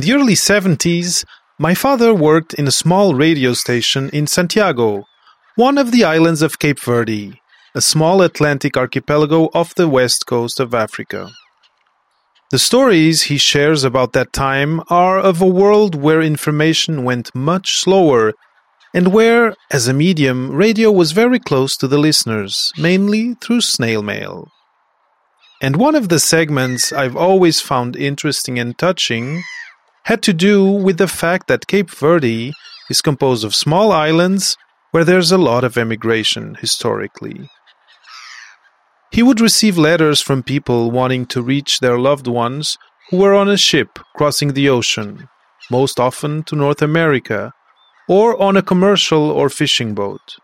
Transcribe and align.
In 0.00 0.06
the 0.06 0.14
early 0.14 0.32
70s, 0.32 1.26
my 1.58 1.74
father 1.74 2.14
worked 2.14 2.54
in 2.54 2.66
a 2.66 2.72
small 2.72 3.14
radio 3.14 3.52
station 3.52 4.08
in 4.14 4.26
Santiago, 4.26 5.04
one 5.56 5.76
of 5.76 5.92
the 5.92 6.04
islands 6.04 6.40
of 6.40 6.58
Cape 6.58 6.80
Verde, 6.80 7.38
a 7.74 7.82
small 7.82 8.22
Atlantic 8.22 8.78
archipelago 8.78 9.50
off 9.52 9.74
the 9.74 9.90
west 9.90 10.24
coast 10.24 10.58
of 10.58 10.72
Africa. 10.72 11.28
The 12.50 12.58
stories 12.58 13.24
he 13.24 13.36
shares 13.36 13.84
about 13.84 14.14
that 14.14 14.32
time 14.32 14.80
are 14.88 15.18
of 15.18 15.42
a 15.42 15.46
world 15.46 15.94
where 15.94 16.22
information 16.22 17.04
went 17.04 17.34
much 17.34 17.74
slower 17.74 18.32
and 18.94 19.12
where, 19.12 19.54
as 19.70 19.86
a 19.86 19.92
medium, 19.92 20.50
radio 20.50 20.90
was 20.90 21.12
very 21.12 21.38
close 21.38 21.76
to 21.76 21.86
the 21.86 21.98
listeners, 21.98 22.72
mainly 22.78 23.34
through 23.34 23.60
snail 23.60 24.02
mail. 24.02 24.48
And 25.60 25.76
one 25.76 25.94
of 25.94 26.08
the 26.08 26.18
segments 26.18 26.90
I've 26.90 27.16
always 27.16 27.60
found 27.60 27.96
interesting 27.96 28.58
and 28.58 28.78
touching 28.78 29.42
had 30.04 30.22
to 30.22 30.32
do 30.32 30.64
with 30.64 30.98
the 30.98 31.08
fact 31.08 31.46
that 31.48 31.66
Cape 31.66 31.90
Verde 31.90 32.52
is 32.88 33.02
composed 33.02 33.44
of 33.44 33.54
small 33.54 33.92
islands 33.92 34.56
where 34.90 35.04
there's 35.04 35.30
a 35.30 35.38
lot 35.38 35.62
of 35.64 35.78
emigration 35.78 36.56
historically. 36.56 37.48
He 39.12 39.22
would 39.22 39.40
receive 39.40 39.76
letters 39.76 40.20
from 40.20 40.42
people 40.42 40.90
wanting 40.90 41.26
to 41.26 41.42
reach 41.42 41.80
their 41.80 41.98
loved 41.98 42.26
ones 42.26 42.78
who 43.10 43.18
were 43.18 43.34
on 43.34 43.48
a 43.48 43.56
ship 43.56 43.98
crossing 44.16 44.52
the 44.52 44.68
ocean, 44.68 45.28
most 45.70 45.98
often 45.98 46.44
to 46.44 46.56
North 46.56 46.80
America, 46.80 47.52
or 48.08 48.40
on 48.40 48.56
a 48.56 48.62
commercial 48.62 49.30
or 49.30 49.48
fishing 49.48 49.94
boat. 49.94 50.36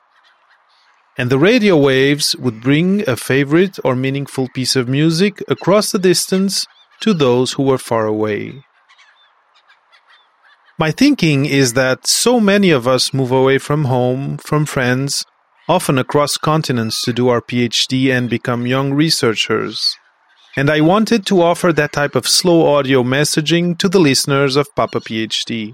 And 1.18 1.30
the 1.30 1.38
radio 1.38 1.76
waves 1.76 2.36
would 2.36 2.60
bring 2.60 3.08
a 3.08 3.16
favorite 3.16 3.78
or 3.82 3.96
meaningful 3.96 4.48
piece 4.54 4.76
of 4.76 4.88
music 4.88 5.42
across 5.48 5.90
the 5.90 5.98
distance 5.98 6.66
to 7.00 7.14
those 7.14 7.52
who 7.52 7.62
were 7.62 7.78
far 7.78 8.06
away. 8.06 8.65
My 10.78 10.90
thinking 10.90 11.46
is 11.46 11.72
that 11.72 12.06
so 12.06 12.38
many 12.38 12.70
of 12.70 12.86
us 12.86 13.14
move 13.14 13.32
away 13.32 13.56
from 13.56 13.86
home, 13.86 14.36
from 14.36 14.66
friends, 14.66 15.24
often 15.68 15.96
across 15.96 16.36
continents 16.36 17.00
to 17.02 17.14
do 17.14 17.28
our 17.28 17.40
PhD 17.40 18.10
and 18.14 18.28
become 18.28 18.66
young 18.66 18.92
researchers. 18.92 19.96
And 20.54 20.68
I 20.68 20.82
wanted 20.82 21.24
to 21.26 21.40
offer 21.40 21.72
that 21.72 21.92
type 21.92 22.14
of 22.14 22.28
slow 22.28 22.76
audio 22.76 23.02
messaging 23.02 23.78
to 23.78 23.88
the 23.88 23.98
listeners 23.98 24.54
of 24.56 24.74
Papa 24.76 25.00
PhD. 25.00 25.72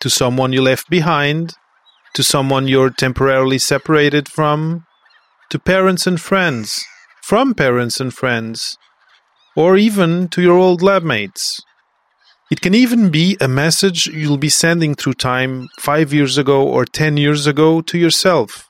To 0.00 0.08
someone 0.08 0.54
you 0.54 0.62
left 0.62 0.88
behind, 0.88 1.52
to 2.14 2.22
someone 2.22 2.66
you're 2.66 2.90
temporarily 2.90 3.58
separated 3.58 4.26
from, 4.26 4.86
to 5.50 5.58
parents 5.58 6.06
and 6.06 6.18
friends, 6.18 6.82
from 7.22 7.52
parents 7.52 8.00
and 8.00 8.14
friends, 8.14 8.78
or 9.54 9.76
even 9.76 10.28
to 10.28 10.40
your 10.40 10.56
old 10.56 10.80
lab 10.80 11.02
mates. 11.02 11.60
It 12.50 12.60
can 12.60 12.74
even 12.74 13.10
be 13.10 13.36
a 13.40 13.48
message 13.48 14.06
you'll 14.06 14.38
be 14.38 14.48
sending 14.48 14.94
through 14.94 15.14
time 15.14 15.68
five 15.78 16.12
years 16.12 16.38
ago 16.38 16.66
or 16.66 16.84
ten 16.84 17.16
years 17.16 17.46
ago 17.46 17.80
to 17.82 17.98
yourself 17.98 18.68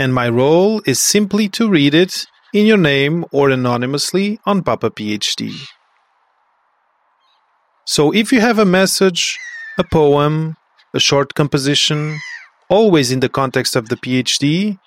and 0.00 0.14
my 0.14 0.28
role 0.28 0.80
is 0.86 1.00
simply 1.02 1.46
to 1.48 1.68
read 1.68 1.94
it 1.94 2.26
in 2.54 2.64
your 2.66 2.78
name 2.78 3.24
or 3.30 3.50
anonymously 3.50 4.40
on 4.46 4.62
Papa 4.62 4.90
PhD. 4.90 5.54
So 7.84 8.12
if 8.12 8.32
you 8.32 8.40
have 8.40 8.58
a 8.58 8.64
message, 8.64 9.38
a 9.78 9.84
poem, 9.84 10.56
a 10.94 11.00
short 11.00 11.34
composition, 11.34 12.18
always 12.68 13.12
in 13.12 13.20
the 13.20 13.28
context 13.28 13.76
of 13.76 13.88
the 13.90 13.96
PhD, 13.96 14.78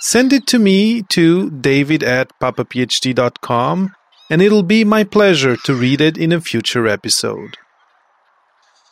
send 0.00 0.32
it 0.32 0.46
to 0.46 0.58
me 0.58 1.02
to 1.10 1.50
david 1.50 2.02
at 2.02 2.32
papaphd.com 2.40 3.92
and 4.32 4.40
it'll 4.40 4.62
be 4.62 4.82
my 4.82 5.04
pleasure 5.04 5.58
to 5.58 5.74
read 5.74 6.00
it 6.00 6.16
in 6.16 6.32
a 6.32 6.40
future 6.40 6.88
episode. 6.88 7.58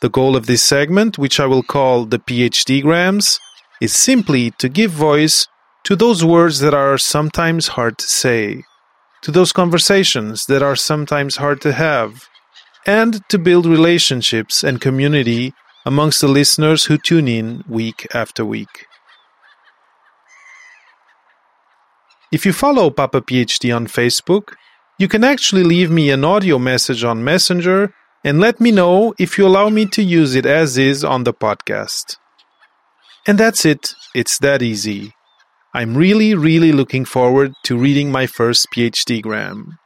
The 0.01 0.09
goal 0.17 0.35
of 0.35 0.45
this 0.45 0.61
segment, 0.61 1.17
which 1.17 1.39
I 1.39 1.47
will 1.47 1.63
call 1.63 2.05
the 2.05 2.19
PhD 2.19 2.83
Grams, 2.83 3.39
is 3.81 3.91
simply 3.91 4.51
to 4.59 4.69
give 4.69 4.91
voice 4.91 5.47
to 5.85 5.95
those 5.95 6.23
words 6.23 6.59
that 6.59 6.75
are 6.75 6.95
sometimes 6.99 7.69
hard 7.69 7.97
to 7.97 8.05
say, 8.05 8.65
to 9.23 9.31
those 9.31 9.51
conversations 9.51 10.45
that 10.45 10.61
are 10.61 10.75
sometimes 10.75 11.37
hard 11.37 11.59
to 11.61 11.73
have, 11.73 12.29
and 12.85 13.27
to 13.29 13.39
build 13.39 13.65
relationships 13.65 14.63
and 14.63 14.79
community 14.79 15.55
amongst 15.87 16.21
the 16.21 16.27
listeners 16.27 16.85
who 16.85 16.99
tune 16.99 17.27
in 17.27 17.63
week 17.67 18.05
after 18.13 18.45
week. 18.45 18.85
If 22.31 22.45
you 22.45 22.53
follow 22.53 22.91
Papa 22.91 23.21
PhD 23.21 23.75
on 23.75 23.87
Facebook, 23.87 24.53
you 25.01 25.07
can 25.07 25.23
actually 25.23 25.63
leave 25.63 25.89
me 25.89 26.11
an 26.11 26.23
audio 26.23 26.59
message 26.59 27.03
on 27.03 27.23
Messenger 27.23 27.91
and 28.23 28.39
let 28.39 28.61
me 28.61 28.69
know 28.69 29.15
if 29.17 29.35
you 29.35 29.47
allow 29.47 29.67
me 29.67 29.87
to 29.87 30.03
use 30.03 30.35
it 30.35 30.45
as 30.45 30.77
is 30.77 31.03
on 31.03 31.23
the 31.23 31.33
podcast. 31.33 32.17
And 33.25 33.39
that's 33.39 33.65
it, 33.65 33.95
it's 34.13 34.37
that 34.37 34.61
easy. 34.61 35.11
I'm 35.73 35.97
really, 35.97 36.35
really 36.35 36.71
looking 36.71 37.03
forward 37.03 37.53
to 37.63 37.79
reading 37.79 38.11
my 38.11 38.27
first 38.27 38.67
PhD 38.75 39.23
gram. 39.23 39.79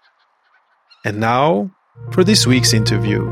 And 1.05 1.21
now 1.21 1.71
for 2.11 2.25
this 2.25 2.45
week's 2.45 2.73
interview. 2.73 3.23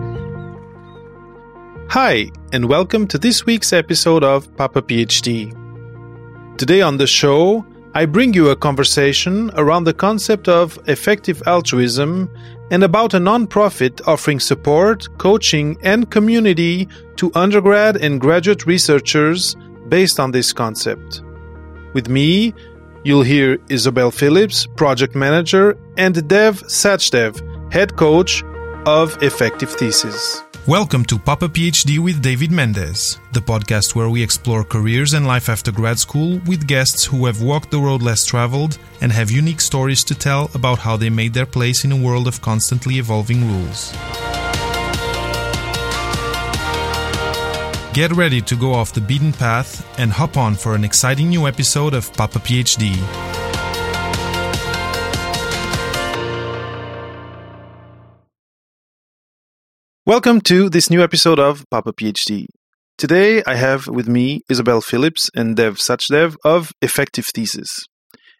Hi, 1.90 2.30
and 2.54 2.70
welcome 2.70 3.08
to 3.08 3.18
this 3.18 3.46
week's 3.46 3.74
episode 3.74 4.24
of 4.24 4.56
Papa 4.56 4.84
PhD. 4.84 5.52
Today 6.58 6.82
on 6.82 6.96
the 6.96 7.08
show, 7.08 7.66
I 7.96 8.08
bring 8.08 8.34
you 8.34 8.50
a 8.50 8.56
conversation 8.56 9.52
around 9.54 9.84
the 9.84 9.94
concept 9.94 10.48
of 10.48 10.80
effective 10.88 11.44
altruism 11.46 12.28
and 12.72 12.84
about 12.84 13.14
a 13.14 13.20
nonprofit 13.20 14.02
offering 14.08 14.40
support, 14.40 15.08
coaching, 15.20 15.78
and 15.84 16.10
community 16.10 16.88
to 17.18 17.32
undergrad 17.36 17.98
and 17.98 18.20
graduate 18.20 18.66
researchers 18.66 19.56
based 19.90 20.20
on 20.20 20.32
this 20.32 20.52
concept. 20.52 21.22
With 21.94 22.10
me, 22.10 22.56
you'll 23.04 23.22
hear 23.22 23.60
Isabel 23.70 24.10
Phillips, 24.10 24.66
project 24.76 25.14
manager, 25.14 25.78
and 25.96 26.28
Dev 26.28 26.64
Sachdev, 26.64 27.42
head 27.72 27.96
coach 27.96 28.44
of 28.88 29.22
Effective 29.22 29.70
Thesis. 29.70 30.42
Welcome 30.66 31.04
to 31.08 31.20
Papa 31.20 31.50
PhD 31.50 32.00
with 32.00 32.22
David 32.22 32.50
Mendez, 32.50 33.20
the 33.34 33.42
podcast 33.42 33.96
where 33.96 34.10
we 34.10 34.24
explore 34.24 34.64
careers 34.64 35.14
and 35.14 35.28
life 35.28 35.50
after 35.50 35.74
grad 35.74 36.00
school 36.00 36.40
with 36.46 36.68
guests 36.68 37.04
who 37.04 37.26
have 37.26 37.42
walked 37.42 37.70
the 37.70 37.80
road 37.80 38.02
less 38.02 38.26
traveled 38.26 38.78
and 39.02 39.12
have 39.12 39.30
unique 39.30 39.60
stories 39.60 40.06
to 40.06 40.16
tell 40.16 40.50
about 40.54 40.80
how 40.80 40.96
they 40.96 41.10
made 41.10 41.34
their 41.34 41.46
place 41.46 41.84
in 41.84 41.92
a 41.92 41.98
world 41.98 42.30
of 42.30 42.40
constantly 42.40 42.98
evolving 42.98 43.46
rules. 43.46 43.92
Get 47.92 48.14
ready 48.14 48.40
to 48.40 48.56
go 48.56 48.74
off 48.74 48.94
the 48.94 49.02
beaten 49.02 49.34
path 49.34 49.86
and 50.00 50.14
hop 50.14 50.38
on 50.38 50.56
for 50.56 50.76
an 50.76 50.86
exciting 50.86 51.28
new 51.28 51.46
episode 51.46 51.94
of 51.94 52.14
Papa 52.14 52.40
PhD. 52.40 53.33
Welcome 60.06 60.42
to 60.42 60.70
this 60.70 60.90
new 60.90 61.02
episode 61.02 61.40
of 61.40 61.64
Papa 61.72 61.94
PhD. 61.94 62.48
Today 62.98 63.42
I 63.48 63.56
have 63.56 63.88
with 63.88 64.06
me 64.10 64.42
Isabel 64.50 64.82
Phillips 64.82 65.30
and 65.34 65.56
Dev 65.56 65.78
Sachdev 65.78 66.36
of 66.44 66.74
Effective 66.82 67.26
Thesis. 67.28 67.86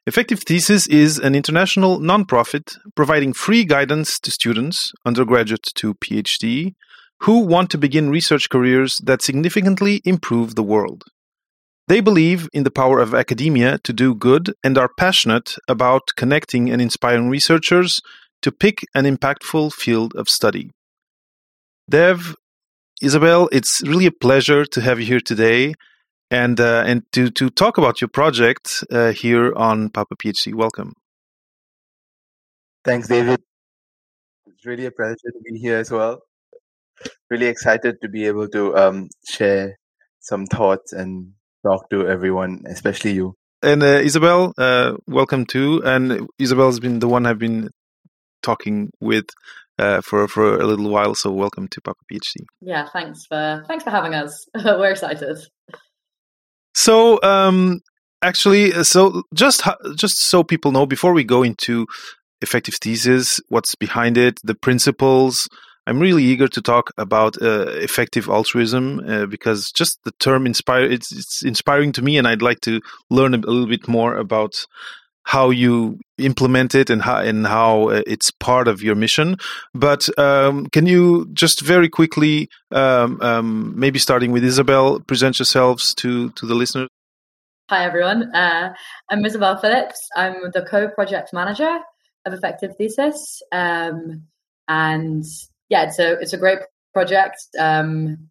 Effective 0.06 0.42
Thesis 0.42 0.88
is 0.88 1.18
an 1.18 1.36
international 1.36 2.02
nonprofit 2.02 2.76
providing 2.96 3.32
free 3.32 3.64
guidance 3.64 4.20
to 4.20 4.30
students, 4.30 4.92
undergraduate 5.06 5.64
to 5.76 5.94
PhD, 5.94 6.74
who 7.22 7.40
want 7.40 7.70
to 7.70 7.78
begin 7.78 8.10
research 8.10 8.50
careers 8.50 9.00
that 9.06 9.22
significantly 9.22 10.02
improve 10.04 10.56
the 10.56 10.64
world. 10.64 11.06
They 11.88 12.02
believe 12.02 12.50
in 12.52 12.66
the 12.66 12.72
power 12.72 13.00
of 13.00 13.16
academia 13.16 13.78
to 13.86 13.94
do 13.94 14.14
good 14.14 14.54
and 14.66 14.78
are 14.78 14.90
passionate 14.98 15.56
about 15.70 16.10
connecting 16.18 16.70
and 16.70 16.82
inspiring 16.82 17.30
researchers 17.30 18.02
to 18.42 18.52
pick 18.52 18.80
an 18.94 19.06
impactful 19.06 19.72
field 19.72 20.14
of 20.18 20.28
study. 20.28 20.70
Dev, 21.90 22.36
Isabel, 23.02 23.50
it's 23.52 23.82
really 23.86 24.06
a 24.06 24.12
pleasure 24.12 24.66
to 24.66 24.82
have 24.82 25.00
you 25.00 25.06
here 25.06 25.20
today 25.20 25.74
and 26.32 26.60
uh, 26.60 26.84
and 26.86 27.04
to 27.12 27.30
to 27.32 27.50
talk 27.50 27.78
about 27.78 28.02
your 28.02 28.08
project 28.08 28.84
uh, 28.92 29.12
here 29.12 29.54
on 29.56 29.90
Papa 29.90 30.16
PhD. 30.16 30.54
Welcome. 30.54 30.94
Thanks, 32.86 33.08
David. 33.08 33.42
It's 34.48 34.66
really 34.66 34.86
a 34.86 34.92
pleasure 34.92 35.32
to 35.32 35.40
be 35.44 35.60
here 35.60 35.78
as 35.78 35.92
well 35.92 36.22
really 37.30 37.48
excited 37.48 38.02
to 38.02 38.10
be 38.10 38.26
able 38.28 38.48
to 38.50 38.76
um, 38.78 39.10
share 39.28 39.78
some 40.20 40.46
thoughts 40.46 40.94
and 40.94 41.34
talk 41.66 41.90
to 41.90 42.08
everyone, 42.08 42.64
especially 42.68 43.14
you. 43.14 43.36
And 43.62 43.82
uh, 43.82 44.02
Isabel, 44.10 44.54
uh, 44.58 44.94
welcome 45.08 45.46
too. 45.46 45.82
And 45.84 46.28
Isabel 46.38 46.68
has 46.68 46.80
been 46.80 47.00
the 47.00 47.08
one 47.08 47.26
I've 47.26 47.40
been 47.40 47.70
talking 48.42 48.92
with 49.00 49.26
uh, 49.80 50.02
for 50.02 50.28
for 50.28 50.58
a 50.58 50.66
little 50.66 50.90
while. 50.90 51.16
So 51.16 51.32
welcome 51.32 51.68
to 51.70 51.82
Papa 51.82 52.00
PhD. 52.12 52.46
Yeah, 52.62 52.88
thanks 52.90 53.26
for 53.26 53.64
thanks 53.68 53.84
for 53.84 53.90
having 53.90 54.14
us. 54.14 54.46
We're 54.66 54.92
excited. 54.92 55.38
So 56.76 57.22
um, 57.24 57.82
actually, 58.22 58.74
uh, 58.74 58.84
so 58.84 59.24
just 59.34 59.64
just 59.96 60.20
so 60.22 60.44
people 60.44 60.72
know, 60.72 60.86
before 60.86 61.14
we 61.14 61.24
go 61.24 61.44
into 61.44 61.86
effective 62.42 62.76
thesis, 62.82 63.40
what's 63.50 63.76
behind 63.76 64.18
it, 64.18 64.40
the 64.44 64.56
principles, 64.56 65.48
I'm 65.86 66.00
really 66.00 66.24
eager 66.24 66.48
to 66.48 66.62
talk 66.62 66.92
about 66.98 67.42
uh, 67.42 67.68
effective 67.70 68.30
altruism 68.30 69.02
uh, 69.08 69.26
because 69.26 69.72
just 69.72 70.00
the 70.04 70.12
term 70.20 70.46
inspire 70.46 70.84
it's, 70.84 71.12
it's 71.12 71.44
inspiring 71.44 71.92
to 71.94 72.02
me, 72.02 72.18
and 72.18 72.28
I'd 72.28 72.42
like 72.42 72.62
to 72.62 72.80
learn 73.10 73.34
a 73.34 73.38
little 73.38 73.68
bit 73.68 73.88
more 73.88 74.16
about 74.16 74.66
how 75.24 75.50
you 75.50 76.00
implement 76.18 76.76
it 76.76 76.90
and 76.90 77.02
how 77.02 77.18
and 77.18 77.48
how 77.48 77.90
uh, 77.90 78.02
it's 78.06 78.32
part 78.32 78.68
of 78.68 78.82
your 78.84 78.96
mission. 78.96 79.38
But 79.74 80.08
um, 80.20 80.68
can 80.68 80.86
you 80.86 81.28
just 81.34 81.62
very 81.62 81.90
quickly, 81.90 82.50
um, 82.72 83.20
um, 83.22 83.74
maybe 83.80 84.00
starting 84.00 84.32
with 84.32 84.44
Isabel, 84.44 85.00
present 85.00 85.40
yourselves 85.40 85.94
to 85.96 86.30
to 86.32 86.46
the 86.46 86.56
listeners? 86.56 86.90
Hi 87.70 87.86
everyone, 87.86 88.36
uh, 88.36 88.74
I'm 89.10 89.26
Isabel 89.26 89.58
Phillips. 89.58 90.00
I'm 90.16 90.52
the 90.54 90.64
co-project 90.64 91.32
manager 91.34 91.80
of 92.26 92.34
Effective 92.34 92.76
Thesis, 92.78 93.42
um, 93.52 94.24
and 94.68 95.24
yeah, 95.70 95.84
it's 95.84 95.98
a 96.00 96.20
it's 96.20 96.34
a 96.34 96.38
great 96.38 96.60
project. 96.94 97.38
Um, 97.58 98.30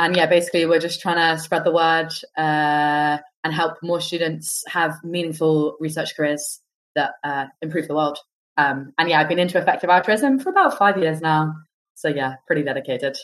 and 0.00 0.16
yeah, 0.16 0.24
basically, 0.24 0.64
we're 0.64 0.80
just 0.80 1.02
trying 1.02 1.18
to 1.18 1.42
spread 1.42 1.62
the 1.62 1.72
word 1.72 2.08
uh, 2.34 3.18
and 3.44 3.52
help 3.52 3.74
more 3.82 4.00
students 4.00 4.64
have 4.66 4.94
meaningful 5.04 5.76
research 5.78 6.16
careers 6.16 6.60
that 6.94 7.12
uh, 7.22 7.44
improve 7.60 7.86
the 7.86 7.94
world. 7.94 8.16
Um, 8.56 8.94
and 8.96 9.10
yeah, 9.10 9.20
I've 9.20 9.28
been 9.28 9.38
into 9.38 9.58
effective 9.58 9.90
altruism 9.90 10.38
for 10.38 10.48
about 10.48 10.78
five 10.78 10.96
years 10.96 11.20
now. 11.20 11.52
So 11.96 12.08
yeah, 12.08 12.36
pretty 12.46 12.62
dedicated. 12.62 13.18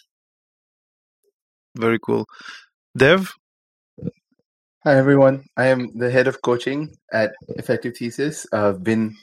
Very 1.74 1.98
cool. 1.98 2.26
Dev? 2.94 3.32
Hi, 4.84 4.96
everyone. 4.96 5.44
I 5.56 5.68
am 5.68 5.96
the 5.98 6.10
head 6.10 6.28
of 6.28 6.42
coaching 6.42 6.94
at 7.10 7.32
Effective 7.48 7.96
Thesis. 7.96 8.46
I've 8.52 8.84
been 8.84 9.16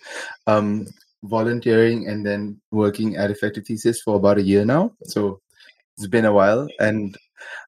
um, 0.48 0.88
volunteering 1.24 2.08
and 2.08 2.26
then 2.26 2.60
working 2.72 3.16
at 3.16 3.30
Effective 3.30 3.68
Thesis 3.68 4.02
for 4.02 4.16
about 4.16 4.40
a 4.40 4.44
year 4.44 4.66
now. 4.66 4.94
So 5.04 5.40
it's 5.98 6.08
been 6.08 6.26
a 6.26 6.34
while. 6.34 6.68
And 6.80 7.16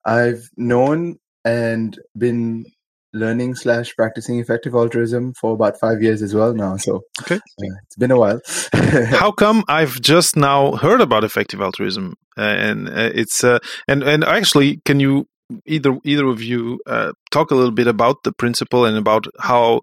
I've 0.06 0.50
known 0.57 1.18
and 1.44 1.98
been 2.18 2.66
learning 3.13 3.56
slash 3.56 3.95
practicing 3.95 4.39
effective 4.39 4.75
altruism 4.75 5.33
for 5.39 5.54
about 5.54 5.80
five 5.80 6.01
years 6.01 6.22
as 6.22 6.33
well 6.33 6.54
now. 6.54 6.77
So 6.77 7.01
okay. 7.22 7.36
Uh, 7.36 7.75
it's 7.86 7.95
been 7.98 8.12
a 8.12 8.19
while. 8.19 8.42
How 8.74 9.31
come 9.31 9.63
I've 9.68 10.01
just 10.01 10.36
now 10.36 10.74
heard 10.74 11.01
about 11.01 11.24
effective 11.24 11.62
altruism? 11.62 12.16
Uh, 12.38 12.42
and 12.42 12.89
uh, 12.89 13.12
it's 13.13 13.44
uh, 13.44 13.60
and 13.88 14.04
and 14.04 14.24
actually, 14.24 14.81
can 14.86 15.00
you 15.00 15.28
either 15.66 15.98
either 16.04 16.25
of 16.25 16.42
you 16.42 16.80
uh, 16.86 17.13
talk 17.31 17.51
a 17.51 17.56
little 17.56 17.71
bit 17.71 17.88
about 17.88 18.24
the 18.24 18.33
principle 18.33 18.86
and 18.86 18.98
about 18.98 19.25
how 19.39 19.81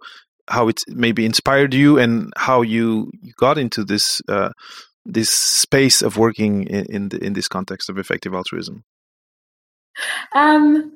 how 0.49 0.69
it 0.69 0.81
maybe 0.89 1.25
inspired 1.25 1.73
you 1.73 1.99
and 1.99 2.33
how 2.37 2.63
you, 2.63 3.11
you 3.23 3.33
got 3.39 3.59
into 3.59 3.85
this 3.85 4.21
uh, 4.29 4.51
this 5.05 5.31
space 5.31 6.03
of 6.03 6.17
working 6.17 6.65
in 6.65 6.87
in, 6.87 7.09
the, 7.09 7.25
in 7.25 7.33
this 7.33 7.49
context 7.49 7.91
of 7.91 7.99
effective 7.99 8.35
altruism? 8.35 8.85
Um, 10.35 10.93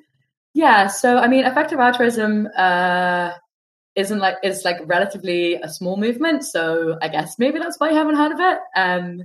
yeah, 0.54 0.86
so 0.86 1.18
I 1.18 1.28
mean, 1.28 1.44
effective 1.44 1.78
altruism 1.78 2.48
uh, 2.56 3.32
isn't 3.94 4.18
like 4.18 4.36
is 4.42 4.64
like 4.64 4.76
relatively 4.86 5.54
a 5.54 5.68
small 5.68 5.96
movement. 5.96 6.44
So 6.44 6.98
I 7.02 7.08
guess 7.08 7.38
maybe 7.38 7.58
that's 7.58 7.78
why 7.78 7.90
you 7.90 7.96
haven't 7.96 8.16
heard 8.16 8.32
of 8.32 8.40
it. 8.40 8.58
Um, 8.76 9.22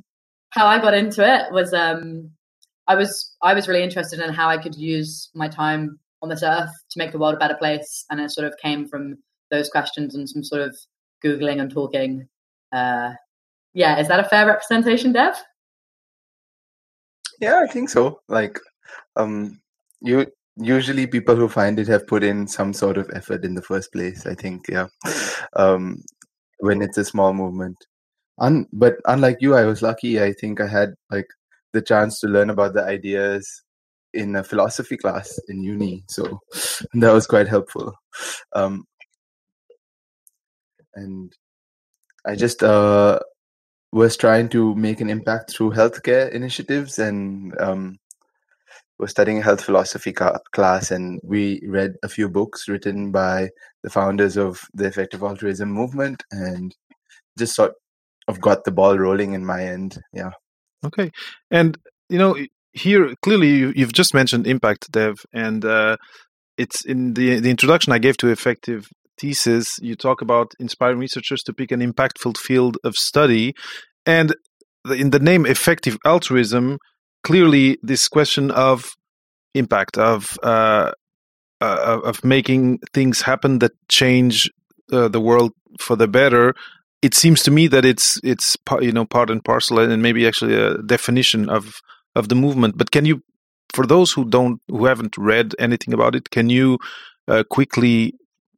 how 0.49 0.65
I 0.65 0.79
got 0.79 0.93
into 0.93 1.23
it 1.23 1.53
was 1.53 1.73
um, 1.73 2.31
I 2.87 2.95
was 2.95 3.33
I 3.41 3.53
was 3.53 3.67
really 3.67 3.83
interested 3.83 4.19
in 4.19 4.33
how 4.33 4.49
I 4.49 4.57
could 4.57 4.75
use 4.75 5.29
my 5.33 5.47
time 5.47 5.99
on 6.21 6.29
this 6.29 6.43
earth 6.43 6.71
to 6.91 6.99
make 6.99 7.11
the 7.11 7.19
world 7.19 7.35
a 7.35 7.39
better 7.39 7.55
place, 7.55 8.05
and 8.09 8.19
it 8.19 8.31
sort 8.31 8.47
of 8.47 8.57
came 8.61 8.87
from 8.87 9.17
those 9.49 9.69
questions 9.69 10.15
and 10.15 10.29
some 10.29 10.43
sort 10.43 10.61
of 10.61 10.75
googling 11.23 11.61
and 11.61 11.71
talking. 11.71 12.27
Uh, 12.71 13.11
yeah, 13.73 13.99
is 13.99 14.07
that 14.07 14.19
a 14.19 14.23
fair 14.23 14.45
representation, 14.45 15.11
Dev? 15.11 15.35
Yeah, 17.39 17.61
I 17.63 17.71
think 17.71 17.89
so. 17.89 18.21
Like, 18.27 18.59
um, 19.15 19.61
you 20.01 20.27
usually 20.57 21.07
people 21.07 21.35
who 21.35 21.47
find 21.47 21.79
it 21.79 21.87
have 21.87 22.07
put 22.07 22.23
in 22.23 22.47
some 22.47 22.73
sort 22.73 22.97
of 22.97 23.09
effort 23.13 23.43
in 23.45 23.55
the 23.55 23.61
first 23.61 23.91
place. 23.91 24.25
I 24.25 24.35
think, 24.35 24.67
yeah. 24.69 24.87
Um, 25.57 26.03
when 26.59 26.81
it's 26.81 26.97
a 26.97 27.03
small 27.03 27.33
movement, 27.33 27.77
Un- 28.41 28.67
but 28.73 28.95
unlike 29.05 29.37
you, 29.39 29.55
I 29.55 29.65
was 29.65 29.81
lucky. 29.83 30.21
I 30.21 30.33
think 30.33 30.59
I 30.59 30.67
had 30.67 30.95
like 31.11 31.27
the 31.73 31.81
chance 31.81 32.19
to 32.19 32.27
learn 32.27 32.49
about 32.49 32.73
the 32.73 32.83
ideas 32.83 33.63
in 34.13 34.35
a 34.35 34.43
philosophy 34.43 34.97
class 34.97 35.39
in 35.47 35.63
uni, 35.63 36.03
so 36.07 36.39
that 36.93 37.13
was 37.13 37.27
quite 37.27 37.47
helpful. 37.47 37.93
Um, 38.53 38.85
and 40.95 41.31
I 42.25 42.35
just 42.35 42.63
uh, 42.63 43.19
was 43.91 44.15
trying 44.15 44.49
to 44.49 44.73
make 44.75 45.01
an 45.01 45.09
impact 45.09 45.51
through 45.51 45.71
healthcare 45.71 46.31
initiatives 46.31 46.97
and 46.97 47.53
um, 47.59 47.97
was 48.97 49.11
studying 49.11 49.39
a 49.39 49.43
health 49.43 49.63
philosophy 49.63 50.13
ca- 50.13 50.39
class 50.53 50.91
and 50.91 51.19
we 51.23 51.59
read 51.67 51.93
a 52.03 52.07
few 52.07 52.29
books 52.29 52.67
written 52.69 53.11
by 53.11 53.49
the 53.83 53.89
founders 53.89 54.37
of 54.37 54.61
the 54.73 54.85
effective 54.85 55.23
altruism 55.23 55.69
movement 55.69 56.23
and 56.31 56.75
just 57.37 57.55
sort 57.55 57.73
of 58.27 58.39
got 58.39 58.63
the 58.63 58.71
ball 58.71 58.97
rolling 58.97 59.33
in 59.33 59.45
my 59.45 59.63
end 59.63 59.99
yeah. 60.13 60.31
Okay 60.85 61.11
and 61.49 61.77
you 62.09 62.17
know 62.17 62.37
here 62.73 63.13
clearly 63.21 63.49
you, 63.49 63.73
have 63.79 63.91
just 63.91 64.13
mentioned 64.13 64.47
impact 64.47 64.91
dev 64.91 65.15
and 65.33 65.65
uh, 65.65 65.97
it's 66.57 66.85
in 66.85 67.13
the 67.13 67.39
the 67.39 67.49
introduction 67.49 67.91
i 67.91 67.97
gave 67.97 68.17
to 68.17 68.29
effective 68.29 68.87
thesis, 69.17 69.77
you 69.81 69.95
talk 69.95 70.21
about 70.21 70.53
inspiring 70.59 70.99
researchers 70.99 71.43
to 71.43 71.53
pick 71.53 71.71
an 71.71 71.79
impactful 71.81 72.37
field 72.37 72.77
of 72.83 72.95
study. 72.95 73.53
And 74.05 74.35
in 74.85 75.11
the 75.11 75.19
name 75.19 75.45
effective 75.45 75.97
altruism, 76.05 76.77
clearly 77.23 77.77
this 77.83 78.07
question 78.07 78.51
of 78.51 78.91
impact, 79.53 79.97
of 79.97 80.37
uh, 80.43 80.91
uh, 81.61 81.99
of 82.03 82.23
making 82.23 82.79
things 82.93 83.21
happen 83.21 83.59
that 83.59 83.71
change 83.87 84.49
uh, 84.91 85.07
the 85.07 85.21
world 85.21 85.53
for 85.79 85.95
the 85.95 86.07
better. 86.07 86.55
It 87.01 87.13
seems 87.13 87.43
to 87.43 87.51
me 87.51 87.67
that 87.67 87.85
it's 87.85 88.19
it's 88.23 88.57
you 88.81 88.91
know 88.91 89.05
part 89.05 89.29
and 89.29 89.43
parcel, 89.43 89.79
and 89.79 90.01
maybe 90.01 90.27
actually 90.27 90.55
a 90.55 90.77
definition 90.79 91.49
of 91.49 91.81
of 92.15 92.29
the 92.29 92.35
movement. 92.35 92.77
But 92.77 92.91
can 92.91 93.05
you, 93.05 93.21
for 93.73 93.85
those 93.85 94.11
who 94.11 94.25
don't 94.25 94.61
who 94.67 94.85
haven't 94.85 95.17
read 95.17 95.53
anything 95.59 95.93
about 95.93 96.15
it, 96.15 96.29
can 96.29 96.49
you 96.49 96.77
uh, 97.27 97.43
quickly 97.49 98.13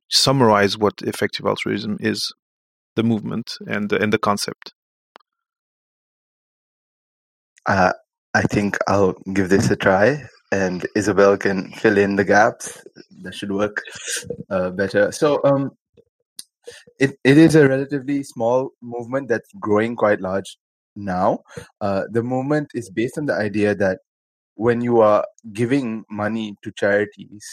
summarize 0.09 0.77
what 0.77 0.93
effective 1.01 1.45
altruism 1.45 1.97
is, 1.99 2.33
the 2.95 3.03
movement 3.03 3.51
and 3.67 3.89
the, 3.89 4.01
and 4.01 4.13
the 4.13 4.17
concept? 4.19 4.73
Uh, 7.65 7.93
I 8.33 8.41
think 8.43 8.77
I'll 8.87 9.13
give 9.33 9.49
this 9.49 9.69
a 9.71 9.75
try, 9.75 10.23
and 10.51 10.85
Isabel 10.95 11.37
can 11.37 11.71
fill 11.73 11.97
in 11.97 12.15
the 12.15 12.23
gaps. 12.25 12.83
That 13.21 13.33
should 13.33 13.51
work 13.51 13.81
uh, 14.49 14.71
better. 14.71 15.11
So, 15.11 15.39
um, 15.43 15.71
it 16.99 17.15
it 17.23 17.37
is 17.37 17.55
a 17.55 17.67
relatively 17.67 18.23
small 18.23 18.71
movement 18.81 19.27
that's 19.29 19.49
growing 19.59 19.95
quite 19.95 20.21
large 20.21 20.57
now. 20.95 21.39
Uh, 21.81 22.03
the 22.11 22.23
movement 22.23 22.69
is 22.73 22.89
based 22.89 23.17
on 23.17 23.25
the 23.25 23.33
idea 23.33 23.75
that 23.75 23.99
when 24.55 24.81
you 24.81 25.01
are 25.01 25.25
giving 25.51 26.03
money 26.09 26.55
to 26.63 26.71
charities, 26.71 27.45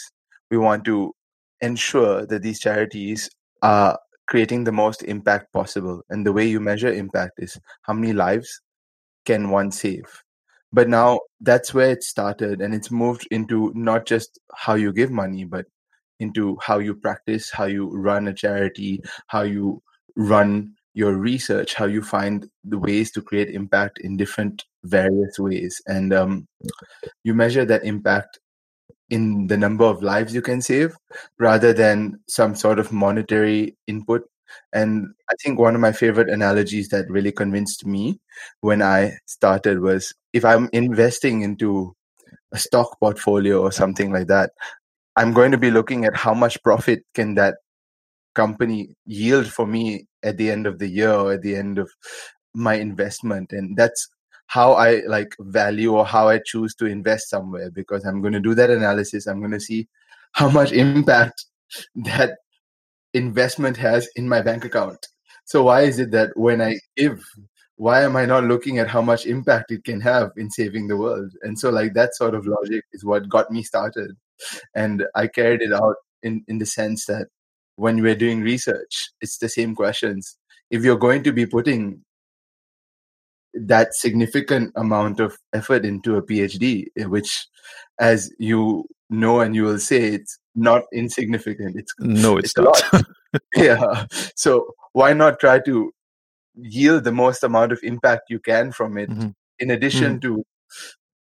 we 0.51 0.59
want 0.59 0.85
to 0.85 1.13
ensure 1.61 2.27
that 2.27 2.43
these 2.43 2.61
charities 2.61 3.31
are 3.63 3.99
creating 4.27 4.65
the 4.65 4.73
most 4.73 5.03
impact 5.03 5.53
possible. 5.53 6.03
And 6.11 6.25
the 6.25 6.33
way 6.33 6.47
you 6.47 6.61
measure 6.61 6.93
impact 6.93 7.35
is 7.39 7.59
how 7.83 7.95
many 7.95 8.13
lives 8.13 8.61
can 9.27 9.51
one 9.51 9.71
save. 9.71 10.23
But 10.73 10.89
now 10.89 11.21
that's 11.41 11.75
where 11.75 11.91
it 11.91 12.05
started, 12.05 12.61
and 12.61 12.73
it's 12.73 12.93
moved 12.93 13.27
into 13.33 13.73
not 13.75 14.07
just 14.07 14.39
how 14.55 14.75
you 14.75 14.93
give 14.93 15.11
money, 15.11 15.45
but 15.45 15.67
into 16.21 16.57
how 16.63 16.79
you 16.79 16.95
practice, 16.95 17.51
how 17.51 17.65
you 17.65 17.91
run 17.91 18.29
a 18.29 18.33
charity, 18.33 19.03
how 19.27 19.43
you 19.43 19.83
run 20.17 20.75
your 20.95 21.15
research, 21.15 21.75
how 21.75 21.87
you 21.87 22.03
find 22.03 22.49
the 22.65 22.79
ways 22.79 23.11
to 23.13 23.23
create 23.23 23.51
impact 23.51 23.99
in 24.01 24.17
different 24.17 24.65
various 24.85 25.39
ways. 25.39 25.81
And 25.87 26.13
um, 26.13 26.47
you 27.25 27.35
measure 27.35 27.65
that 27.65 27.85
impact 27.85 28.39
in 29.11 29.49
the 29.49 29.57
number 29.57 29.85
of 29.85 30.03
lives 30.03 30.35
you 30.35 30.43
can 30.43 30.63
save 30.63 30.95
rather 31.39 31.73
than 31.73 32.21
some 32.29 32.55
sort 32.55 32.79
of 32.79 32.93
monetary 32.93 33.77
input. 33.87 34.23
And 34.73 35.09
I 35.31 35.35
think 35.43 35.59
one 35.59 35.75
of 35.75 35.81
my 35.81 35.93
favorite 35.93 36.29
analogies 36.29 36.89
that 36.89 37.11
really 37.11 37.33
convinced 37.33 37.87
me 37.87 38.21
when 38.61 38.83
I 38.83 39.19
started 39.27 39.81
was 39.81 40.15
if 40.33 40.45
I'm 40.45 40.69
investing 40.73 41.43
into 41.43 41.95
a 42.53 42.59
stock 42.59 42.99
portfolio 42.99 43.61
or 43.61 43.73
something 43.73 44.13
like 44.13 44.29
that, 44.29 44.51
I'm 45.17 45.33
going 45.33 45.53
to 45.53 45.59
be 45.59 45.71
looking 45.71 46.05
at 46.05 46.17
how 46.17 46.35
much 46.35 46.63
profit 46.63 47.03
can 47.15 47.35
that 47.35 47.57
company 48.35 48.95
yield 49.07 49.47
for 49.49 49.67
me 49.67 50.07
at 50.23 50.37
the 50.37 50.51
end 50.51 50.67
of 50.67 50.79
the 50.79 50.89
year 50.89 51.13
or 51.13 51.33
at 51.33 51.43
the 51.43 51.57
end 51.57 51.79
of 51.79 51.91
my 52.55 52.75
investment. 52.75 53.53
And 53.53 53.77
that's 53.77 54.09
how 54.51 54.73
I 54.73 55.03
like 55.07 55.37
value 55.39 55.95
or 55.95 56.05
how 56.05 56.29
I 56.29 56.41
choose 56.45 56.75
to 56.75 56.87
invest 56.87 57.31
somewhere 57.31 57.71
because 57.71 58.05
I'm 58.05 58.21
going 58.21 58.33
to 58.33 58.41
do 58.41 58.53
that 58.57 58.69
analysis. 58.69 59.29
I'm 59.29 59.39
going 59.39 59.53
to 59.53 59.61
see 59.61 59.87
how 60.33 60.51
much 60.51 60.73
impact 60.73 61.45
that 62.05 62.39
investment 63.15 63.77
has 63.77 64.09
in 64.17 64.29
my 64.29 64.43
bank 64.43 64.65
account. 64.65 65.07
So 65.45 65.63
why 65.63 65.83
is 65.83 66.01
it 66.01 66.11
that 66.11 66.31
when 66.35 66.61
I 66.61 66.81
give, 66.97 67.23
why 67.77 68.03
am 68.03 68.17
I 68.17 68.27
not 68.27 68.43
looking 68.43 68.81
at 68.81 68.89
how 68.89 69.01
much 69.01 69.25
impact 69.25 69.71
it 69.71 69.85
can 69.85 70.01
have 70.01 70.33
in 70.37 70.51
saving 70.51 70.89
the 70.89 70.97
world? 70.97 71.31
And 71.43 71.57
so, 71.57 71.71
like, 71.71 71.95
that 71.95 72.17
sort 72.17 72.35
of 72.35 72.45
logic 72.45 72.83
is 72.93 73.05
what 73.05 73.29
got 73.29 73.53
me 73.53 73.63
started. 73.63 74.17
And 74.75 75.05
I 75.15 75.29
carried 75.29 75.63
it 75.63 75.73
out 75.73 75.95
in, 76.25 76.45
in 76.49 76.59
the 76.59 76.67
sense 76.67 77.07
that 77.07 77.29
when 77.77 78.03
we're 78.03 78.17
doing 78.17 78.41
research, 78.41 79.13
it's 79.21 79.39
the 79.39 79.49
same 79.49 79.77
questions. 79.77 80.37
If 80.71 80.83
you're 80.83 80.99
going 80.99 81.23
to 81.23 81.33
be 81.33 81.47
putting 81.47 82.05
that 83.55 83.95
significant 83.95 84.73
amount 84.77 85.21
of 85.21 85.37
effort 85.53 85.85
into 85.85 86.17
a 86.17 86.23
PhD, 86.23 86.87
eh, 86.97 87.05
which, 87.05 87.47
as 87.99 88.33
you 88.39 88.85
know 89.09 89.41
and 89.41 89.55
you 89.55 89.65
will 89.65 89.79
say, 89.79 90.15
it's 90.15 90.39
not 90.55 90.83
insignificant. 90.93 91.77
It's 91.77 91.93
no, 91.99 92.37
it's, 92.37 92.51
it's 92.51 92.57
not. 92.57 92.93
a 92.93 92.97
lot. 92.97 93.05
yeah. 93.57 94.07
So 94.37 94.75
why 94.93 95.13
not 95.13 95.41
try 95.41 95.61
to 95.61 95.93
yield 96.55 97.05
the 97.05 97.13
most 97.13 97.43
amount 97.43 97.73
of 97.73 97.81
impact 97.83 98.25
you 98.29 98.39
can 98.39 98.73
from 98.73 98.99
it, 98.99 99.11
mm-hmm. 99.11 99.29
in 99.59 99.71
addition 99.71 100.19
mm-hmm. 100.21 100.35
to 100.37 100.45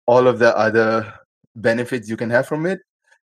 all 0.07 0.27
of 0.27 0.39
the 0.39 0.57
other 0.57 1.13
benefits 1.55 2.09
you 2.09 2.17
can 2.17 2.31
have 2.31 2.47
from 2.47 2.67
it, 2.67 2.81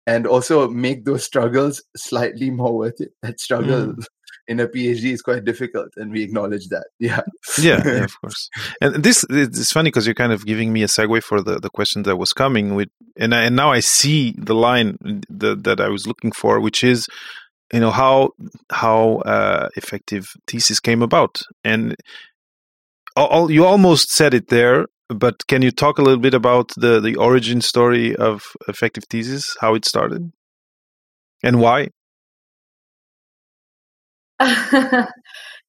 and 0.07 0.27
also 0.27 0.67
make 0.67 1.05
those 1.05 1.23
struggles 1.23 1.83
slightly 1.95 2.49
more 2.49 2.75
worth 2.75 2.99
it. 3.01 3.11
That 3.21 3.39
struggle 3.39 3.87
mm. 3.87 4.05
In 4.47 4.59
a 4.59 4.67
PhD 4.67 5.11
is 5.11 5.21
quite 5.21 5.43
difficult, 5.43 5.89
and 5.95 6.11
we 6.11 6.23
acknowledge 6.23 6.67
that. 6.69 6.87
Yeah, 6.99 7.21
yeah, 7.59 7.81
yeah 7.85 8.03
of 8.09 8.21
course. 8.21 8.49
And 8.81 9.03
this 9.03 9.23
is 9.29 9.71
funny 9.71 9.89
because 9.89 10.07
you're 10.07 10.15
kind 10.15 10.31
of 10.31 10.45
giving 10.45 10.73
me 10.73 10.83
a 10.83 10.87
segue 10.87 11.23
for 11.23 11.41
the, 11.41 11.59
the 11.59 11.69
question 11.69 12.03
that 12.03 12.17
was 12.17 12.33
coming 12.33 12.75
with, 12.75 12.89
and 13.17 13.33
I, 13.35 13.43
and 13.45 13.55
now 13.55 13.71
I 13.71 13.79
see 13.79 14.33
the 14.37 14.55
line 14.55 14.97
that 15.29 15.63
that 15.63 15.79
I 15.79 15.89
was 15.89 16.07
looking 16.07 16.31
for, 16.31 16.59
which 16.59 16.83
is 16.83 17.07
you 17.73 17.79
know 17.79 17.91
how 17.91 18.31
how 18.71 19.17
uh, 19.25 19.69
effective 19.75 20.27
thesis 20.47 20.79
came 20.79 21.01
about 21.01 21.41
and 21.63 21.95
all, 23.15 23.49
you 23.49 23.65
almost 23.65 24.11
said 24.11 24.33
it 24.33 24.49
there 24.49 24.85
but 25.09 25.47
can 25.47 25.61
you 25.61 25.71
talk 25.71 25.97
a 25.97 26.01
little 26.01 26.19
bit 26.19 26.33
about 26.33 26.71
the 26.77 26.99
the 26.99 27.15
origin 27.15 27.61
story 27.61 28.15
of 28.15 28.43
effective 28.67 29.05
thesis 29.09 29.55
how 29.61 29.73
it 29.73 29.85
started 29.85 30.31
and 31.43 31.59
why 31.59 31.87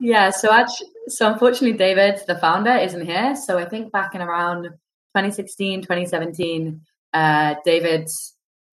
yeah 0.01 0.31
so 0.31 0.53
actually 0.53 0.89
so 1.09 1.33
unfortunately 1.33 1.77
david 1.77 2.21
the 2.27 2.37
founder 2.37 2.75
isn't 2.77 3.07
here 3.07 3.37
so 3.37 3.59
i 3.59 3.65
think 3.65 3.93
back 3.93 4.15
in 4.15 4.21
around 4.21 4.65
2016 4.65 5.83
2017 5.83 6.81
uh, 7.15 7.55
david 7.65 8.09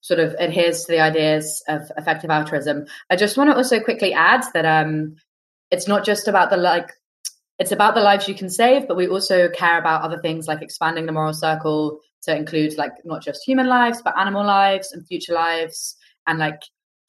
sort 0.03 0.19
of 0.19 0.35
adheres 0.37 0.83
to 0.83 0.91
the 0.91 0.99
ideas 0.99 1.63
of 1.69 1.89
effective 1.97 2.29
altruism. 2.29 2.85
I 3.09 3.15
just 3.15 3.37
want 3.37 3.49
to 3.49 3.55
also 3.55 3.79
quickly 3.79 4.13
add 4.13 4.43
that 4.53 4.65
um, 4.65 5.15
it's 5.71 5.87
not 5.87 6.03
just 6.03 6.27
about 6.27 6.49
the 6.49 6.57
like 6.57 6.91
it's 7.57 7.71
about 7.71 7.95
the 7.95 8.01
lives 8.01 8.27
you 8.27 8.35
can 8.35 8.49
save, 8.49 8.87
but 8.87 8.97
we 8.97 9.07
also 9.07 9.47
care 9.47 9.79
about 9.79 10.01
other 10.01 10.19
things 10.19 10.45
like 10.45 10.61
expanding 10.61 11.05
the 11.05 11.13
moral 11.13 11.33
circle 11.33 11.99
to 12.23 12.35
include 12.35 12.77
like 12.77 12.91
not 13.05 13.23
just 13.23 13.43
human 13.45 13.67
lives, 13.67 14.01
but 14.03 14.17
animal 14.19 14.45
lives 14.45 14.91
and 14.91 15.07
future 15.07 15.33
lives. 15.33 15.95
And 16.27 16.37
like 16.37 16.61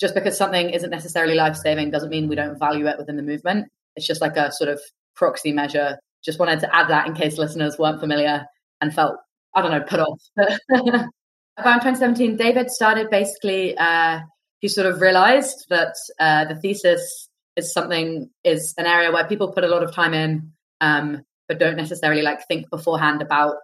just 0.05 0.15
because 0.15 0.37
something 0.37 0.69
isn't 0.69 0.91
necessarily 0.91 1.35
life 1.35 1.57
saving 1.57 1.91
doesn't 1.91 2.11
mean 2.11 2.29
we 2.29 2.37
don't 2.37 2.59
value 2.59 2.87
it 2.87 2.99
within 2.99 3.17
the 3.17 3.23
movement. 3.23 3.69
It's 3.97 4.07
just 4.07 4.21
like 4.21 4.37
a 4.37 4.53
sort 4.53 4.69
of 4.69 4.79
proxy 5.17 5.51
measure. 5.51 5.99
Just 6.23 6.39
wanted 6.39 6.61
to 6.61 6.77
add 6.77 6.91
that 6.91 7.07
in 7.07 7.15
case 7.15 7.39
listeners 7.39 7.79
weren't 7.79 8.01
familiar 8.01 8.45
and 8.83 8.95
felt, 8.95 9.17
I 9.55 9.63
don't 9.63 9.71
know, 9.71 9.81
put 9.81 10.01
off. 10.01 10.21
around 10.37 11.81
2017, 11.81 12.37
David 12.37 12.71
started 12.71 13.09
basically, 13.09 13.79
uh, 13.79 14.21
he 14.61 14.69
sort 14.69 14.87
of 14.87 15.01
realized 15.01 15.65
that 15.71 15.95
uh, 16.21 16.45
the 16.45 16.57
thesis 16.57 17.31
is 17.57 17.73
something, 17.73 18.29
is 18.45 18.75
an 18.77 18.85
area 18.85 19.11
where 19.11 19.27
people 19.27 19.53
put 19.53 19.65
a 19.65 19.69
lot 19.69 19.83
of 19.83 19.95
time 19.95 20.13
in, 20.13 20.53
um, 20.83 21.23
but 21.49 21.59
don't 21.59 21.79
necessarily 21.79 22.21
like 22.21 22.47
think 22.47 22.69
beforehand 22.69 23.23
about, 23.23 23.55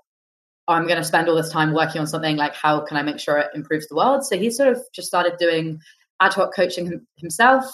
oh, 0.68 0.72
I'm 0.72 0.86
going 0.86 0.96
to 0.96 1.04
spend 1.04 1.28
all 1.28 1.36
this 1.36 1.52
time 1.52 1.74
working 1.74 2.00
on 2.00 2.06
something, 2.06 2.38
like 2.38 2.54
how 2.54 2.80
can 2.80 2.96
I 2.96 3.02
make 3.02 3.20
sure 3.20 3.36
it 3.36 3.50
improves 3.54 3.88
the 3.88 3.96
world? 3.96 4.24
So 4.24 4.38
he 4.38 4.50
sort 4.50 4.70
of 4.70 4.82
just 4.94 5.08
started 5.08 5.36
doing 5.38 5.80
ad 6.20 6.34
hoc 6.34 6.54
coaching 6.54 7.00
himself 7.16 7.64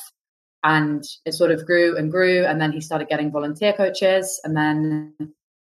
and 0.65 1.05
it 1.25 1.33
sort 1.33 1.50
of 1.50 1.65
grew 1.65 1.97
and 1.97 2.11
grew. 2.11 2.45
And 2.45 2.61
then 2.61 2.73
he 2.73 2.81
started 2.81 3.09
getting 3.09 3.31
volunteer 3.31 3.73
coaches. 3.73 4.41
And 4.45 4.57
then 4.57 5.15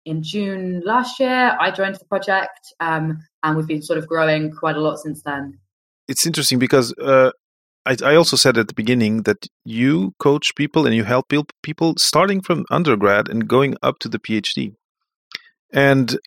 in 0.05 0.23
June 0.23 0.81
last 0.85 1.19
year, 1.19 1.55
I 1.59 1.71
joined 1.71 1.95
the 1.95 2.05
project, 2.05 2.73
um, 2.79 3.19
and 3.43 3.55
we've 3.55 3.67
been 3.67 3.81
sort 3.81 3.99
of 3.99 4.07
growing 4.07 4.51
quite 4.51 4.75
a 4.75 4.81
lot 4.81 4.97
since 4.99 5.21
then. 5.23 5.59
It's 6.07 6.25
interesting 6.25 6.59
because 6.59 6.93
uh, 6.99 7.31
I, 7.85 7.95
I, 8.03 8.15
also 8.15 8.35
said 8.35 8.57
at 8.57 8.67
the 8.67 8.73
beginning 8.73 9.23
that 9.23 9.47
you 9.63 10.13
coach 10.19 10.55
people 10.55 10.85
and 10.85 10.95
you 10.95 11.03
help 11.03 11.31
people 11.61 11.93
starting 11.97 12.41
from 12.41 12.65
undergrad 12.69 13.29
and 13.29 13.47
going 13.47 13.75
up 13.81 13.99
to 13.99 14.09
the 14.09 14.19
PhD. 14.19 14.73
And 15.71 16.17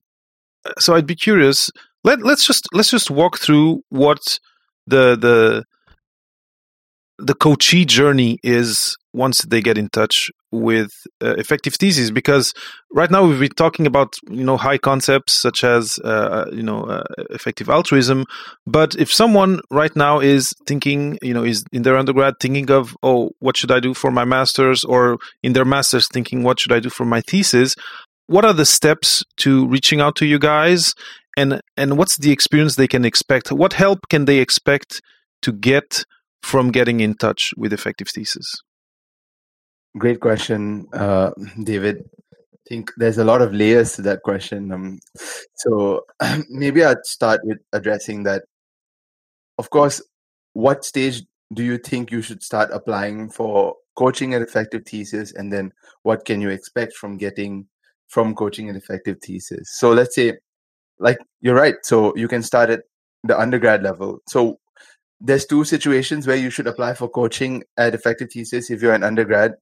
uh, 0.65 0.73
so 0.79 0.95
I'd 0.95 1.07
be 1.07 1.17
curious. 1.17 1.71
Let 2.05 2.23
let's 2.23 2.47
just 2.47 2.69
let's 2.73 2.91
just 2.91 3.11
walk 3.11 3.39
through 3.39 3.83
what 3.89 4.39
the 4.87 5.17
the 5.17 5.65
the 7.18 7.35
coachee 7.35 7.85
journey 7.85 8.38
is 8.42 8.97
once 9.12 9.42
they 9.42 9.61
get 9.61 9.78
in 9.78 9.88
touch 9.90 10.30
with 10.50 10.90
uh, 11.23 11.35
effective 11.37 11.75
thesis 11.75 12.11
because 12.11 12.52
right 12.92 13.11
now 13.11 13.25
we've 13.25 13.38
been 13.38 13.49
talking 13.50 13.87
about 13.87 14.14
you 14.28 14.42
know 14.42 14.56
high 14.56 14.78
concepts 14.78 15.33
such 15.33 15.62
as 15.62 15.99
uh, 16.04 16.09
uh, 16.09 16.47
you 16.52 16.62
know 16.62 16.83
uh, 16.85 17.04
effective 17.30 17.68
altruism. 17.68 18.25
But 18.66 18.97
if 18.97 19.12
someone 19.12 19.61
right 19.71 19.94
now 19.94 20.18
is 20.18 20.52
thinking 20.66 21.18
you 21.23 21.35
know 21.35 21.44
is 21.44 21.64
in 21.73 21.83
their 21.83 21.97
undergrad 21.97 22.35
thinking 22.40 22.71
of 22.71 22.97
oh 23.02 23.30
what 23.38 23.56
should 23.56 23.71
i 23.71 23.80
do 23.80 23.94
for 23.94 24.11
my 24.11 24.25
masters? 24.25 24.85
Or 24.85 25.18
in 25.42 25.52
their 25.52 25.64
masters 25.64 26.09
thinking 26.09 26.42
what 26.42 26.59
should 26.59 26.73
i 26.73 26.80
do 26.80 26.90
for 26.90 27.04
my 27.04 27.21
thesis? 27.21 27.76
What 28.26 28.44
are 28.44 28.54
the 28.54 28.66
steps 28.66 29.23
to 29.38 29.66
reaching 29.68 30.00
out 30.00 30.16
to 30.16 30.26
you 30.26 30.38
guys? 30.38 30.94
And 31.37 31.61
and 31.76 31.97
what's 31.97 32.16
the 32.18 32.33
experience 32.33 32.75
they 32.75 32.88
can 32.88 33.04
expect? 33.04 33.52
What 33.52 33.75
help 33.75 34.09
can 34.09 34.25
they 34.25 34.38
expect 34.38 35.00
to 35.42 35.52
get 35.52 36.04
from 36.45 36.71
getting 36.71 37.01
in 37.01 37.15
touch 37.15 37.53
with 37.57 37.73
effective 37.73 38.09
thesis 38.09 38.55
Great 39.97 40.19
question, 40.19 40.89
uh, 40.93 41.31
David. 41.63 42.03
I 42.33 42.59
think 42.69 42.91
there's 42.97 43.19
a 43.19 43.25
lot 43.25 43.41
of 43.43 43.55
layers 43.55 43.95
to 43.95 44.03
that 44.03 44.23
question. 44.23 44.73
Um, 44.73 44.99
so 45.55 46.05
maybe 46.51 46.83
I'd 46.83 47.05
start 47.05 47.41
with 47.45 47.59
addressing 47.73 48.25
that. 48.25 48.43
Of 49.57 49.71
course, 49.71 50.03
what 50.53 50.85
stage 50.85 51.23
do 51.53 51.63
you 51.63 51.79
think 51.79 52.11
you 52.11 52.23
should 52.23 52.43
start 52.43 52.71
applying 52.73 53.31
for 53.31 53.77
coaching 53.97 54.35
an 54.35 54.43
effective 54.43 54.85
thesis, 54.85 55.33
and 55.33 55.53
then 55.53 55.71
what 56.03 56.25
can 56.25 56.41
you 56.41 56.49
expect 56.49 56.95
from 56.95 57.17
getting 57.17 57.69
from 58.09 58.35
coaching 58.35 58.69
an 58.69 58.75
effective 58.75 59.19
thesis? 59.23 59.79
So 59.79 59.93
let's 59.93 60.17
say, 60.17 60.39
like 60.99 61.19
you're 61.41 61.55
right. 61.55 61.77
So 61.85 62.17
you 62.17 62.27
can 62.27 62.43
start 62.43 62.71
at 62.71 62.81
the 63.23 63.39
undergrad 63.39 63.85
level. 63.85 64.19
So 64.29 64.59
there's 65.21 65.47
two 65.47 65.64
situations 65.64 66.26
where 66.26 66.37
you 66.37 66.50
should 66.50 66.66
apply 66.66 66.94
for 66.94 67.09
coaching 67.09 67.62
at 67.76 67.94
effective 67.94 68.30
thesis 68.33 68.71
if 68.71 68.83
you're 68.83 68.94
an 68.94 69.04
undergrad 69.04 69.54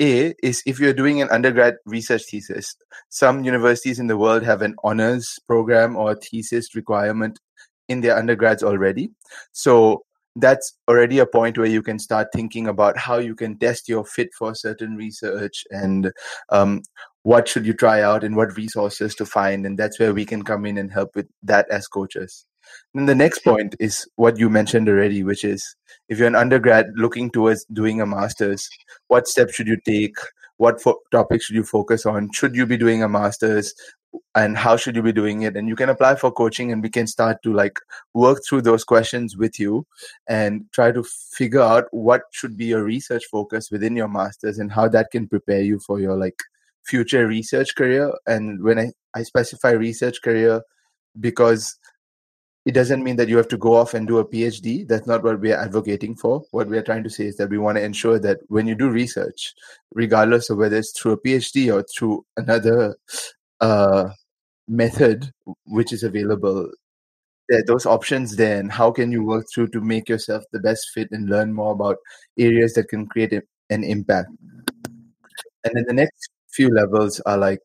a 0.00 0.34
is 0.42 0.62
if 0.66 0.80
you're 0.80 0.92
doing 0.92 1.22
an 1.22 1.28
undergrad 1.30 1.76
research 1.86 2.24
thesis, 2.30 2.76
some 3.10 3.44
universities 3.44 3.98
in 3.98 4.06
the 4.08 4.16
world 4.16 4.42
have 4.42 4.62
an 4.62 4.74
honors 4.82 5.38
program 5.46 5.96
or 5.96 6.16
thesis 6.16 6.74
requirement 6.74 7.38
in 7.88 8.00
their 8.00 8.16
undergrads 8.16 8.62
already. 8.62 9.10
So 9.52 10.04
that's 10.36 10.76
already 10.88 11.20
a 11.20 11.26
point 11.26 11.58
where 11.58 11.68
you 11.68 11.82
can 11.82 12.00
start 12.00 12.28
thinking 12.34 12.66
about 12.66 12.98
how 12.98 13.18
you 13.18 13.36
can 13.36 13.56
test 13.56 13.88
your 13.88 14.04
fit 14.04 14.30
for 14.36 14.54
certain 14.54 14.96
research 14.96 15.62
and 15.70 16.10
um, 16.48 16.82
what 17.22 17.46
should 17.46 17.64
you 17.64 17.72
try 17.72 18.02
out 18.02 18.24
and 18.24 18.34
what 18.34 18.56
resources 18.56 19.14
to 19.14 19.26
find. 19.26 19.64
And 19.64 19.78
that's 19.78 20.00
where 20.00 20.12
we 20.12 20.24
can 20.24 20.42
come 20.42 20.66
in 20.66 20.76
and 20.76 20.92
help 20.92 21.14
with 21.14 21.28
that 21.44 21.70
as 21.70 21.86
coaches. 21.86 22.46
Then 22.94 23.06
the 23.06 23.14
next 23.14 23.40
point 23.40 23.74
is 23.80 24.08
what 24.16 24.38
you 24.38 24.48
mentioned 24.48 24.88
already, 24.88 25.22
which 25.22 25.44
is 25.44 25.76
if 26.08 26.18
you're 26.18 26.28
an 26.28 26.34
undergrad 26.34 26.86
looking 26.96 27.30
towards 27.30 27.64
doing 27.66 28.00
a 28.00 28.06
master's, 28.06 28.68
what 29.08 29.26
steps 29.26 29.54
should 29.54 29.66
you 29.66 29.78
take? 29.84 30.14
What 30.58 30.80
fo- 30.80 31.00
topics 31.10 31.46
should 31.46 31.56
you 31.56 31.64
focus 31.64 32.06
on? 32.06 32.30
Should 32.32 32.54
you 32.54 32.66
be 32.66 32.76
doing 32.76 33.02
a 33.02 33.08
master's? 33.08 33.74
And 34.36 34.56
how 34.56 34.76
should 34.76 34.94
you 34.94 35.02
be 35.02 35.12
doing 35.12 35.42
it? 35.42 35.56
And 35.56 35.68
you 35.68 35.74
can 35.74 35.88
apply 35.88 36.14
for 36.14 36.30
coaching 36.30 36.70
and 36.70 36.80
we 36.80 36.88
can 36.88 37.08
start 37.08 37.42
to 37.42 37.52
like 37.52 37.80
work 38.14 38.42
through 38.48 38.62
those 38.62 38.84
questions 38.84 39.36
with 39.36 39.58
you 39.58 39.84
and 40.28 40.66
try 40.72 40.92
to 40.92 41.02
figure 41.02 41.60
out 41.60 41.86
what 41.90 42.22
should 42.30 42.56
be 42.56 42.66
your 42.66 42.84
research 42.84 43.24
focus 43.28 43.72
within 43.72 43.96
your 43.96 44.06
master's 44.06 44.60
and 44.60 44.70
how 44.70 44.86
that 44.88 45.10
can 45.10 45.26
prepare 45.26 45.62
you 45.62 45.80
for 45.80 45.98
your 45.98 46.16
like 46.16 46.38
future 46.84 47.26
research 47.26 47.74
career. 47.74 48.12
And 48.26 48.62
when 48.62 48.78
I, 48.78 48.92
I 49.14 49.24
specify 49.24 49.70
research 49.70 50.22
career, 50.22 50.62
because 51.18 51.76
it 52.64 52.72
doesn't 52.72 53.04
mean 53.04 53.16
that 53.16 53.28
you 53.28 53.36
have 53.36 53.48
to 53.48 53.58
go 53.58 53.74
off 53.74 53.92
and 53.92 54.08
do 54.08 54.18
a 54.18 54.24
PhD. 54.24 54.88
That's 54.88 55.06
not 55.06 55.22
what 55.22 55.40
we 55.40 55.52
are 55.52 55.60
advocating 55.60 56.16
for. 56.16 56.42
What 56.50 56.68
we 56.68 56.78
are 56.78 56.82
trying 56.82 57.04
to 57.04 57.10
say 57.10 57.26
is 57.26 57.36
that 57.36 57.50
we 57.50 57.58
want 57.58 57.76
to 57.76 57.84
ensure 57.84 58.18
that 58.20 58.38
when 58.48 58.66
you 58.66 58.74
do 58.74 58.88
research, 58.88 59.54
regardless 59.92 60.48
of 60.48 60.56
whether 60.56 60.76
it's 60.76 60.98
through 60.98 61.12
a 61.12 61.20
PhD 61.20 61.72
or 61.72 61.84
through 61.94 62.24
another 62.38 62.96
uh, 63.60 64.08
method 64.66 65.30
which 65.66 65.92
is 65.92 66.02
available, 66.02 66.70
there 67.50 67.58
are 67.58 67.66
those 67.66 67.84
options 67.84 68.36
there. 68.36 68.58
And 68.58 68.72
how 68.72 68.90
can 68.90 69.12
you 69.12 69.22
work 69.22 69.44
through 69.52 69.68
to 69.68 69.82
make 69.82 70.08
yourself 70.08 70.44
the 70.52 70.60
best 70.60 70.88
fit 70.94 71.08
and 71.10 71.28
learn 71.28 71.52
more 71.52 71.72
about 71.72 71.98
areas 72.38 72.72
that 72.74 72.88
can 72.88 73.06
create 73.06 73.34
an 73.68 73.84
impact? 73.84 74.30
And 75.64 75.74
then 75.74 75.84
the 75.86 75.94
next 75.94 76.30
few 76.50 76.70
levels 76.70 77.20
are 77.20 77.36
like 77.36 77.60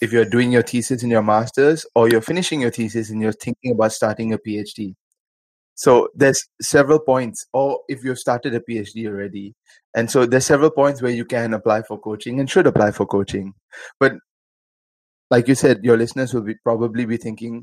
if 0.00 0.12
you're 0.12 0.24
doing 0.24 0.52
your 0.52 0.62
thesis 0.62 1.02
in 1.02 1.10
your 1.10 1.22
master's 1.22 1.86
or 1.94 2.08
you're 2.08 2.20
finishing 2.20 2.60
your 2.60 2.70
thesis 2.70 3.10
and 3.10 3.20
you're 3.20 3.32
thinking 3.32 3.72
about 3.72 3.92
starting 3.92 4.32
a 4.32 4.38
PhD. 4.38 4.94
So 5.74 6.08
there's 6.14 6.42
several 6.60 6.98
points, 6.98 7.46
or 7.52 7.80
if 7.88 8.02
you've 8.02 8.18
started 8.18 8.54
a 8.54 8.60
PhD 8.60 9.06
already, 9.06 9.54
and 9.94 10.10
so 10.10 10.24
there's 10.24 10.46
several 10.46 10.70
points 10.70 11.02
where 11.02 11.12
you 11.12 11.26
can 11.26 11.52
apply 11.52 11.82
for 11.82 11.98
coaching 11.98 12.40
and 12.40 12.48
should 12.48 12.66
apply 12.66 12.92
for 12.92 13.04
coaching. 13.04 13.52
But 14.00 14.14
like 15.30 15.48
you 15.48 15.54
said, 15.54 15.84
your 15.84 15.98
listeners 15.98 16.32
will 16.32 16.42
be 16.42 16.54
probably 16.64 17.04
be 17.04 17.18
thinking, 17.18 17.62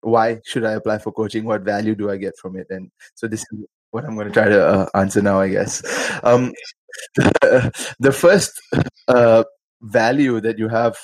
why 0.00 0.40
should 0.46 0.64
I 0.64 0.72
apply 0.72 0.98
for 0.98 1.12
coaching? 1.12 1.44
What 1.44 1.62
value 1.62 1.94
do 1.94 2.10
I 2.10 2.16
get 2.16 2.38
from 2.40 2.56
it? 2.56 2.68
And 2.70 2.90
so 3.14 3.28
this 3.28 3.40
is 3.52 3.66
what 3.90 4.04
I'm 4.04 4.14
going 4.14 4.28
to 4.28 4.32
try 4.32 4.48
to 4.48 4.66
uh, 4.66 4.86
answer 4.94 5.20
now, 5.20 5.40
I 5.40 5.48
guess. 5.48 5.82
Um, 6.22 6.52
the 7.16 8.12
first 8.12 8.60
uh, 9.08 9.44
value 9.82 10.40
that 10.40 10.58
you 10.58 10.68
have 10.68 10.96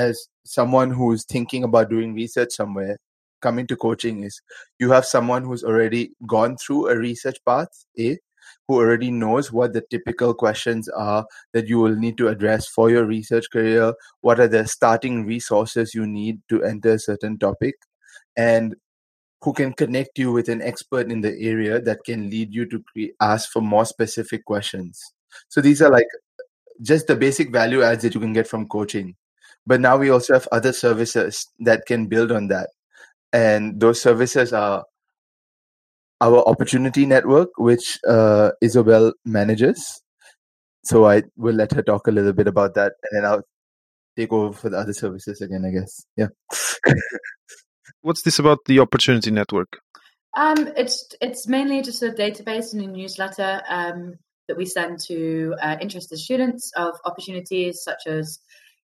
as 0.00 0.26
someone 0.44 0.90
who's 0.90 1.24
thinking 1.24 1.64
about 1.64 1.90
doing 1.90 2.14
research 2.14 2.52
somewhere 2.52 2.96
coming 3.42 3.66
to 3.66 3.76
coaching 3.76 4.22
is 4.24 4.40
you 4.78 4.90
have 4.90 5.04
someone 5.04 5.44
who's 5.44 5.64
already 5.64 6.10
gone 6.26 6.56
through 6.56 6.88
a 6.88 6.96
research 6.96 7.38
path 7.46 7.86
a 7.98 8.18
who 8.66 8.76
already 8.76 9.10
knows 9.10 9.52
what 9.52 9.72
the 9.72 9.82
typical 9.90 10.34
questions 10.34 10.88
are 10.88 11.24
that 11.52 11.66
you 11.68 11.78
will 11.78 11.96
need 11.96 12.16
to 12.18 12.28
address 12.28 12.66
for 12.66 12.90
your 12.90 13.04
research 13.04 13.46
career 13.52 13.94
what 14.20 14.40
are 14.40 14.48
the 14.48 14.66
starting 14.66 15.26
resources 15.26 15.94
you 15.94 16.06
need 16.06 16.40
to 16.48 16.62
enter 16.64 16.94
a 16.94 16.98
certain 16.98 17.38
topic 17.38 17.74
and 18.36 18.76
who 19.42 19.52
can 19.52 19.72
connect 19.72 20.18
you 20.18 20.32
with 20.32 20.48
an 20.48 20.60
expert 20.60 21.10
in 21.10 21.20
the 21.20 21.38
area 21.40 21.80
that 21.80 22.04
can 22.04 22.28
lead 22.28 22.54
you 22.54 22.66
to 22.66 22.82
pre- 22.92 23.12
ask 23.20 23.50
for 23.50 23.62
more 23.62 23.86
specific 23.86 24.44
questions. 24.44 25.00
So 25.48 25.60
these 25.60 25.80
are 25.80 25.90
like 25.90 26.06
just 26.82 27.06
the 27.06 27.16
basic 27.16 27.50
value 27.50 27.82
adds 27.82 28.02
that 28.02 28.14
you 28.14 28.20
can 28.20 28.32
get 28.32 28.46
from 28.46 28.68
coaching 28.68 29.16
but 29.70 29.80
now 29.80 29.96
we 29.96 30.10
also 30.10 30.32
have 30.34 30.48
other 30.50 30.72
services 30.72 31.46
that 31.60 31.86
can 31.86 32.08
build 32.08 32.32
on 32.32 32.48
that. 32.48 32.70
And 33.32 33.78
those 33.80 34.02
services 34.02 34.52
are 34.52 34.84
our 36.20 36.38
opportunity 36.48 37.06
network 37.06 37.50
which 37.56 38.00
uh, 38.04 38.50
isabel 38.60 39.12
manages. 39.24 40.02
So 40.82 41.06
i 41.06 41.22
will 41.36 41.54
let 41.54 41.72
her 41.72 41.82
talk 41.82 42.08
a 42.08 42.10
little 42.10 42.32
bit 42.32 42.48
about 42.48 42.74
that 42.74 42.94
and 43.02 43.12
then 43.12 43.30
i'll 43.30 43.44
take 44.16 44.32
over 44.32 44.52
for 44.52 44.70
the 44.70 44.78
other 44.78 44.92
services 44.92 45.40
again 45.40 45.64
i 45.64 45.70
guess. 45.70 46.04
Yeah. 46.16 46.30
What's 48.00 48.22
this 48.22 48.40
about 48.40 48.58
the 48.66 48.80
opportunity 48.80 49.30
network? 49.30 49.78
Um, 50.36 50.68
it's 50.76 51.14
it's 51.20 51.46
mainly 51.46 51.80
just 51.82 52.02
a 52.02 52.10
database 52.10 52.72
and 52.72 52.82
a 52.82 52.88
newsletter 52.88 53.62
um, 53.68 54.14
that 54.48 54.56
we 54.56 54.66
send 54.66 54.98
to 55.06 55.54
uh, 55.62 55.76
interested 55.80 56.18
students 56.18 56.72
of 56.76 56.94
opportunities 57.04 57.82
such 57.84 58.08
as 58.08 58.40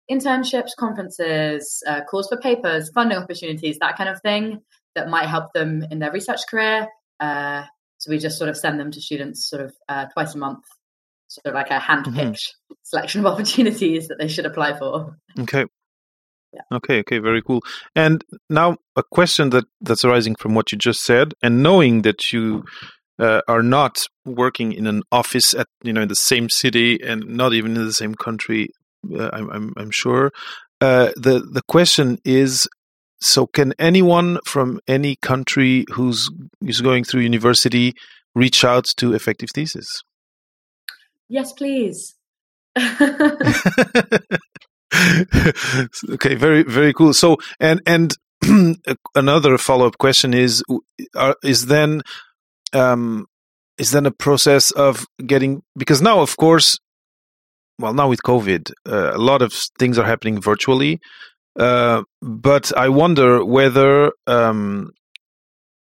internships, 0.09 0.69
conferences, 0.77 1.83
uh, 1.87 2.01
calls 2.09 2.27
for 2.27 2.37
papers, 2.37 2.89
funding 2.93 3.17
opportunities, 3.17 3.77
that 3.79 3.97
kind 3.97 4.09
of 4.09 4.21
thing 4.21 4.61
that 4.95 5.09
might 5.09 5.27
help 5.27 5.51
them 5.53 5.83
in 5.91 5.99
their 5.99 6.11
research 6.11 6.41
career. 6.49 6.87
Uh, 7.19 7.63
so 7.97 8.11
we 8.11 8.17
just 8.17 8.37
sort 8.37 8.49
of 8.49 8.57
send 8.57 8.79
them 8.79 8.91
to 8.91 9.01
students 9.01 9.49
sort 9.49 9.63
of 9.63 9.73
uh, 9.89 10.05
twice 10.13 10.35
a 10.35 10.37
month, 10.37 10.63
sort 11.27 11.47
of 11.47 11.53
like 11.53 11.69
a 11.69 11.79
hand-picked 11.79 12.15
mm-hmm. 12.17 12.73
selection 12.83 13.21
of 13.21 13.25
opportunities 13.33 14.07
that 14.07 14.17
they 14.19 14.27
should 14.27 14.45
apply 14.45 14.77
for. 14.77 15.17
Okay. 15.39 15.65
Yeah. 16.53 16.77
Okay, 16.77 16.99
okay, 16.99 17.19
very 17.19 17.41
cool. 17.41 17.61
And 17.95 18.23
now 18.49 18.77
a 18.95 19.03
question 19.03 19.49
that 19.49 19.65
that's 19.81 20.05
arising 20.05 20.35
from 20.35 20.55
what 20.55 20.71
you 20.71 20.77
just 20.77 21.01
said, 21.01 21.33
and 21.43 21.61
knowing 21.61 22.03
that 22.03 22.31
you 22.31 22.63
uh, 23.19 23.41
are 23.47 23.63
not 23.63 23.97
working 24.25 24.71
in 24.71 24.87
an 24.87 25.03
office 25.11 25.53
at 25.53 25.67
you 25.83 25.91
know 25.91 26.01
in 26.01 26.07
the 26.07 26.15
same 26.15 26.49
city 26.49 26.99
and 27.03 27.27
not 27.27 27.53
even 27.53 27.75
in 27.75 27.85
the 27.85 27.93
same 27.93 28.15
country 28.15 28.69
I'm, 29.33 29.49
I'm, 29.49 29.73
I'm 29.77 29.91
sure. 29.91 30.31
Uh, 30.81 31.11
the 31.15 31.39
the 31.39 31.61
question 31.67 32.19
is 32.25 32.67
so 33.21 33.47
can 33.47 33.73
anyone 33.79 34.39
from 34.45 34.79
any 34.87 35.15
country 35.15 35.85
who's 35.93 36.29
is 36.61 36.81
going 36.81 37.03
through 37.03 37.21
university 37.21 37.93
reach 38.35 38.63
out 38.63 38.85
to 38.97 39.13
effective 39.13 39.49
thesis? 39.53 40.03
Yes 41.27 41.53
please. 41.53 42.15
Okay 46.09 46.35
very 46.35 46.63
very 46.63 46.93
cool. 46.93 47.13
So 47.13 47.37
and 47.59 47.81
and 47.85 48.13
another 49.15 49.57
follow-up 49.57 49.97
question 49.97 50.33
is 50.33 50.63
are, 51.15 51.35
is 51.43 51.65
then 51.65 52.01
um 52.73 53.25
is 53.77 53.91
then 53.91 54.05
a 54.05 54.11
process 54.11 54.71
of 54.71 55.05
getting 55.25 55.63
because 55.77 56.01
now 56.01 56.21
of 56.21 56.37
course 56.37 56.77
well 57.79 57.93
now 57.93 58.07
with 58.07 58.21
covid 58.23 58.71
uh, 58.87 59.11
a 59.13 59.17
lot 59.17 59.41
of 59.41 59.53
things 59.79 59.97
are 59.97 60.05
happening 60.05 60.39
virtually 60.41 60.99
uh, 61.59 62.03
but 62.21 62.75
i 62.77 62.89
wonder 62.89 63.43
whether 63.43 64.11
um, 64.27 64.91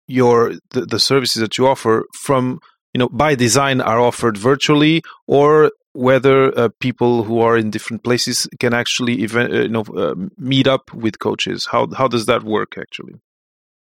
your 0.07 0.53
the, 0.71 0.85
the, 0.85 0.99
services 0.99 1.41
that 1.41 1.57
you 1.57 1.67
offer 1.67 2.05
from 2.13 2.59
you 2.93 2.99
know 2.99 3.09
by 3.09 3.35
design 3.35 3.81
are 3.81 3.99
offered 3.99 4.37
virtually 4.37 5.01
or 5.27 5.71
whether 5.95 6.57
uh, 6.59 6.69
people 6.79 7.23
who 7.23 7.39
are 7.39 7.57
in 7.57 7.71
different 7.71 8.03
places 8.03 8.47
can 8.59 8.73
actually 8.73 9.13
even 9.13 9.51
uh, 9.51 9.61
you 9.61 9.69
know 9.69 9.83
uh, 9.95 10.13
meet 10.37 10.67
up 10.67 10.93
with 10.93 11.19
coaches. 11.19 11.67
How 11.71 11.87
how 11.97 12.07
does 12.07 12.25
that 12.25 12.43
work 12.43 12.75
actually? 12.77 13.15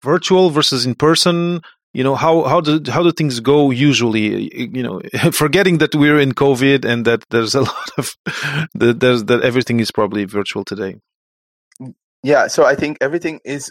Virtual 0.03 0.51
versus 0.51 0.87
in 0.87 0.95
person 0.95 1.61
you 1.95 2.05
know 2.05 2.15
how 2.15 2.43
how 2.43 2.61
do 2.61 2.81
how 2.91 3.03
do 3.03 3.13
things 3.13 3.41
go 3.41 3.71
usually? 3.71 4.55
You 4.55 4.83
know 4.83 5.01
forgetting 5.33 5.79
that 5.79 5.95
we're 5.95 6.19
in 6.19 6.33
covid 6.33 6.85
and 6.85 7.05
that 7.07 7.25
there's 7.31 7.55
a 7.55 7.61
lot 7.71 7.91
of 7.97 8.15
that 8.75 9.01
there's 9.01 9.25
that 9.25 9.43
everything 9.43 9.81
is 9.81 9.91
probably 9.91 10.25
virtual 10.25 10.65
today. 10.65 10.97
Yeah 12.23 12.47
so 12.49 12.65
i 12.65 12.75
think 12.75 12.99
everything 13.01 13.41
is 13.45 13.71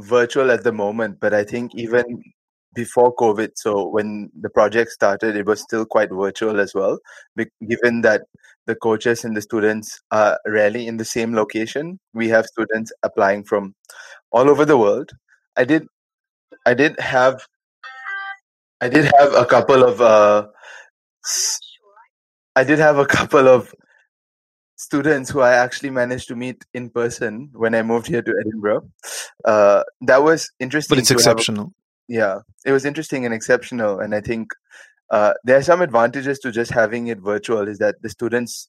virtual 0.00 0.50
at 0.50 0.62
the 0.62 0.72
moment 0.72 1.18
but 1.20 1.34
i 1.34 1.42
think 1.42 1.74
even 1.74 2.22
before 2.74 3.12
covid 3.16 3.50
so 3.56 3.88
when 3.88 4.30
the 4.40 4.48
project 4.48 4.92
started 4.92 5.34
it 5.34 5.44
was 5.44 5.60
still 5.60 5.84
quite 5.84 6.08
virtual 6.12 6.60
as 6.60 6.72
well 6.72 6.98
given 7.66 8.02
that 8.02 8.22
the 8.68 8.76
coaches 8.76 9.24
and 9.24 9.36
the 9.36 9.42
students 9.42 9.98
are 10.12 10.38
rarely 10.46 10.86
in 10.86 10.98
the 10.98 11.04
same 11.04 11.34
location. 11.34 11.98
We 12.12 12.28
have 12.28 12.44
students 12.44 12.92
applying 13.02 13.44
from 13.44 13.74
all 14.30 14.48
over 14.50 14.64
the 14.66 14.76
world. 14.76 15.10
I 15.56 15.64
did 15.64 15.86
i 16.66 16.74
did 16.74 17.00
have 17.00 17.40
I 18.80 18.88
did 18.88 19.10
have 19.18 19.34
a 19.34 19.44
couple 19.44 19.82
of 19.82 20.00
uh, 20.00 20.46
I 22.54 22.64
did 22.64 22.78
have 22.78 22.98
a 22.98 23.06
couple 23.06 23.48
of 23.48 23.74
students 24.76 25.30
who 25.30 25.40
I 25.40 25.54
actually 25.54 25.90
managed 25.90 26.28
to 26.28 26.36
meet 26.36 26.64
in 26.72 26.90
person 26.90 27.50
when 27.52 27.74
I 27.74 27.82
moved 27.82 28.06
here 28.06 28.22
to 28.22 28.34
Edinburgh. 28.40 28.88
Uh, 29.44 29.82
that 30.02 30.22
was 30.22 30.50
interesting. 30.60 30.94
But 30.94 31.00
it's 31.00 31.10
exceptional. 31.10 31.66
A, 31.66 32.12
yeah, 32.12 32.38
it 32.64 32.72
was 32.72 32.84
interesting 32.84 33.24
and 33.24 33.34
exceptional, 33.34 34.00
and 34.00 34.14
I 34.14 34.20
think 34.20 34.52
uh, 35.10 35.34
there 35.44 35.58
are 35.58 35.62
some 35.62 35.82
advantages 35.82 36.38
to 36.40 36.52
just 36.52 36.70
having 36.70 37.08
it 37.08 37.18
virtual. 37.18 37.66
Is 37.66 37.78
that 37.78 38.00
the 38.02 38.08
students 38.08 38.68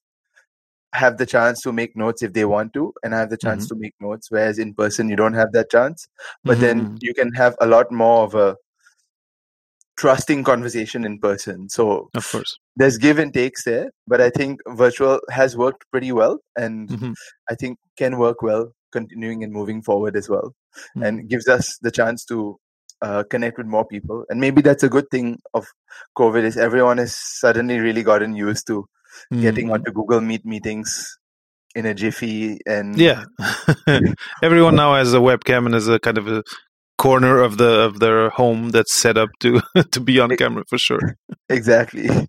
have 0.93 1.17
the 1.17 1.26
chance 1.26 1.62
to 1.62 1.72
make 1.72 1.95
notes 1.95 2.24
if 2.24 2.34
they 2.34 2.45
want 2.45 2.74
to, 2.74 2.93
and 3.04 3.13
I 3.13 3.19
have 3.19 3.30
the 3.30 3.38
chance 3.38 3.65
mm-hmm. 3.65 3.76
to 3.76 3.82
make 3.82 3.93
notes. 4.00 4.32
Whereas 4.32 4.58
in 4.58 4.74
person, 4.74 5.08
you 5.08 5.15
don't 5.15 5.36
have 5.36 5.52
that 5.52 5.69
chance. 5.69 6.08
But 6.43 6.58
mm-hmm. 6.58 6.62
then 6.62 6.98
you 7.02 7.13
can 7.13 7.32
have 7.34 7.56
a 7.62 7.67
lot 7.67 7.91
more 7.91 8.24
of 8.24 8.34
a 8.34 8.58
trusting 10.00 10.46
conversation 10.46 11.04
in 11.06 11.20
person. 11.20 11.70
So 11.70 12.10
of 12.16 12.32
course 12.32 12.58
there's 12.76 12.98
give 12.98 13.20
and 13.20 13.34
takes 13.34 13.66
there, 13.66 13.92
but 14.08 14.22
I 14.22 14.30
think 14.30 14.62
virtual 14.68 15.20
has 15.30 15.58
worked 15.58 15.86
pretty 15.92 16.12
well, 16.12 16.40
and 16.56 16.90
mm-hmm. 16.90 17.12
I 17.50 17.56
think 17.56 17.78
can 17.98 18.18
work 18.18 18.42
well 18.42 18.72
continuing 18.92 19.44
and 19.44 19.54
moving 19.54 19.82
forward 19.82 20.16
as 20.16 20.30
well, 20.30 20.56
mm-hmm. 20.78 21.04
and 21.04 21.30
gives 21.30 21.48
us 21.48 21.78
the 21.82 21.92
chance 21.92 22.26
to 22.26 22.58
uh, 23.02 23.24
connect 23.30 23.58
with 23.58 23.68
more 23.68 23.86
people. 23.86 24.26
And 24.30 24.40
maybe 24.40 24.62
that's 24.62 24.84
a 24.84 24.90
good 24.90 25.10
thing 25.12 25.40
of 25.54 25.68
COVID 26.18 26.44
is 26.44 26.58
everyone 26.58 26.98
has 26.98 27.16
suddenly 27.16 27.80
really 27.80 28.04
gotten 28.04 28.36
used 28.36 28.66
to 28.68 28.86
mm-hmm. 29.32 29.42
getting 29.42 29.72
onto 29.72 29.92
Google 29.92 30.22
Meet 30.22 30.46
meetings 30.46 31.18
in 31.76 31.86
a 31.86 31.94
jiffy 31.94 32.58
and 32.66 32.98
yeah 32.98 33.26
everyone 34.44 34.76
now 34.76 34.96
has 34.96 35.14
a 35.14 35.18
webcam 35.18 35.68
and 35.68 35.76
has 35.76 35.88
a 35.88 36.00
kind 36.00 36.18
of 36.18 36.28
a 36.28 36.44
corner 37.00 37.42
of 37.42 37.58
the 37.58 37.80
of 37.88 38.00
their 38.00 38.30
home 38.30 38.70
that's 38.70 38.94
set 38.94 39.18
up 39.18 39.30
to 39.40 39.62
to 39.92 40.00
be 40.00 40.20
on 40.20 40.36
camera 40.36 40.64
for 40.70 40.78
sure. 40.78 41.16
Exactly. 41.52 42.08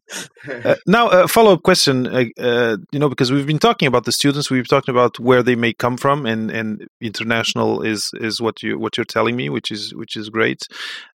Uh, 0.65 0.75
now 0.87 1.09
a 1.09 1.29
follow-up 1.29 1.63
question 1.63 2.07
uh, 2.07 2.25
uh, 2.39 2.77
you 2.91 2.99
know 2.99 3.11
because 3.11 3.31
we've 3.31 3.47
been 3.47 3.59
talking 3.59 3.87
about 3.87 4.05
the 4.07 4.13
students 4.13 4.51
we've 4.51 4.67
talked 4.67 4.89
about 4.89 5.21
where 5.21 5.43
they 5.43 5.55
may 5.55 5.75
come 5.75 5.99
from 5.99 6.25
and 6.25 6.51
and 6.51 6.89
international 7.03 7.83
is 7.83 8.11
is 8.15 8.41
what 8.41 8.63
you 8.63 8.79
what 8.79 8.97
you're 8.97 9.13
telling 9.17 9.37
me 9.37 9.51
which 9.51 9.71
is 9.71 9.95
which 9.95 10.17
is 10.17 10.31
great. 10.31 10.63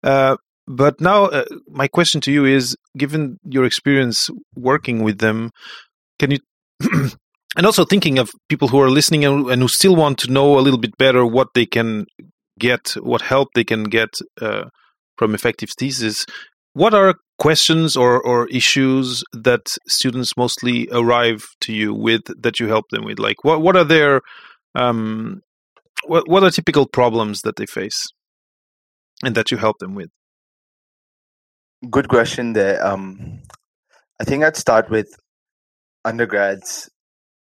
Uh, 0.04 0.38
but 0.68 1.02
now 1.02 1.26
uh, 1.26 1.46
my 1.68 1.88
question 1.88 2.22
to 2.22 2.32
you 2.32 2.46
is 2.46 2.78
given 2.96 3.40
your 3.44 3.66
experience 3.66 4.30
working 4.56 5.02
with 5.04 5.18
them 5.18 5.50
can 6.20 6.30
you 6.32 6.40
and 7.58 7.66
also 7.66 7.86
thinking 7.86 8.20
of 8.20 8.30
people 8.48 8.68
who 8.68 8.80
are 8.80 8.92
listening 8.92 9.26
and, 9.26 9.50
and, 9.50 9.62
who 9.62 9.68
still 9.68 9.96
want 9.96 10.20
to 10.20 10.32
know 10.32 10.60
a 10.60 10.64
little 10.66 10.80
bit 10.80 10.96
better 10.98 11.26
what 11.26 11.48
they 11.56 11.66
can 11.66 12.06
get, 12.60 12.94
what 13.02 13.22
help 13.22 13.50
they 13.56 13.64
can 13.64 13.84
get 13.84 14.10
uh, 14.42 14.66
from 15.18 15.34
effective 15.36 15.70
thesis, 15.80 16.26
what 16.74 16.94
are 16.94 17.16
questions 17.38 17.96
or, 17.96 18.22
or 18.22 18.48
issues 18.50 19.24
that 19.34 19.78
students 19.88 20.36
mostly 20.38 20.88
arrive 20.92 21.44
to 21.62 21.74
you 21.74 21.94
with 21.94 22.22
that 22.42 22.60
you 22.60 22.68
help 22.68 22.86
them 22.90 23.06
with? 23.06 23.20
Like, 23.20 23.44
what 23.44 23.62
what 23.62 23.76
are 23.76 23.86
their 23.86 24.22
Um, 24.76 25.40
what 26.06 26.28
what 26.28 26.44
are 26.44 26.52
typical 26.52 26.86
problems 26.86 27.42
that 27.44 27.56
they 27.56 27.66
face, 27.66 28.08
and 29.24 29.36
that 29.36 29.52
you 29.52 29.58
help 29.58 29.78
them 29.80 29.96
with? 29.96 30.10
Good 31.90 32.10
question 32.10 32.54
there. 32.54 32.86
Um, 32.86 33.40
I 34.20 34.26
think 34.26 34.44
I'd 34.44 34.58
start 34.58 34.90
with 34.90 35.08
undergrads. 36.04 36.90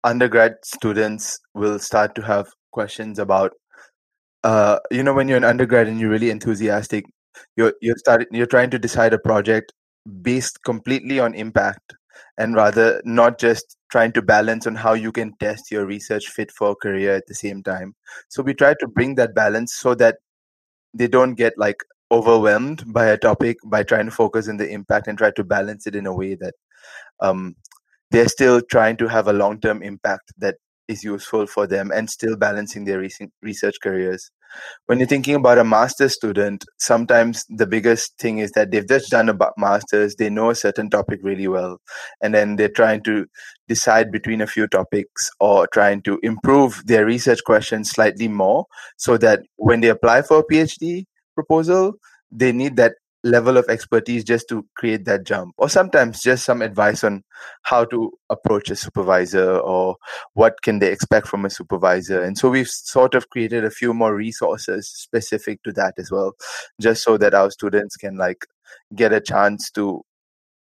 Undergrad 0.04 0.52
students 0.62 1.38
will 1.52 1.80
start 1.80 2.14
to 2.14 2.22
have 2.22 2.46
questions 2.70 3.18
about, 3.18 3.50
uh, 4.46 4.78
you 4.92 5.02
know, 5.02 5.12
when 5.12 5.26
you're 5.26 5.36
an 5.36 5.42
undergrad 5.52 5.88
and 5.88 5.98
you're 5.98 6.10
really 6.10 6.30
enthusiastic, 6.30 7.04
you're 7.56 7.74
you're 7.82 7.96
starting 7.98 8.28
you're 8.30 8.46
trying 8.54 8.70
to 8.70 8.78
decide 8.78 9.12
a 9.12 9.18
project 9.18 9.72
based 10.22 10.62
completely 10.64 11.18
on 11.18 11.34
impact 11.34 11.94
and 12.38 12.54
rather 12.54 13.02
not 13.04 13.40
just 13.40 13.76
trying 13.90 14.12
to 14.12 14.22
balance 14.22 14.66
on 14.68 14.76
how 14.76 14.92
you 14.92 15.10
can 15.10 15.32
test 15.40 15.72
your 15.72 15.84
research 15.84 16.28
fit 16.28 16.52
for 16.52 16.70
a 16.70 16.76
career 16.76 17.16
at 17.16 17.26
the 17.26 17.34
same 17.34 17.60
time. 17.64 17.94
So 18.28 18.44
we 18.44 18.54
try 18.54 18.74
to 18.78 18.86
bring 18.86 19.16
that 19.16 19.34
balance 19.34 19.74
so 19.74 19.96
that 19.96 20.18
they 20.94 21.08
don't 21.08 21.34
get 21.34 21.54
like 21.56 21.82
overwhelmed 22.12 22.84
by 22.92 23.06
a 23.06 23.18
topic 23.18 23.56
by 23.64 23.82
trying 23.82 24.04
to 24.06 24.12
focus 24.12 24.48
on 24.48 24.58
the 24.58 24.70
impact 24.70 25.08
and 25.08 25.18
try 25.18 25.32
to 25.32 25.42
balance 25.42 25.88
it 25.88 25.96
in 25.96 26.06
a 26.06 26.14
way 26.14 26.36
that 26.36 26.54
um, 27.18 27.56
they're 28.12 28.28
still 28.28 28.60
trying 28.70 28.96
to 28.98 29.08
have 29.08 29.26
a 29.26 29.32
long-term 29.32 29.82
impact 29.82 30.32
that 30.38 30.54
is 30.88 31.04
useful 31.04 31.46
for 31.46 31.66
them 31.66 31.90
and 31.90 32.08
still 32.08 32.36
balancing 32.36 32.84
their 32.84 33.02
research 33.42 33.76
careers. 33.82 34.30
When 34.86 34.98
you're 34.98 35.08
thinking 35.08 35.34
about 35.34 35.58
a 35.58 35.64
master's 35.64 36.14
student, 36.14 36.64
sometimes 36.78 37.44
the 37.48 37.66
biggest 37.66 38.16
thing 38.18 38.38
is 38.38 38.52
that 38.52 38.70
they've 38.70 38.86
just 38.86 39.10
done 39.10 39.28
a 39.28 39.36
master's, 39.58 40.14
they 40.14 40.30
know 40.30 40.50
a 40.50 40.54
certain 40.54 40.88
topic 40.88 41.20
really 41.22 41.48
well, 41.48 41.78
and 42.22 42.34
then 42.34 42.56
they're 42.56 42.68
trying 42.68 43.02
to 43.04 43.26
decide 43.68 44.12
between 44.12 44.40
a 44.40 44.46
few 44.46 44.66
topics 44.68 45.30
or 45.40 45.66
trying 45.66 46.02
to 46.02 46.18
improve 46.22 46.82
their 46.86 47.04
research 47.04 47.40
questions 47.44 47.90
slightly 47.90 48.28
more 48.28 48.66
so 48.96 49.18
that 49.18 49.40
when 49.56 49.80
they 49.80 49.88
apply 49.88 50.22
for 50.22 50.38
a 50.38 50.44
PhD 50.44 51.04
proposal, 51.34 51.94
they 52.30 52.52
need 52.52 52.76
that 52.76 52.94
level 53.26 53.56
of 53.56 53.68
expertise 53.68 54.24
just 54.24 54.48
to 54.48 54.64
create 54.76 55.04
that 55.04 55.24
jump 55.24 55.52
or 55.58 55.68
sometimes 55.68 56.22
just 56.22 56.44
some 56.44 56.62
advice 56.62 57.02
on 57.02 57.22
how 57.62 57.84
to 57.84 58.12
approach 58.30 58.70
a 58.70 58.76
supervisor 58.76 59.58
or 59.58 59.96
what 60.34 60.62
can 60.62 60.78
they 60.78 60.90
expect 60.90 61.26
from 61.26 61.44
a 61.44 61.50
supervisor. 61.50 62.22
And 62.22 62.38
so 62.38 62.48
we've 62.48 62.68
sort 62.68 63.14
of 63.14 63.28
created 63.30 63.64
a 63.64 63.70
few 63.70 63.92
more 63.92 64.14
resources 64.14 64.88
specific 64.88 65.62
to 65.64 65.72
that 65.72 65.94
as 65.98 66.10
well 66.10 66.34
just 66.80 67.02
so 67.02 67.18
that 67.18 67.34
our 67.34 67.50
students 67.50 67.96
can 67.96 68.16
like 68.16 68.46
get 68.94 69.12
a 69.12 69.20
chance 69.20 69.70
to 69.72 70.02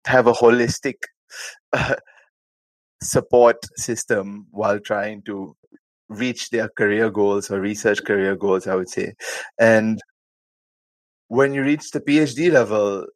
have 0.06 0.28
a 0.28 0.34
holistic 0.34 0.96
uh, 1.74 1.96
support 3.04 3.58
system 3.76 4.48
while 4.52 4.80
trying 4.80 5.22
to 5.24 5.56
reach 6.10 6.50
their 6.50 6.68
career 6.70 7.10
goals 7.12 7.52
or 7.52 7.62
research 7.62 8.04
career 8.04 8.36
goals 8.36 8.66
i 8.68 8.76
would 8.76 8.90
say. 8.90 9.14
And 9.60 10.00
when 11.30 11.54
you 11.56 11.64
reach 11.64 11.92
the 11.92 12.02
PhD 12.02 12.52
level, 12.52 13.08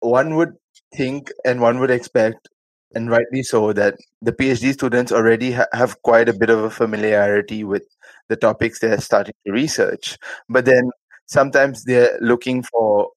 one 0.00 0.34
would 0.36 0.54
think 0.96 1.30
and 1.44 1.60
one 1.60 1.78
would 1.80 1.90
expect, 1.90 2.48
and 2.94 3.10
rightly 3.10 3.42
so, 3.42 3.72
that 3.72 3.96
the 4.22 4.32
PhD 4.32 4.72
students 4.72 5.12
already 5.12 5.52
ha- 5.52 5.66
have 5.72 6.00
quite 6.02 6.28
a 6.28 6.32
bit 6.38 6.50
of 6.50 6.60
a 6.64 6.70
familiarity 6.70 7.64
with 7.64 7.82
the 8.28 8.36
topics 8.36 8.78
they're 8.80 9.00
starting 9.00 9.34
to 9.46 9.52
research. 9.52 10.16
But 10.48 10.64
then 10.64 10.90
sometimes 11.26 11.84
they're 11.84 12.18
looking 12.20 12.62
for 12.62 13.10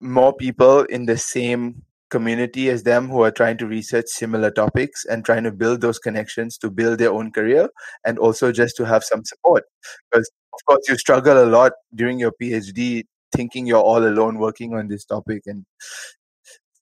more 0.00 0.34
people 0.34 0.82
in 0.84 1.06
the 1.06 1.16
same 1.16 1.82
community 2.10 2.68
as 2.70 2.82
them 2.82 3.08
who 3.08 3.22
are 3.22 3.30
trying 3.30 3.56
to 3.58 3.66
research 3.66 4.06
similar 4.08 4.50
topics 4.50 5.04
and 5.04 5.24
trying 5.24 5.44
to 5.44 5.52
build 5.52 5.80
those 5.80 5.98
connections 5.98 6.58
to 6.58 6.70
build 6.70 6.98
their 6.98 7.12
own 7.12 7.30
career 7.30 7.68
and 8.04 8.18
also 8.18 8.52
just 8.52 8.76
to 8.76 8.84
have 8.84 9.04
some 9.04 9.24
support. 9.24 9.64
Because 10.10 10.30
of 10.54 10.64
course 10.66 10.88
you 10.88 10.96
struggle 10.96 11.42
a 11.42 11.46
lot 11.46 11.72
during 11.94 12.18
your 12.18 12.32
phd 12.42 13.04
thinking 13.32 13.66
you're 13.66 13.82
all 13.82 14.04
alone 14.04 14.38
working 14.38 14.74
on 14.74 14.88
this 14.88 15.04
topic 15.04 15.42
and 15.46 15.64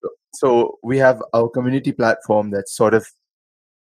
so, 0.00 0.08
so 0.34 0.78
we 0.82 0.98
have 0.98 1.22
our 1.34 1.48
community 1.48 1.92
platform 1.92 2.50
that's 2.50 2.74
sort 2.74 2.94
of 2.94 3.06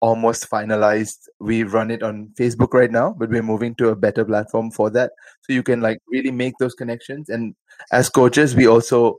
almost 0.03 0.48
finalized. 0.48 1.29
We 1.40 1.62
run 1.62 1.90
it 1.90 2.03
on 2.03 2.31
facebook 2.38 2.72
right 2.72 2.90
now 2.90 3.14
but 3.18 3.31
we're 3.31 3.42
moving 3.42 3.74
to 3.76 3.88
a 3.88 3.96
better 3.96 4.24
platform 4.24 4.70
for 4.70 4.90
that. 4.90 5.12
So 5.42 5.53
you 5.53 5.62
can 5.62 5.81
like 5.81 5.98
really 6.09 6.31
make 6.31 6.55
those 6.59 6.74
connections. 6.74 7.29
And 7.29 7.55
as 7.92 8.09
coaches 8.09 8.55
we 8.55 8.66
also 8.66 9.18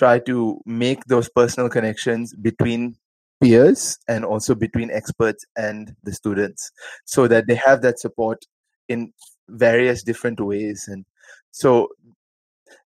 try 0.00 0.18
to 0.18 0.58
make 0.64 1.04
those 1.04 1.28
personal 1.28 1.68
connections 1.68 2.34
between 2.34 2.96
peers 3.42 3.98
and 4.08 4.24
also 4.24 4.54
between 4.54 4.90
experts 4.90 5.44
and 5.56 5.94
the 6.04 6.12
students 6.12 6.70
so 7.04 7.28
that 7.28 7.46
they 7.46 7.54
have 7.54 7.82
that 7.82 8.00
support 8.00 8.38
in 8.88 9.12
various 9.46 10.02
different 10.02 10.40
ways. 10.40 10.86
And 10.88 11.04
so 11.50 11.88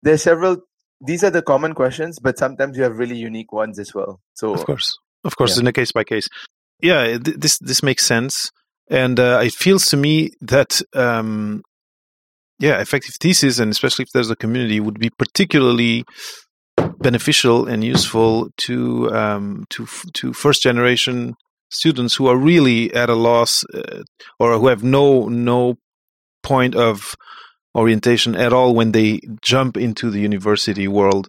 there's 0.02 0.22
several 0.22 0.62
these 1.04 1.22
are 1.22 1.30
the 1.30 1.42
common 1.42 1.74
questions 1.74 2.18
but 2.18 2.38
sometimes 2.38 2.78
you 2.78 2.82
have 2.84 2.96
really 2.96 3.16
unique 3.16 3.52
ones 3.52 3.78
as 3.78 3.92
well. 3.94 4.20
So 4.32 4.54
of 4.54 4.64
course. 4.64 4.90
Of 5.22 5.36
course 5.36 5.56
yeah. 5.56 5.62
in 5.62 5.66
a 5.66 5.72
case 5.72 5.92
by 5.92 6.04
case. 6.04 6.28
Yeah 6.80 7.18
th- 7.18 7.36
this 7.36 7.58
this 7.58 7.82
makes 7.82 8.06
sense. 8.06 8.50
And 8.88 9.20
uh, 9.20 9.40
it 9.44 9.52
feels 9.52 9.84
to 9.86 9.98
me 9.98 10.30
that 10.40 10.80
um, 10.94 11.62
yeah 12.58 12.80
effective 12.80 13.16
thesis 13.20 13.58
and 13.58 13.70
especially 13.70 14.04
if 14.04 14.12
there's 14.14 14.30
a 14.30 14.36
community 14.44 14.80
would 14.80 14.98
be 14.98 15.10
particularly 15.10 16.04
beneficial 16.98 17.66
and 17.66 17.84
useful 17.84 18.50
to 18.56 19.12
um, 19.14 19.64
to 19.70 19.86
to 20.14 20.32
first 20.32 20.62
generation 20.62 21.34
students 21.70 22.14
who 22.14 22.26
are 22.26 22.36
really 22.36 22.92
at 22.94 23.08
a 23.08 23.14
loss 23.14 23.64
uh, 23.74 24.02
or 24.38 24.58
who 24.58 24.68
have 24.68 24.82
no 24.82 25.28
no 25.28 25.76
point 26.42 26.74
of 26.74 27.16
orientation 27.74 28.36
at 28.36 28.52
all 28.52 28.74
when 28.74 28.92
they 28.92 29.20
jump 29.40 29.76
into 29.76 30.10
the 30.10 30.20
university 30.20 30.86
world. 30.86 31.28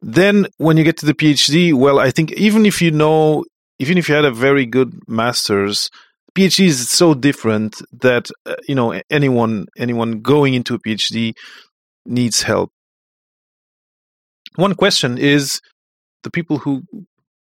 Then 0.00 0.46
when 0.56 0.76
you 0.76 0.84
get 0.84 0.96
to 0.98 1.06
the 1.06 1.14
PhD, 1.14 1.74
well, 1.74 1.98
I 1.98 2.10
think 2.10 2.32
even 2.32 2.66
if 2.66 2.82
you 2.82 2.90
know, 2.90 3.44
even 3.78 3.98
if 3.98 4.08
you 4.08 4.14
had 4.14 4.24
a 4.24 4.32
very 4.32 4.66
good 4.66 4.98
master's, 5.06 5.90
PhD 6.34 6.66
is 6.66 6.88
so 6.88 7.14
different 7.14 7.82
that 8.00 8.30
uh, 8.46 8.54
you 8.66 8.74
know 8.74 9.00
anyone 9.10 9.66
anyone 9.76 10.20
going 10.20 10.54
into 10.54 10.74
a 10.74 10.78
PhD 10.78 11.34
needs 12.06 12.42
help. 12.42 12.70
One 14.56 14.74
question 14.74 15.18
is 15.18 15.60
the 16.22 16.30
people 16.30 16.58
who 16.58 16.82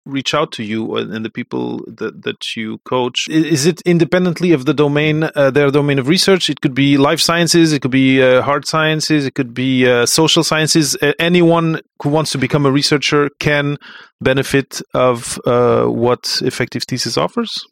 reach 0.06 0.34
out 0.34 0.52
to 0.52 0.64
you 0.64 0.96
and 0.98 1.24
the 1.24 1.30
people 1.30 1.80
that, 1.88 2.24
that 2.24 2.58
you 2.58 2.78
coach 2.80 3.28
is 3.30 3.66
it 3.66 3.80
independently 3.86 4.52
of 4.52 4.66
the 4.66 4.74
domain 4.74 5.30
uh, 5.36 5.50
their 5.50 5.72
domain 5.72 5.98
of 5.98 6.08
research? 6.08 6.50
It 6.50 6.60
could 6.60 6.74
be 6.74 6.98
life 6.98 7.22
sciences 7.22 7.72
it 7.72 7.82
could 7.82 7.92
be 7.92 8.22
uh, 8.22 8.42
hard 8.42 8.68
sciences 8.68 9.26
it 9.26 9.36
could 9.36 9.54
be 9.54 9.88
uh, 9.88 10.06
social 10.06 10.44
sciences. 10.44 10.98
Anyone 11.20 11.80
who 12.02 12.10
wants 12.10 12.32
to 12.32 12.38
become 12.38 12.66
a 12.66 12.72
researcher 12.72 13.30
can 13.40 13.78
benefit 14.20 14.82
of 14.94 15.40
uh, 15.46 15.86
what 15.86 16.42
effective 16.44 16.84
thesis 16.84 17.18
offers? 17.18 17.66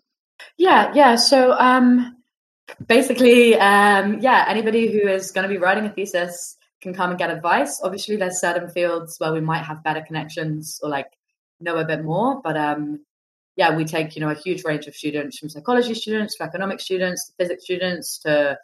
Yeah 0.57 0.91
yeah. 0.93 1.15
So 1.15 1.53
um, 1.53 2.15
basically 2.87 3.55
um, 3.55 4.19
yeah 4.21 4.45
anybody 4.47 4.91
who 4.91 5.07
is 5.07 5.31
going 5.31 5.43
to 5.43 5.49
be 5.49 5.57
writing 5.57 5.85
a 5.85 5.89
thesis 5.89 6.55
can 6.81 6.93
come 6.93 7.11
and 7.11 7.19
get 7.19 7.29
advice 7.29 7.79
obviously 7.83 8.15
there's 8.15 8.39
certain 8.39 8.67
fields 8.67 9.19
where 9.19 9.31
we 9.31 9.39
might 9.39 9.63
have 9.63 9.83
better 9.83 10.01
connections 10.01 10.79
or 10.81 10.89
like 10.89 11.07
know 11.61 11.77
a 11.77 11.85
bit 11.85 12.03
more. 12.03 12.41
But 12.43 12.57
um, 12.57 13.05
yeah, 13.55 13.75
we 13.75 13.85
take 13.85 14.15
you 14.15 14.21
know 14.21 14.29
a 14.29 14.35
huge 14.35 14.63
range 14.63 14.87
of 14.87 14.95
students 14.95 15.37
from 15.37 15.49
psychology 15.49 15.93
students 15.93 16.37
to 16.37 16.43
economic 16.43 16.79
students 16.79 17.27
to 17.27 17.33
physics 17.37 17.63
students 17.63 18.19
to 18.19 18.57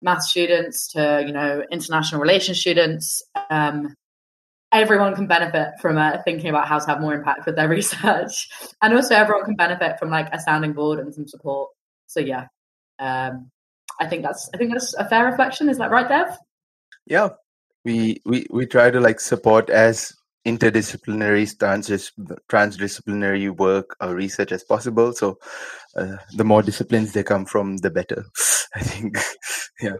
math 0.00 0.22
students 0.22 0.88
to 0.92 1.24
you 1.26 1.32
know 1.32 1.64
international 1.70 2.20
relations 2.20 2.58
students. 2.58 3.22
Um, 3.50 3.94
everyone 4.72 5.14
can 5.14 5.26
benefit 5.26 5.72
from 5.80 5.98
uh, 5.98 6.18
thinking 6.24 6.48
about 6.48 6.66
how 6.66 6.78
to 6.78 6.86
have 6.86 7.00
more 7.00 7.14
impact 7.14 7.46
with 7.46 7.56
their 7.56 7.68
research, 7.78 8.48
and 8.80 8.94
also 8.94 9.14
everyone 9.14 9.44
can 9.44 9.56
benefit 9.56 9.98
from 9.98 10.10
like 10.10 10.28
a 10.32 10.40
sounding 10.40 10.72
board 10.72 10.98
and 10.98 11.14
some 11.14 11.28
support. 11.28 11.70
So 12.06 12.20
yeah, 12.20 12.46
um, 12.98 13.50
I 14.00 14.06
think 14.06 14.22
that's 14.22 14.50
I 14.54 14.58
think 14.58 14.72
that's 14.72 14.94
a 14.94 15.08
fair 15.08 15.26
reflection. 15.26 15.68
Is 15.68 15.78
that 15.78 15.90
right, 15.90 16.08
Dev? 16.08 16.36
Yeah, 17.04 17.30
we 17.84 18.20
we 18.24 18.46
we 18.50 18.66
try 18.66 18.90
to 18.90 19.00
like 19.00 19.20
support 19.20 19.70
as 19.70 20.12
interdisciplinary 20.46 21.46
trans- 21.58 22.12
transdisciplinary 22.50 23.56
work 23.56 23.96
or 24.00 24.14
research 24.14 24.52
as 24.52 24.64
possible. 24.64 25.12
So 25.12 25.38
uh, 25.96 26.16
the 26.36 26.44
more 26.44 26.62
disciplines 26.62 27.12
they 27.12 27.22
come 27.22 27.44
from 27.44 27.78
the 27.78 27.90
better 27.90 28.24
i 28.74 28.80
think. 28.80 29.16
Yeah. 29.80 29.96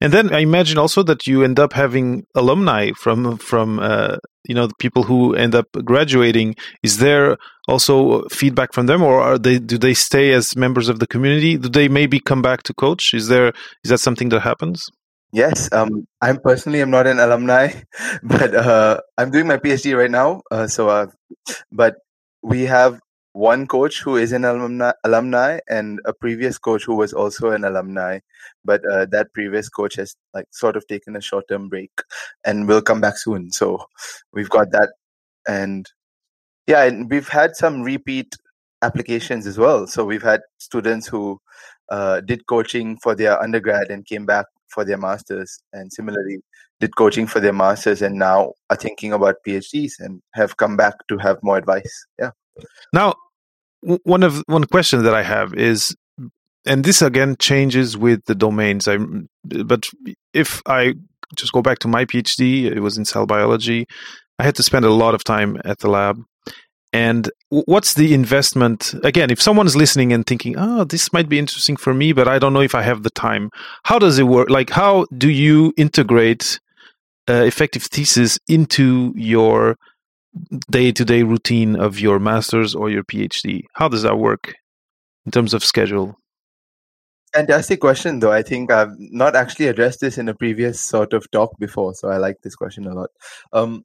And 0.00 0.12
then 0.12 0.32
i 0.32 0.38
imagine 0.38 0.78
also 0.78 1.02
that 1.02 1.26
you 1.26 1.42
end 1.42 1.58
up 1.58 1.72
having 1.72 2.24
alumni 2.34 2.92
from 2.92 3.36
from 3.36 3.78
uh, 3.78 4.16
you 4.44 4.54
know 4.54 4.66
the 4.66 4.78
people 4.78 5.02
who 5.02 5.34
end 5.34 5.54
up 5.54 5.66
graduating. 5.84 6.54
Is 6.82 6.98
there 6.98 7.36
also 7.66 8.22
feedback 8.28 8.72
from 8.72 8.86
them 8.86 9.02
or 9.02 9.20
are 9.20 9.38
they 9.38 9.58
do 9.58 9.76
they 9.76 9.94
stay 9.94 10.32
as 10.32 10.56
members 10.56 10.88
of 10.88 11.00
the 11.00 11.06
community? 11.06 11.58
Do 11.58 11.68
they 11.68 11.88
maybe 11.88 12.20
come 12.20 12.42
back 12.42 12.62
to 12.64 12.74
coach? 12.74 13.12
Is 13.12 13.28
there 13.28 13.52
is 13.84 13.90
that 13.90 13.98
something 13.98 14.30
that 14.30 14.40
happens 14.40 14.88
Yes, 15.32 15.68
um, 15.72 16.06
I'm 16.22 16.38
personally 16.40 16.80
I'm 16.80 16.90
not 16.90 17.06
an 17.06 17.18
alumni, 17.18 17.72
but 18.22 18.54
uh, 18.54 19.00
I'm 19.18 19.30
doing 19.30 19.46
my 19.46 19.58
PhD 19.58 19.96
right 19.96 20.10
now. 20.10 20.42
Uh, 20.50 20.66
so, 20.66 20.88
uh, 20.88 21.06
but 21.72 21.96
we 22.42 22.62
have 22.64 23.00
one 23.34 23.66
coach 23.66 24.00
who 24.02 24.16
is 24.16 24.32
an 24.32 24.44
alumni, 24.44 24.92
alumni 25.04 25.60
and 25.68 26.00
a 26.06 26.12
previous 26.14 26.58
coach 26.58 26.84
who 26.84 26.96
was 26.96 27.12
also 27.12 27.50
an 27.52 27.64
alumni 27.64 28.18
but 28.64 28.82
uh, 28.92 29.06
that 29.12 29.32
previous 29.34 29.68
coach 29.68 29.96
has 29.96 30.16
like 30.34 30.46
sort 30.52 30.76
of 30.76 30.86
taken 30.88 31.16
a 31.16 31.20
short 31.20 31.44
term 31.48 31.68
break 31.68 31.90
and 32.44 32.68
will 32.68 32.82
come 32.82 33.00
back 33.00 33.16
soon 33.18 33.50
so 33.52 33.78
we've 34.32 34.50
got 34.50 34.70
that 34.72 34.90
and 35.48 35.86
yeah 36.66 36.84
and 36.84 37.10
we've 37.10 37.28
had 37.28 37.56
some 37.56 37.82
repeat 37.82 38.34
applications 38.82 39.46
as 39.46 39.58
well 39.58 39.86
so 39.86 40.04
we've 40.04 40.22
had 40.22 40.40
students 40.58 41.06
who 41.08 41.40
uh, 41.90 42.20
did 42.20 42.46
coaching 42.46 42.96
for 42.98 43.14
their 43.14 43.40
undergrad 43.42 43.90
and 43.90 44.06
came 44.06 44.26
back 44.26 44.46
for 44.68 44.84
their 44.84 44.98
masters 44.98 45.60
and 45.72 45.92
similarly 45.92 46.38
did 46.80 46.94
coaching 46.96 47.26
for 47.26 47.40
their 47.40 47.52
masters 47.52 48.02
and 48.02 48.16
now 48.16 48.52
are 48.70 48.76
thinking 48.76 49.12
about 49.12 49.36
phds 49.46 49.92
and 49.98 50.22
have 50.34 50.56
come 50.56 50.76
back 50.76 50.94
to 51.08 51.18
have 51.18 51.38
more 51.42 51.56
advice 51.56 52.06
yeah 52.18 52.30
now 52.92 53.14
one 53.80 54.22
of 54.22 54.42
one 54.46 54.64
question 54.64 55.02
that 55.04 55.14
I 55.14 55.22
have 55.22 55.54
is, 55.54 55.96
and 56.66 56.84
this 56.84 57.02
again 57.02 57.36
changes 57.38 57.96
with 57.96 58.24
the 58.26 58.34
domains. 58.34 58.88
I 58.88 58.98
but 59.44 59.88
if 60.34 60.62
I 60.66 60.94
just 61.36 61.52
go 61.52 61.62
back 61.62 61.78
to 61.80 61.88
my 61.88 62.04
PhD, 62.04 62.64
it 62.64 62.80
was 62.80 62.98
in 62.98 63.04
cell 63.04 63.26
biology. 63.26 63.86
I 64.38 64.44
had 64.44 64.56
to 64.56 64.62
spend 64.62 64.84
a 64.84 64.92
lot 64.92 65.14
of 65.14 65.24
time 65.24 65.60
at 65.64 65.78
the 65.78 65.90
lab. 65.90 66.22
And 66.92 67.30
what's 67.50 67.94
the 67.94 68.14
investment? 68.14 68.94
Again, 69.04 69.30
if 69.30 69.42
someone's 69.42 69.76
listening 69.76 70.12
and 70.12 70.26
thinking, 70.26 70.54
"Oh, 70.56 70.84
this 70.84 71.12
might 71.12 71.28
be 71.28 71.38
interesting 71.38 71.76
for 71.76 71.92
me, 71.92 72.12
but 72.12 72.28
I 72.28 72.38
don't 72.38 72.54
know 72.54 72.62
if 72.62 72.74
I 72.74 72.82
have 72.82 73.02
the 73.02 73.10
time," 73.10 73.50
how 73.84 73.98
does 73.98 74.18
it 74.18 74.24
work? 74.24 74.48
Like, 74.48 74.70
how 74.70 75.06
do 75.16 75.28
you 75.28 75.74
integrate 75.76 76.60
uh, 77.28 77.44
effective 77.44 77.84
thesis 77.84 78.38
into 78.48 79.12
your 79.16 79.76
day 80.70 80.92
to 80.92 81.04
day 81.04 81.22
routine 81.22 81.76
of 81.76 82.00
your 82.00 82.18
master's 82.18 82.74
or 82.74 82.88
your 82.88 83.04
PhD? 83.04 83.64
How 83.74 83.88
does 83.88 84.02
that 84.02 84.18
work 84.18 84.54
in 85.26 85.32
terms 85.32 85.52
of 85.52 85.62
schedule? 85.62 86.16
Fantastic 87.34 87.80
question, 87.80 88.20
though. 88.20 88.32
I 88.32 88.42
think 88.42 88.72
I've 88.72 88.94
not 88.98 89.36
actually 89.36 89.66
addressed 89.66 90.00
this 90.00 90.16
in 90.16 90.28
a 90.28 90.34
previous 90.34 90.80
sort 90.80 91.12
of 91.12 91.30
talk 91.30 91.50
before, 91.58 91.94
so 91.94 92.08
I 92.08 92.16
like 92.16 92.36
this 92.42 92.56
question 92.56 92.86
a 92.86 92.94
lot. 92.94 93.10
Um, 93.52 93.84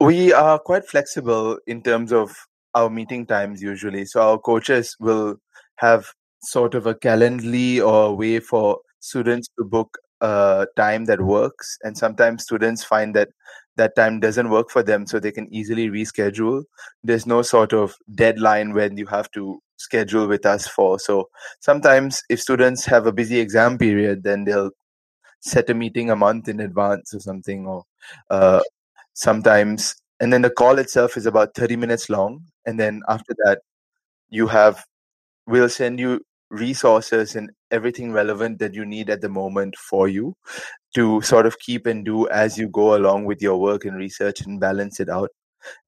we 0.00 0.32
are 0.32 0.58
quite 0.58 0.86
flexible 0.86 1.58
in 1.66 1.82
terms 1.82 2.12
of 2.12 2.34
our 2.74 2.90
meeting 2.90 3.26
times 3.26 3.62
usually. 3.62 4.04
So 4.04 4.20
our 4.20 4.38
coaches 4.38 4.96
will 5.00 5.36
have 5.76 6.06
sort 6.42 6.74
of 6.74 6.86
a 6.86 6.94
calendly 6.94 7.84
or 7.84 8.10
a 8.10 8.12
way 8.12 8.40
for 8.40 8.78
students 9.00 9.48
to 9.58 9.64
book 9.64 9.98
a 10.20 10.66
time 10.76 11.06
that 11.06 11.20
works. 11.20 11.78
And 11.82 11.96
sometimes 11.96 12.44
students 12.44 12.84
find 12.84 13.14
that 13.16 13.28
that 13.78 13.96
time 13.96 14.20
doesn't 14.20 14.50
work 14.50 14.70
for 14.70 14.82
them 14.82 15.06
so 15.06 15.18
they 15.18 15.32
can 15.32 15.48
easily 15.54 15.88
reschedule 15.88 16.64
there's 17.02 17.26
no 17.26 17.40
sort 17.40 17.72
of 17.72 17.94
deadline 18.14 18.74
when 18.74 18.98
you 18.98 19.06
have 19.06 19.30
to 19.30 19.60
schedule 19.76 20.26
with 20.26 20.44
us 20.44 20.66
for 20.66 20.98
so 20.98 21.28
sometimes 21.60 22.22
if 22.28 22.40
students 22.40 22.84
have 22.84 23.06
a 23.06 23.12
busy 23.12 23.38
exam 23.38 23.78
period 23.78 24.24
then 24.24 24.44
they'll 24.44 24.70
set 25.40 25.70
a 25.70 25.74
meeting 25.74 26.10
a 26.10 26.16
month 26.16 26.48
in 26.48 26.58
advance 26.60 27.14
or 27.14 27.20
something 27.20 27.66
or 27.66 27.84
uh, 28.30 28.60
sometimes 29.18 29.96
and 30.20 30.32
then 30.32 30.42
the 30.42 30.50
call 30.50 30.78
itself 30.78 31.16
is 31.16 31.26
about 31.26 31.54
30 31.54 31.74
minutes 31.74 32.08
long 32.08 32.40
and 32.66 32.78
then 32.78 33.02
after 33.08 33.34
that 33.44 33.60
you 34.30 34.46
have 34.46 34.84
we'll 35.48 35.68
send 35.68 35.98
you 35.98 36.20
resources 36.50 37.34
and 37.34 37.50
everything 37.70 38.12
relevant 38.12 38.58
that 38.60 38.74
you 38.74 38.84
need 38.84 39.10
at 39.10 39.20
the 39.20 39.28
moment 39.28 39.76
for 39.76 40.08
you 40.08 40.34
to 40.94 41.20
sort 41.22 41.46
of 41.46 41.58
keep 41.58 41.86
and 41.86 42.04
do 42.04 42.28
as 42.28 42.56
you 42.56 42.68
go 42.68 42.96
along 42.96 43.24
with 43.24 43.42
your 43.42 43.60
work 43.60 43.84
and 43.84 43.96
research 43.96 44.40
and 44.42 44.60
balance 44.60 45.00
it 45.00 45.08
out. 45.08 45.30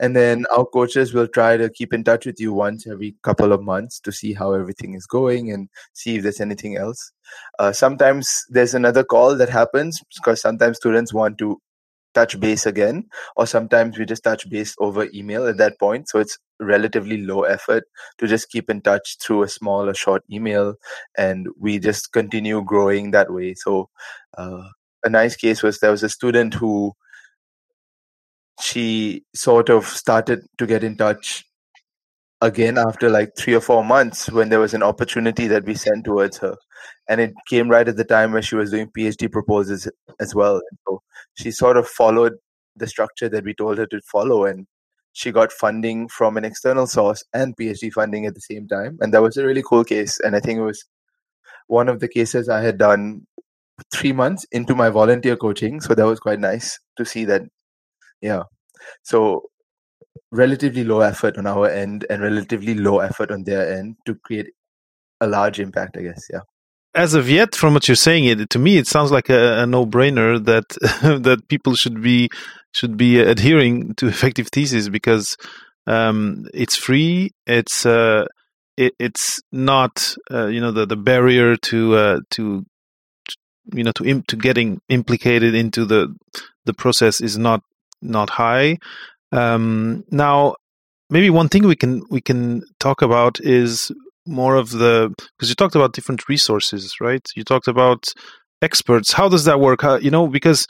And 0.01 0.16
then 0.16 0.45
our 0.55 0.66
coaches 0.66 1.14
will 1.14 1.29
try 1.29 1.57
to 1.57 1.71
keep 1.71 1.95
in 1.95 2.03
touch 2.03 2.27
with 2.27 2.40
you 2.40 2.53
once 2.53 2.87
every 2.87 3.14
couple 3.23 3.53
of 3.53 3.62
months 3.62 4.01
to 4.01 4.12
see 4.12 4.35
how 4.35 4.53
everything 4.53 4.95
is 4.95 5.07
going 5.07 5.53
and 5.53 5.69
see 5.93 6.16
if 6.16 6.25
there's 6.25 6.40
anything 6.40 6.77
else. 6.77 7.12
Uh, 7.59 7.73
sometimes 7.73 8.45
there's 8.49 8.75
another 8.75 9.05
call 9.05 9.37
that 9.37 9.49
happens 9.49 10.03
because 10.16 10.40
sometimes 10.40 10.77
students 10.79 11.14
want 11.14 11.38
to 11.38 11.61
touch 12.14 12.38
base 12.40 12.66
again 12.66 13.05
or 13.37 13.46
sometimes 13.46 13.99
we 13.99 14.05
just 14.05 14.25
touch 14.25 14.49
base 14.51 14.75
over 14.79 15.09
email 15.14 15.46
at 15.46 15.59
that 15.59 15.79
point. 15.79 16.09
So 16.09 16.18
it's 16.18 16.38
relatively 16.59 17.18
low 17.18 17.42
effort 17.42 17.85
to 18.18 18.27
just 18.27 18.51
keep 18.51 18.68
in 18.68 18.81
touch 18.81 19.16
through 19.20 19.42
a 19.42 19.49
small 19.49 19.88
or 19.88 19.94
short 19.94 20.23
email 20.31 20.75
and 21.16 21.49
we 21.59 21.79
just 21.79 22.12
continue 22.12 22.62
growing 22.62 23.12
that 23.12 23.33
way. 23.33 23.55
So 23.55 23.88
uh, 24.37 24.64
a 25.05 25.11
nice 25.11 25.37
case 25.37 25.62
was 25.62 25.79
there 25.79 25.90
was 25.90 26.03
a 26.03 26.09
student 26.09 26.55
who 26.55 26.92
she 28.61 29.25
sort 29.35 29.70
of 29.70 29.87
started 29.87 30.40
to 30.59 30.66
get 30.66 30.85
in 30.85 30.96
touch 30.96 31.44
again 32.42 32.79
after 32.79 33.11
like 33.11 33.37
three 33.37 33.55
or 33.55 33.61
four 33.61 33.85
months 33.85 34.31
when 34.31 34.48
there 34.48 34.61
was 34.61 34.74
an 34.74 34.83
opportunity 34.83 35.46
that 35.48 35.64
we 35.64 35.74
sent 35.74 36.05
towards 36.05 36.38
her. 36.38 36.57
And 37.09 37.20
it 37.20 37.33
came 37.48 37.68
right 37.68 37.87
at 37.87 37.96
the 37.96 38.05
time 38.05 38.33
where 38.33 38.42
she 38.42 38.57
was 38.57 38.70
doing 38.70 38.90
phd 38.96 39.31
proposals 39.31 39.88
as 40.20 40.35
well. 40.35 40.61
So 40.87 41.03
she 41.35 41.50
sort 41.50 41.76
of 41.76 41.87
followed 41.87 42.35
the 42.76 42.87
structure 42.87 43.29
that 43.29 43.44
we 43.44 43.55
told 43.55 43.79
her 43.79 43.87
to 43.87 44.00
follow. 44.03 44.46
And 44.46 44.66
she 45.12 45.33
got 45.33 45.53
funding 45.53 46.09
from 46.09 46.37
an 46.37 46.44
external 46.44 46.87
source 46.87 47.24
and 47.35 47.57
phd 47.57 47.92
funding 47.92 48.26
at 48.26 48.35
the 48.35 48.40
same 48.40 48.68
time. 48.68 48.98
And 49.00 49.12
that 49.12 49.22
was 49.22 49.37
a 49.37 49.44
really 49.44 49.62
cool 49.62 49.85
case. 49.85 50.18
And 50.20 50.35
i 50.37 50.40
think 50.40 50.59
it 50.59 50.64
was 50.64 50.85
one 51.66 51.88
of 51.88 52.00
the 52.00 52.09
cases 52.09 52.48
i 52.48 52.61
had 52.61 52.79
done 52.79 53.26
three 53.92 54.12
months 54.12 54.46
into 54.53 54.74
my 54.74 54.88
volunteer 54.90 55.37
coaching. 55.37 55.81
So 55.81 55.94
that 55.94 56.07
was 56.07 56.20
quite 56.20 56.40
nice 56.40 56.79
to 56.96 57.05
see 57.05 57.24
that. 57.26 57.42
Yeah. 58.20 58.44
So 59.03 59.50
relatively 60.33 60.85
low 60.85 61.01
effort 61.01 61.38
on 61.38 61.46
our 61.46 61.68
end 61.68 62.07
and 62.11 62.23
relatively 62.23 62.75
low 62.75 63.01
effort 63.01 63.31
on 63.31 63.44
their 63.44 63.77
end 63.77 63.96
to 64.07 64.14
create 64.14 64.51
a 65.20 65.27
large 65.27 65.61
impact 65.61 65.96
i 65.96 66.03
guess 66.03 66.27
yeah. 66.33 66.40
As 66.92 67.14
of 67.14 67.31
yet 67.31 67.55
from 67.55 67.75
what 67.75 67.87
you're 67.87 67.94
saying 67.94 68.25
it 68.25 68.51
to 68.51 68.59
me 68.59 68.77
it 68.77 68.88
sounds 68.88 69.12
like 69.12 69.31
a, 69.31 69.62
a 69.62 69.66
no-brainer 69.66 70.44
that 70.44 70.68
that 71.23 71.46
people 71.49 71.77
should 71.77 72.03
be 72.03 72.29
should 72.73 72.96
be 72.96 73.20
adhering 73.20 73.94
to 73.94 74.09
effective 74.09 74.49
thesis 74.49 74.88
because 74.88 75.37
um, 75.87 76.46
it's 76.53 76.77
free 76.77 77.31
it's 77.46 77.87
uh, 77.87 78.25
it, 78.77 78.94
it's 78.99 79.40
not 79.53 80.14
uh, 80.33 80.46
you 80.46 80.61
know 80.61 80.73
the 80.73 80.87
the 80.87 80.96
barrier 80.96 81.57
to 81.57 81.94
uh, 81.94 82.20
to 82.31 82.64
you 83.73 83.85
know 83.85 83.92
to 83.92 84.05
Im- 84.05 84.25
to 84.25 84.37
getting 84.37 84.81
implicated 84.88 85.55
into 85.55 85.85
the 85.85 86.14
the 86.64 86.75
process 86.75 87.20
is 87.20 87.38
not 87.38 87.62
not 88.03 88.31
high 88.31 88.79
um, 89.33 90.05
now, 90.11 90.57
maybe 91.09 91.31
one 91.31 91.49
thing 91.49 91.66
we 91.66 91.77
can 91.77 92.03
we 92.11 92.21
can 92.21 92.62
talk 92.79 93.03
about 93.03 93.40
is 93.40 93.90
more 94.27 94.57
of 94.57 94.71
the 94.71 95.12
because 95.37 95.49
you 95.49 95.55
talked 95.55 95.75
about 95.75 95.93
different 95.93 96.29
resources, 96.29 96.95
right? 97.01 97.27
You 97.37 97.45
talked 97.45 97.69
about 97.69 98.05
experts. 98.62 99.12
How 99.12 99.29
does 99.29 99.45
that 99.45 99.61
work? 99.61 99.83
How, 99.83 99.97
you 99.97 100.11
know, 100.11 100.27
because 100.27 100.66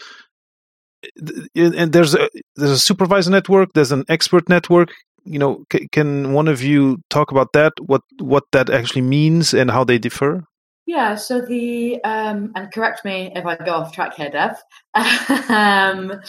and 1.54 1.92
there's 1.92 2.14
a 2.14 2.28
there's 2.56 2.70
a 2.70 2.78
supervisor 2.78 3.30
network, 3.30 3.70
there's 3.74 3.92
an 3.92 4.04
expert 4.08 4.48
network. 4.48 4.90
You 5.24 5.38
know, 5.38 5.64
c- 5.72 5.88
can 5.92 6.32
one 6.32 6.48
of 6.48 6.62
you 6.62 7.02
talk 7.10 7.30
about 7.30 7.52
that? 7.52 7.72
What 7.80 8.02
what 8.18 8.44
that 8.52 8.70
actually 8.70 9.02
means 9.02 9.54
and 9.54 9.70
how 9.70 9.84
they 9.84 9.98
differ? 9.98 10.44
Yeah, 10.86 11.14
so 11.14 11.40
the 11.40 12.02
um, 12.04 12.52
and 12.56 12.72
correct 12.72 13.04
me 13.04 13.30
if 13.34 13.46
I 13.46 13.56
go 13.56 13.74
off 13.74 13.92
track 13.92 14.14
here, 14.14 14.30
Dev. 14.30 14.56
um, 15.48 16.20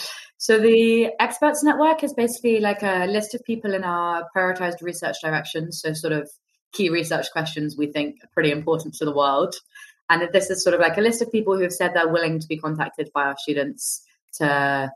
so 0.42 0.60
the 0.60 1.12
experts 1.20 1.64
network 1.64 2.04
is 2.04 2.16
basically 2.16 2.62
like 2.62 2.82
a 2.82 3.06
list 3.06 3.36
of 3.36 3.44
people 3.44 3.76
in 3.76 3.84
our 3.84 4.28
prioritized 4.36 4.82
research 4.82 5.18
directions. 5.22 5.80
So 5.80 5.94
sort 5.94 6.14
of 6.14 6.32
key 6.72 6.90
research 6.90 7.32
questions 7.32 7.78
we 7.78 7.92
think 7.92 8.16
are 8.24 8.30
pretty 8.34 8.50
important 8.50 8.96
to 8.96 9.06
the 9.06 9.16
world. 9.16 9.54
And 10.10 10.28
this 10.34 10.50
is 10.50 10.64
sort 10.64 10.74
of 10.74 10.80
like 10.80 10.98
a 10.98 11.02
list 11.02 11.22
of 11.22 11.32
people 11.32 11.56
who 11.56 11.62
have 11.62 11.72
said 11.72 11.92
they're 11.94 12.12
willing 12.12 12.40
to 12.40 12.48
be 12.48 12.58
contacted 12.58 13.12
by 13.14 13.26
our 13.26 13.36
students 13.38 14.04
to 14.40 14.92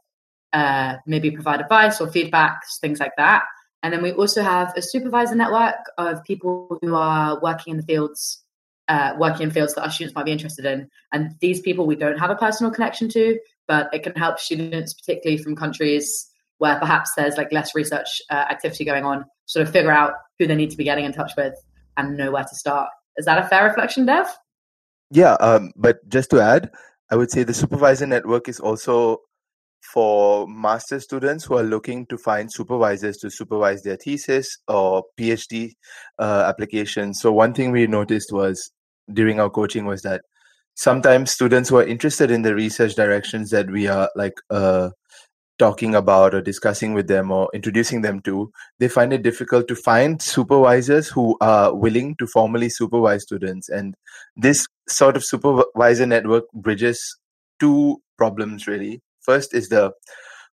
uh, 0.51 0.95
maybe 1.05 1.29
provide 1.29 1.62
advice 1.62 2.01
or 2.01 2.10
feedback, 2.10 2.62
things 2.81 2.99
like 2.99 3.13
that. 3.17 3.43
And 3.84 3.93
then 3.93 4.01
we 4.01 4.13
also 4.13 4.41
have 4.41 4.73
a 4.75 4.81
supervisor 4.81 5.36
network 5.36 5.75
of 5.99 6.23
people 6.23 6.79
who 6.81 6.95
are 6.95 7.39
working 7.39 7.69
in 7.69 7.77
the 7.77 7.84
fields, 7.84 8.41
uh, 8.88 9.13
working 9.19 9.43
in 9.43 9.51
fields 9.51 9.75
that 9.75 9.84
our 9.84 9.91
students 9.91 10.15
might 10.15 10.25
be 10.25 10.31
interested 10.31 10.65
in. 10.65 10.89
And 11.12 11.36
these 11.39 11.62
people 11.62 11.86
we 11.86 11.97
don't 11.97 12.17
have 12.17 12.31
a 12.31 12.36
personal 12.36 12.71
connection 12.71 13.10
to, 13.10 13.38
but 13.67 13.89
it 13.93 14.04
can 14.04 14.13
help 14.13 14.39
students, 14.39 14.93
particularly 14.93 15.41
from 15.41 15.56
countries 15.56 16.30
where 16.58 16.80
perhaps 16.80 17.12
there's 17.15 17.38
like 17.38 17.51
less 17.51 17.75
research 17.75 18.21
uh, 18.30 18.45
activity 18.49 18.86
going 18.86 19.04
on, 19.04 19.25
sort 19.45 19.65
of 19.65 19.73
figure 19.73 19.91
out 19.91 20.13
who 20.39 20.47
they 20.47 20.56
need 20.56 20.71
to 20.71 20.78
be 20.78 20.84
getting 20.84 21.06
in 21.06 21.12
touch 21.12 21.32
with 21.38 21.54
and 21.97 22.17
know 22.17 22.32
where 22.32 22.43
to 22.43 22.56
start. 22.56 22.89
Is 23.17 23.25
that 23.25 23.43
a 23.43 23.47
fair 23.47 23.65
reflection, 23.65 24.06
Dev? 24.06 24.28
Yeah, 25.12 25.34
um, 25.34 25.71
but 25.75 26.08
just 26.10 26.30
to 26.32 26.41
add, 26.41 26.71
I 27.12 27.15
would 27.15 27.32
say 27.32 27.43
the 27.43 27.54
supervisor 27.54 28.08
network 28.08 28.49
is 28.49 28.60
also 28.60 29.19
for 29.93 30.47
master 30.47 30.99
students 30.99 31.45
who 31.45 31.56
are 31.56 31.63
looking 31.63 32.06
to 32.08 32.17
find 32.17 32.51
supervisors 32.51 33.17
to 33.17 33.30
supervise 33.30 33.84
their 33.84 33.97
thesis 33.97 34.58
or 34.67 35.04
PhD 35.19 35.73
uh, 36.17 36.45
applications. 36.47 37.19
So 37.19 37.32
one 37.32 37.54
thing 37.54 37.71
we 37.71 37.86
noticed 37.86 38.32
was 38.32 38.71
during 39.13 39.39
our 39.39 39.49
coaching 39.49 39.86
was 39.86 40.01
that 40.01 40.23
sometimes 40.75 41.31
students 41.31 41.69
who 41.69 41.77
are 41.77 41.85
interested 41.85 42.29
in 42.29 42.43
the 42.43 42.53
research 42.53 42.95
directions 42.95 43.49
that 43.49 43.69
we 43.69 43.88
are 43.88 44.09
like 44.15 44.33
uh, 44.49 44.89
talking 45.57 45.95
about 45.95 46.35
or 46.35 46.41
discussing 46.41 46.93
with 46.93 47.07
them 47.07 47.31
or 47.31 47.49
introducing 47.53 48.01
them 48.01 48.21
to, 48.21 48.51
they 48.79 48.88
find 48.88 49.13
it 49.13 49.23
difficult 49.23 49.67
to 49.67 49.75
find 49.75 50.21
supervisors 50.21 51.07
who 51.07 51.38
are 51.41 51.73
willing 51.73 52.15
to 52.17 52.27
formally 52.27 52.69
supervise 52.69 53.23
students. 53.23 53.69
And 53.69 53.95
this 54.35 54.67
sort 54.88 55.15
of 55.15 55.23
supervisor 55.23 56.05
network 56.05 56.45
bridges 56.53 57.17
two 57.59 58.01
problems 58.17 58.67
really. 58.67 59.01
First 59.21 59.53
is 59.53 59.69
the 59.69 59.93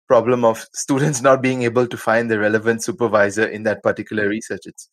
problem 0.07 0.45
of 0.45 0.67
students 0.73 1.21
not 1.21 1.41
being 1.41 1.63
able 1.63 1.87
to 1.87 1.97
find 1.97 2.29
the 2.29 2.39
relevant 2.39 2.83
supervisor 2.83 3.47
in 3.47 3.63
that 3.63 3.81
particular 3.81 4.27
research. 4.27 4.61
It's 4.65 4.89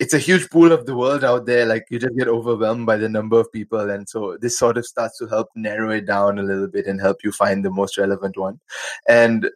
it's 0.00 0.14
a 0.14 0.18
huge 0.18 0.48
pool 0.48 0.72
of 0.72 0.86
the 0.86 0.96
world 0.96 1.22
out 1.22 1.44
there. 1.44 1.66
Like 1.66 1.84
you 1.90 1.98
just 1.98 2.16
get 2.16 2.26
overwhelmed 2.26 2.86
by 2.86 2.96
the 2.96 3.08
number 3.08 3.38
of 3.38 3.52
people, 3.52 3.90
and 3.90 4.08
so 4.08 4.38
this 4.40 4.58
sort 4.58 4.78
of 4.78 4.86
starts 4.86 5.18
to 5.18 5.26
help 5.26 5.48
narrow 5.54 5.90
it 5.90 6.06
down 6.06 6.38
a 6.38 6.42
little 6.42 6.68
bit 6.68 6.86
and 6.86 7.00
help 7.00 7.18
you 7.22 7.30
find 7.30 7.64
the 7.64 7.70
most 7.70 7.98
relevant 7.98 8.38
one. 8.38 8.58
And 9.06 9.50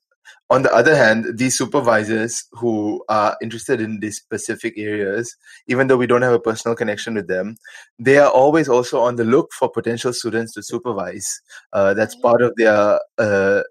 on 0.51 0.63
the 0.63 0.73
other 0.75 0.95
hand, 0.95 1.39
these 1.39 1.57
supervisors 1.57 2.45
who 2.53 3.03
are 3.09 3.37
interested 3.43 3.81
in 3.81 4.01
these 4.01 4.19
specific 4.19 4.75
areas, 4.77 5.35
even 5.67 5.87
though 5.87 5.97
we 5.97 6.07
don't 6.07 6.23
have 6.23 6.35
a 6.35 6.39
personal 6.41 6.77
connection 6.77 7.15
with 7.15 7.27
them, 7.27 7.57
they 7.99 8.19
are 8.19 8.31
always 8.31 8.69
also 8.69 9.01
on 9.01 9.17
the 9.17 9.25
look 9.25 9.51
for 9.53 9.71
potential 9.71 10.13
students 10.13 10.53
to 10.53 10.63
supervise. 10.63 11.41
Uh, 11.73 11.95
that's 11.95 12.15
part 12.17 12.43
of 12.43 12.53
their 12.57 13.01
uh, 13.17 13.63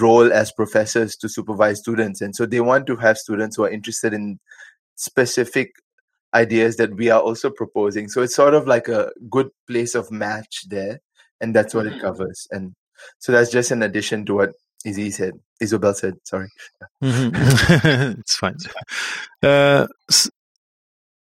role 0.00 0.32
as 0.32 0.50
professors 0.52 1.14
to 1.16 1.28
supervise 1.28 1.80
students. 1.80 2.22
And 2.22 2.34
so 2.34 2.46
they 2.46 2.60
want 2.60 2.86
to 2.86 2.96
have 2.96 3.18
students 3.18 3.56
who 3.56 3.64
are 3.64 3.70
interested 3.70 4.14
in 4.14 4.40
specific 4.96 5.72
ideas 6.34 6.76
that 6.76 6.94
we 6.94 7.10
are 7.10 7.20
also 7.20 7.50
proposing. 7.50 8.08
So 8.08 8.22
it's 8.22 8.34
sort 8.34 8.54
of 8.54 8.66
like 8.66 8.88
a 8.88 9.10
good 9.30 9.50
place 9.66 9.94
of 9.94 10.10
match 10.10 10.64
there, 10.68 11.00
and 11.40 11.54
that's 11.54 11.74
what 11.74 11.86
it 11.86 11.94
mm-hmm. 11.94 12.02
covers. 12.02 12.46
And 12.50 12.74
so 13.18 13.32
that's 13.32 13.50
just 13.50 13.70
an 13.70 13.82
addition 13.82 14.24
to 14.26 14.34
what 14.34 14.50
Izzy 14.84 15.10
said. 15.10 15.34
Isabel 15.60 15.94
said, 15.94 16.14
sorry. 16.24 16.48
Mm-hmm. 17.02 18.20
it's 18.20 18.36
fine. 18.36 18.56
Uh, 19.42 19.86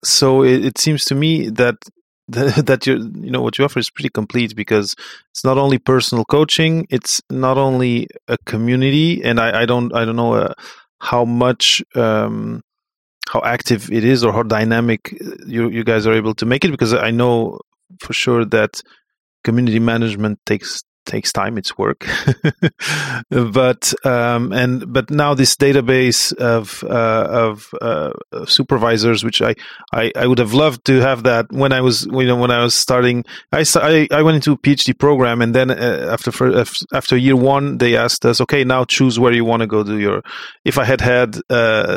so 0.04 0.44
it, 0.44 0.64
it, 0.64 0.78
seems 0.78 1.04
to 1.04 1.14
me 1.14 1.48
that 1.50 1.74
that 2.28 2.86
you 2.86 2.96
you 2.96 3.30
know 3.30 3.40
what 3.40 3.58
you 3.58 3.64
offer 3.64 3.78
is 3.78 3.90
pretty 3.90 4.10
complete 4.10 4.54
because 4.54 4.94
it's 5.30 5.44
not 5.44 5.58
only 5.58 5.78
personal 5.78 6.24
coaching, 6.24 6.86
it's 6.90 7.20
not 7.30 7.56
only 7.56 8.06
a 8.28 8.36
community, 8.44 9.24
and 9.24 9.40
I, 9.40 9.62
I 9.62 9.66
don't 9.66 9.94
I 9.94 10.04
don't 10.04 10.16
know 10.16 10.34
uh, 10.34 10.52
how 11.00 11.24
much 11.24 11.82
um, 11.94 12.60
how 13.28 13.40
active 13.44 13.90
it 13.92 14.04
is 14.04 14.24
or 14.24 14.32
how 14.32 14.42
dynamic 14.42 15.14
uh, 15.24 15.30
you 15.46 15.68
you 15.68 15.84
guys 15.84 16.06
are 16.06 16.14
able 16.14 16.34
to 16.34 16.46
make 16.46 16.64
it 16.64 16.70
because 16.70 16.94
I 16.94 17.10
know 17.10 17.58
for 18.00 18.12
sure 18.12 18.44
that 18.46 18.80
community 19.44 19.78
management 19.78 20.38
takes 20.46 20.82
takes 21.08 21.32
time 21.32 21.58
it's 21.58 21.76
work. 21.76 22.06
But 23.30 23.92
um, 24.04 24.52
and 24.52 24.92
but 24.92 25.10
now 25.10 25.34
this 25.34 25.56
database 25.56 26.32
of 26.34 26.84
uh, 26.84 27.26
of 27.46 27.68
uh, 27.80 28.12
supervisors 28.46 29.24
which 29.24 29.42
I, 29.42 29.54
I 29.92 30.12
I 30.14 30.26
would 30.26 30.38
have 30.38 30.54
loved 30.54 30.84
to 30.86 31.00
have 31.00 31.24
that 31.24 31.46
when 31.50 31.72
I 31.72 31.80
was 31.80 32.06
you 32.06 32.26
know 32.26 32.36
when 32.36 32.50
I 32.50 32.62
was 32.62 32.74
starting 32.74 33.24
I 33.52 33.64
I, 33.76 34.08
I 34.10 34.22
went 34.22 34.36
into 34.36 34.52
a 34.52 34.58
PhD 34.58 34.98
program 34.98 35.42
and 35.42 35.54
then 35.54 35.70
uh, 35.70 36.08
after 36.10 36.30
after 36.92 37.16
year 37.16 37.36
one 37.36 37.78
they 37.78 37.96
asked 37.96 38.24
us 38.24 38.40
okay 38.40 38.64
now 38.64 38.84
choose 38.84 39.18
where 39.18 39.32
you 39.32 39.44
want 39.44 39.60
to 39.60 39.66
go 39.66 39.82
do 39.82 39.98
your 39.98 40.22
if 40.64 40.78
I 40.78 40.84
had 40.84 41.00
had 41.00 41.32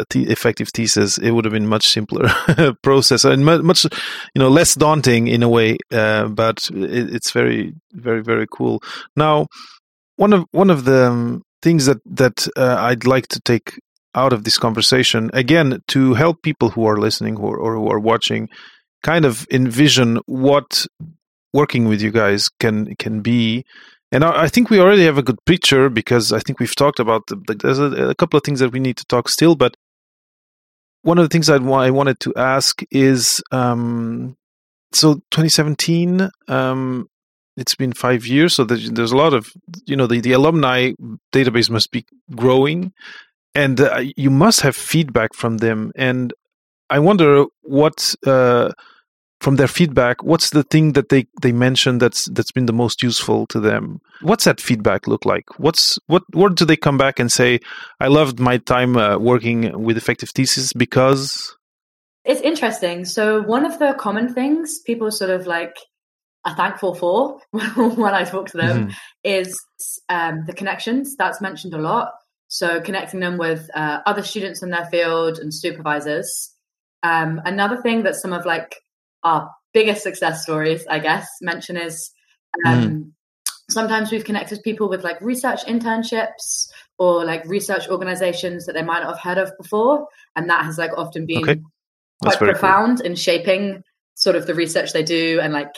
t- 0.10 0.28
effective 0.28 0.69
thesis 0.69 1.17
it 1.17 1.32
would 1.32 1.45
have 1.45 1.54
been 1.54 1.67
much 1.67 1.88
simpler 1.88 2.30
process 2.82 3.24
and 3.26 3.45
much 3.45 3.86
you 4.34 4.39
know 4.39 4.50
less 4.50 4.76
daunting 4.76 5.28
in 5.28 5.43
a 5.43 5.50
way 5.50 5.78
uh, 5.91 6.28
but 6.28 6.58
it, 6.74 7.13
it's 7.15 7.32
very 7.32 7.74
very 7.93 8.21
very 8.21 8.47
cool 8.52 8.82
now, 9.15 9.47
one 10.15 10.33
of 10.33 10.45
one 10.51 10.69
of 10.69 10.85
the 10.85 11.07
um, 11.07 11.43
things 11.61 11.85
that 11.85 11.97
that 12.05 12.47
uh, 12.55 12.77
I'd 12.79 13.05
like 13.05 13.27
to 13.29 13.39
take 13.39 13.79
out 14.13 14.33
of 14.33 14.43
this 14.43 14.57
conversation 14.57 15.29
again 15.33 15.81
to 15.87 16.13
help 16.13 16.43
people 16.43 16.69
who 16.69 16.85
are 16.85 16.97
listening 16.97 17.37
or, 17.37 17.57
or 17.57 17.75
who 17.75 17.87
are 17.89 17.99
watching 17.99 18.49
kind 19.03 19.23
of 19.23 19.47
envision 19.51 20.19
what 20.25 20.85
working 21.53 21.87
with 21.87 22.01
you 22.01 22.11
guys 22.11 22.49
can 22.59 22.95
can 22.95 23.21
be. 23.21 23.63
And 24.11 24.23
I, 24.25 24.43
I 24.43 24.47
think 24.47 24.69
we 24.69 24.79
already 24.79 25.05
have 25.05 25.17
a 25.17 25.23
good 25.23 25.39
picture 25.45 25.89
because 25.89 26.33
I 26.33 26.39
think 26.39 26.59
we've 26.59 26.75
talked 26.75 26.99
about 26.99 27.23
the, 27.27 27.37
the, 27.47 27.55
there's 27.55 27.79
a, 27.79 28.09
a, 28.09 28.15
couple 28.15 28.37
of 28.37 28.43
things 28.43 28.59
that 28.59 28.73
we 28.73 28.79
need 28.79 28.97
to 28.97 29.05
talk 29.05 29.29
still 29.29 29.55
but 29.55 29.75
one 31.03 31.17
of 31.17 31.23
the 31.23 31.29
things 31.29 31.49
I'd, 31.49 31.63
I 31.63 31.89
wanted 31.91 32.19
to 32.21 32.33
ask 32.35 32.81
is 32.91 33.41
um, 33.51 34.35
so 34.93 35.15
2017 35.31 36.29
um, 36.47 37.07
it's 37.62 37.76
been 37.76 37.93
five 37.93 38.26
years, 38.26 38.56
so 38.56 38.63
there's, 38.65 39.12
a 39.12 39.17
lot 39.17 39.34
of 39.34 39.52
you 39.86 39.95
know 39.95 40.08
the, 40.08 40.19
the 40.19 40.34
alumni 40.34 40.91
database 41.32 41.69
must 41.69 41.91
be 41.91 42.06
growing, 42.36 42.91
and 43.56 43.80
uh, 43.80 44.04
you 44.17 44.30
must 44.30 44.62
have 44.62 44.76
feedback 44.76 45.34
from 45.34 45.58
them. 45.58 45.91
And 45.95 46.34
I 46.89 47.00
wonder 47.00 47.45
what 47.62 48.15
uh, 48.26 48.71
from 49.41 49.56
their 49.56 49.67
feedback, 49.67 50.24
what's 50.24 50.52
the 50.52 50.63
thing 50.63 50.93
that 50.93 51.10
they 51.10 51.28
they 51.41 51.52
mentioned 51.52 52.02
that's 52.02 52.30
that's 52.32 52.52
been 52.52 52.67
the 52.67 52.74
most 52.74 53.02
useful 53.02 53.47
to 53.47 53.60
them? 53.60 54.00
What's 54.21 54.45
that 54.45 54.62
feedback 54.62 55.08
look 55.08 55.26
like? 55.26 55.45
What's 55.58 55.97
what 56.08 56.24
what 56.34 56.56
do 56.56 56.65
they 56.65 56.78
come 56.78 56.97
back 56.97 57.19
and 57.19 57.32
say? 57.32 57.60
I 58.00 58.08
loved 58.08 58.39
my 58.39 58.58
time 58.58 58.97
uh, 58.97 59.17
working 59.17 59.84
with 59.84 59.97
effective 59.97 60.30
thesis 60.30 60.74
because. 60.74 61.56
It's 62.24 62.41
interesting. 62.41 63.06
So 63.06 63.41
one 63.41 63.65
of 63.65 63.80
the 63.80 63.95
common 63.97 64.32
things 64.32 64.80
people 64.86 65.10
sort 65.10 65.32
of 65.32 65.47
like 65.47 65.76
are 66.45 66.56
thankful 66.56 66.95
for 66.95 67.39
when 67.51 68.13
I 68.13 68.23
talk 68.23 68.47
to 68.47 68.58
them 68.58 68.88
mm-hmm. 68.88 68.91
is 69.23 69.56
um, 70.10 70.43
the 70.47 70.54
connections. 70.54 71.15
That's 71.15 71.41
mentioned 71.41 71.73
a 71.73 71.77
lot. 71.77 72.13
So 72.47 72.82
connecting 72.82 73.19
them 73.19 73.38
with 73.38 73.69
uh, 73.73 73.99
other 74.06 74.23
students 74.23 74.62
in 74.62 74.71
their 74.71 74.86
field 74.86 75.38
and 75.39 75.54
supervisors. 75.54 76.51
Um, 77.04 77.41
another 77.45 77.82
thing 77.82 78.04
that 78.04 78.15
some 78.15 78.34
of 78.34 78.45
like 78.45 78.75
our 79.23 79.49
biggest 79.73 80.04
success 80.04 80.43
stories, 80.43 80.86
I 80.89 80.99
guess, 80.99 81.27
mention 81.41 81.77
is 81.77 82.12
um, 82.65 82.84
mm. 82.84 83.12
sometimes 83.69 84.12
we've 84.12 84.25
connected 84.25 84.62
people 84.63 84.89
with 84.89 85.04
like 85.04 85.21
research 85.21 85.63
internships 85.65 86.69
or 86.99 87.23
like 87.23 87.45
research 87.45 87.88
organizations 87.88 88.65
that 88.65 88.73
they 88.73 88.84
might 88.84 89.04
not 89.04 89.15
have 89.15 89.19
heard 89.19 89.38
of 89.38 89.54
before, 89.58 90.08
and 90.36 90.49
that 90.49 90.65
has 90.65 90.77
like 90.77 90.91
often 90.97 91.25
been 91.25 91.43
okay. 91.43 91.62
quite 92.21 92.38
profound 92.38 92.97
cool. 92.97 93.06
in 93.06 93.15
shaping 93.15 93.82
sort 94.15 94.36
of 94.36 94.45
the 94.45 94.54
research 94.54 94.93
they 94.93 95.04
do 95.04 95.39
and 95.41 95.54
like 95.54 95.73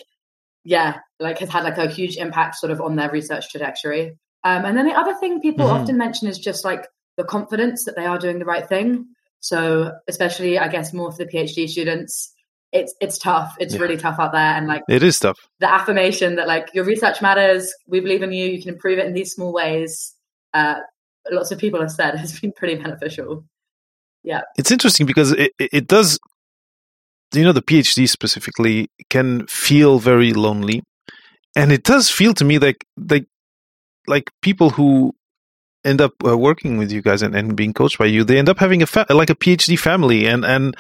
yeah, 0.64 1.00
like 1.20 1.40
has 1.40 1.50
had 1.50 1.64
like 1.64 1.78
a 1.78 1.88
huge 1.90 2.18
impact 2.18 2.56
sort 2.56 2.72
of 2.72 2.82
on 2.82 2.96
their 2.96 3.10
research 3.10 3.50
trajectory. 3.50 4.18
Um, 4.44 4.66
and 4.66 4.78
then 4.78 4.88
the 4.88 4.94
other 4.94 5.16
thing 5.16 5.42
people 5.42 5.68
mm-hmm. 5.68 5.82
often 5.82 5.98
mention 5.98 6.28
is 6.28 6.38
just 6.38 6.66
like 6.66 6.88
the 7.18 7.24
confidence 7.24 7.86
that 7.86 7.96
they 7.96 8.06
are 8.06 8.18
doing 8.18 8.40
the 8.40 8.46
right 8.46 8.68
thing. 8.68 9.08
So 9.40 9.92
especially, 10.08 10.58
I 10.58 10.70
guess, 10.70 10.94
more 10.94 11.12
for 11.12 11.18
the 11.18 11.26
PhD 11.26 11.68
students, 11.68 12.34
it's 12.72 12.96
it's 13.00 13.18
tough. 13.18 13.56
It's 13.60 13.76
yeah. 13.76 13.82
really 13.82 13.98
tough 13.98 14.20
out 14.20 14.32
there, 14.32 14.42
and 14.42 14.68
like 14.68 14.84
it 14.90 15.04
is 15.04 15.20
tough. 15.20 15.38
The 15.60 15.72
affirmation 15.72 16.36
that 16.38 16.48
like 16.48 16.74
your 16.74 16.86
research 16.86 17.22
matters. 17.22 17.74
We 17.88 18.00
believe 18.00 18.24
in 18.24 18.32
you. 18.32 18.48
You 18.48 18.62
can 18.62 18.74
improve 18.74 19.00
it 19.00 19.06
in 19.06 19.14
these 19.14 19.32
small 19.32 19.54
ways. 19.54 20.14
Uh, 20.54 20.80
lots 21.30 21.52
of 21.52 21.60
people 21.60 21.82
have 21.82 21.92
said 21.92 22.16
has 22.16 22.40
been 22.40 22.52
pretty 22.52 22.76
beneficial. 22.76 23.46
Yeah, 24.24 24.42
it's 24.58 24.72
interesting 24.72 25.06
because 25.06 25.32
it 25.34 25.52
it 25.60 25.88
does 25.88 26.20
you 27.34 27.44
know 27.44 27.52
the 27.52 27.62
phd 27.62 28.08
specifically 28.10 28.90
can 29.10 29.46
feel 29.48 30.00
very 30.00 30.34
lonely 30.34 30.84
and 31.56 31.72
it 31.72 31.84
does 31.84 32.10
feel 32.10 32.34
to 32.34 32.46
me 32.46 32.60
like 32.60 32.86
like 33.10 33.26
like 34.08 34.30
people 34.42 34.72
who 34.72 35.14
end 35.86 36.00
up 36.00 36.14
uh, 36.26 36.38
working 36.38 36.78
with 36.78 36.92
you 36.92 37.02
guys 37.02 37.22
and, 37.22 37.36
and 37.36 37.56
being 37.56 37.74
coached 37.74 37.98
by 37.98 38.06
you 38.06 38.24
they 38.24 38.38
end 38.38 38.50
up 38.50 38.60
having 38.60 38.82
a 38.82 38.86
fa- 38.86 39.06
like 39.10 39.30
a 39.30 39.36
phd 39.36 39.78
family 39.80 40.26
and 40.26 40.46
and 40.46 40.76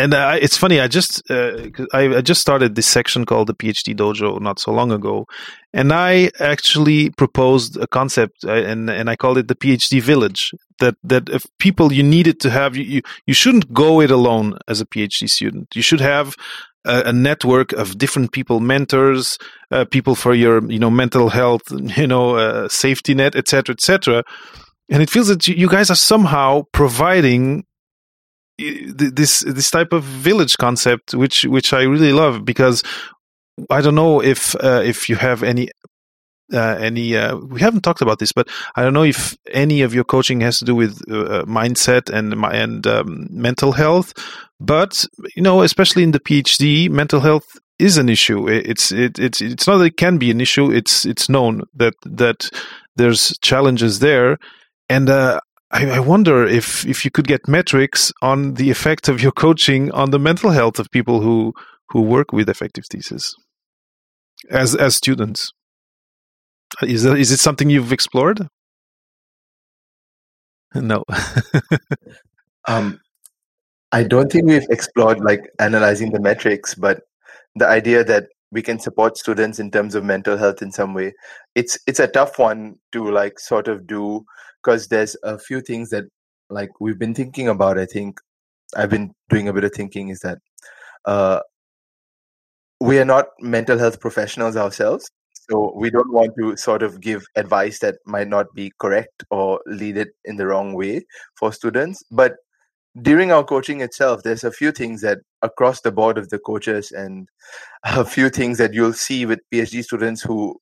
and 0.00 0.14
uh, 0.14 0.38
it's 0.40 0.56
funny. 0.56 0.80
I 0.80 0.88
just 0.88 1.22
uh, 1.30 1.68
I, 1.92 2.16
I, 2.16 2.20
just 2.22 2.40
started 2.40 2.74
this 2.74 2.86
section 2.86 3.26
called 3.26 3.48
the 3.48 3.54
PhD 3.54 3.94
Dojo 3.94 4.40
not 4.40 4.58
so 4.58 4.72
long 4.72 4.92
ago, 4.92 5.26
and 5.74 5.92
I 5.92 6.30
actually 6.40 7.10
proposed 7.10 7.76
a 7.76 7.86
concept, 7.86 8.44
uh, 8.44 8.52
and 8.52 8.88
and 8.88 9.10
I 9.10 9.16
called 9.16 9.36
it 9.36 9.48
the 9.48 9.54
PhD 9.54 10.00
Village. 10.00 10.52
That 10.80 10.96
that 11.04 11.28
if 11.28 11.44
people 11.58 11.92
you 11.92 12.02
needed 12.02 12.40
to 12.40 12.50
have, 12.50 12.76
you 12.76 13.02
you 13.26 13.34
shouldn't 13.34 13.72
go 13.72 14.00
it 14.00 14.10
alone 14.10 14.58
as 14.66 14.80
a 14.80 14.86
PhD 14.86 15.28
student. 15.28 15.68
You 15.74 15.82
should 15.82 16.00
have 16.00 16.34
a, 16.84 17.02
a 17.06 17.12
network 17.12 17.72
of 17.72 17.98
different 17.98 18.32
people, 18.32 18.60
mentors, 18.60 19.38
uh, 19.70 19.84
people 19.84 20.14
for 20.14 20.34
your 20.34 20.64
you 20.70 20.78
know 20.78 20.90
mental 20.90 21.28
health, 21.28 21.62
you 21.96 22.06
know 22.06 22.36
uh, 22.36 22.68
safety 22.68 23.14
net, 23.14 23.34
etc., 23.36 23.74
etc. 23.74 24.24
And 24.90 25.02
it 25.02 25.10
feels 25.10 25.28
that 25.28 25.46
you 25.46 25.68
guys 25.68 25.90
are 25.90 25.96
somehow 25.96 26.62
providing 26.72 27.64
this 28.58 29.40
this 29.40 29.70
type 29.70 29.92
of 29.92 30.02
village 30.04 30.56
concept, 30.58 31.14
which 31.14 31.44
which 31.44 31.72
I 31.72 31.82
really 31.82 32.12
love 32.12 32.44
because 32.44 32.82
I 33.68 33.80
don't 33.80 33.94
know 33.94 34.22
if 34.22 34.54
uh, 34.56 34.82
if 34.84 35.08
you 35.08 35.16
have 35.16 35.42
any 35.42 35.68
uh, 36.52 36.76
any 36.80 37.16
uh, 37.16 37.36
we 37.36 37.60
haven't 37.60 37.82
talked 37.82 38.02
about 38.02 38.18
this, 38.18 38.32
but 38.32 38.48
I 38.76 38.82
don't 38.82 38.94
know 38.94 39.04
if 39.04 39.36
any 39.50 39.82
of 39.82 39.94
your 39.94 40.04
coaching 40.04 40.40
has 40.40 40.58
to 40.58 40.64
do 40.64 40.74
with 40.74 41.00
uh, 41.10 41.20
uh 41.20 41.44
mindset 41.44 42.10
and 42.10 42.34
and 42.44 42.86
um, 42.86 43.28
mental 43.30 43.72
health. 43.72 44.12
But 44.58 45.04
you 45.36 45.42
know, 45.42 45.62
especially 45.62 46.02
in 46.02 46.10
the 46.10 46.20
PhD, 46.20 46.90
mental 46.90 47.20
health 47.20 47.46
is 47.78 47.96
an 47.96 48.08
issue. 48.08 48.48
It's 48.48 48.92
it, 48.92 49.18
it's 49.18 49.40
it's 49.40 49.66
not 49.66 49.78
that 49.78 49.84
it 49.84 49.96
can 49.96 50.18
be 50.18 50.30
an 50.30 50.40
issue. 50.40 50.70
It's 50.70 51.06
it's 51.06 51.28
known 51.28 51.62
that 51.74 51.94
that 52.04 52.50
there's 52.96 53.36
challenges 53.40 54.00
there, 54.00 54.38
and 54.88 55.08
uh, 55.08 55.40
I, 55.70 55.90
I 55.90 56.00
wonder 56.00 56.44
if 56.44 56.84
if 56.86 57.04
you 57.04 57.10
could 57.10 57.26
get 57.26 57.48
metrics 57.48 58.12
on 58.22 58.54
the 58.54 58.70
effect 58.70 59.08
of 59.08 59.22
your 59.22 59.32
coaching 59.32 59.90
on 59.92 60.10
the 60.10 60.18
mental 60.18 60.50
health 60.50 60.78
of 60.78 60.90
people 60.90 61.20
who 61.20 61.54
who 61.88 62.02
work 62.02 62.32
with 62.32 62.48
effective 62.48 62.84
thesis 62.90 63.34
as 64.50 64.74
as 64.74 64.96
students. 64.96 65.52
Is 66.82 67.02
that, 67.02 67.18
is 67.18 67.32
it 67.32 67.38
something 67.38 67.70
you've 67.70 67.92
explored? 67.92 68.48
No. 70.74 71.04
Um, 72.68 73.00
I 73.92 74.04
don't 74.04 74.30
think 74.30 74.46
we've 74.46 74.68
explored 74.70 75.20
like 75.20 75.50
analyzing 75.58 76.12
the 76.12 76.20
metrics, 76.20 76.74
but 76.74 77.02
the 77.56 77.66
idea 77.66 78.04
that 78.04 78.28
we 78.52 78.62
can 78.62 78.78
support 78.78 79.16
students 79.16 79.58
in 79.58 79.70
terms 79.70 79.94
of 79.94 80.04
mental 80.04 80.36
health 80.36 80.62
in 80.62 80.70
some 80.70 80.94
way, 80.94 81.14
it's 81.54 81.78
it's 81.86 81.98
a 82.00 82.06
tough 82.06 82.38
one 82.38 82.76
to 82.92 83.10
like 83.10 83.40
sort 83.40 83.66
of 83.66 83.86
do 83.86 84.24
because 84.62 84.88
there's 84.88 85.16
a 85.24 85.38
few 85.38 85.60
things 85.60 85.90
that 85.90 86.04
like 86.50 86.70
we've 86.80 86.98
been 86.98 87.14
thinking 87.14 87.48
about. 87.48 87.78
I 87.78 87.86
think 87.86 88.20
I've 88.76 88.90
been 88.90 89.12
doing 89.28 89.48
a 89.48 89.52
bit 89.52 89.64
of 89.64 89.72
thinking 89.72 90.08
is 90.10 90.20
that 90.20 90.38
uh, 91.06 91.40
we 92.80 92.98
are 92.98 93.04
not 93.04 93.26
mental 93.40 93.78
health 93.78 94.00
professionals 94.00 94.56
ourselves, 94.56 95.10
so 95.50 95.72
we 95.76 95.90
don't 95.90 96.12
want 96.12 96.32
to 96.38 96.56
sort 96.56 96.82
of 96.82 97.00
give 97.00 97.24
advice 97.36 97.80
that 97.80 97.96
might 98.06 98.28
not 98.28 98.46
be 98.54 98.72
correct 98.78 99.24
or 99.30 99.60
lead 99.66 99.96
it 99.96 100.08
in 100.24 100.36
the 100.36 100.46
wrong 100.46 100.74
way 100.74 101.04
for 101.36 101.52
students, 101.52 102.02
but 102.10 102.34
during 103.02 103.30
our 103.32 103.44
coaching 103.44 103.80
itself, 103.80 104.22
there's 104.22 104.44
a 104.44 104.52
few 104.52 104.72
things 104.72 105.00
that 105.02 105.18
across 105.42 105.80
the 105.80 105.92
board 105.92 106.18
of 106.18 106.28
the 106.30 106.38
coaches 106.38 106.92
and 106.92 107.28
a 107.84 108.04
few 108.04 108.30
things 108.30 108.58
that 108.58 108.74
you'll 108.74 108.92
see 108.92 109.26
with 109.26 109.40
PhD 109.52 109.82
students 109.84 110.22
who 110.22 110.56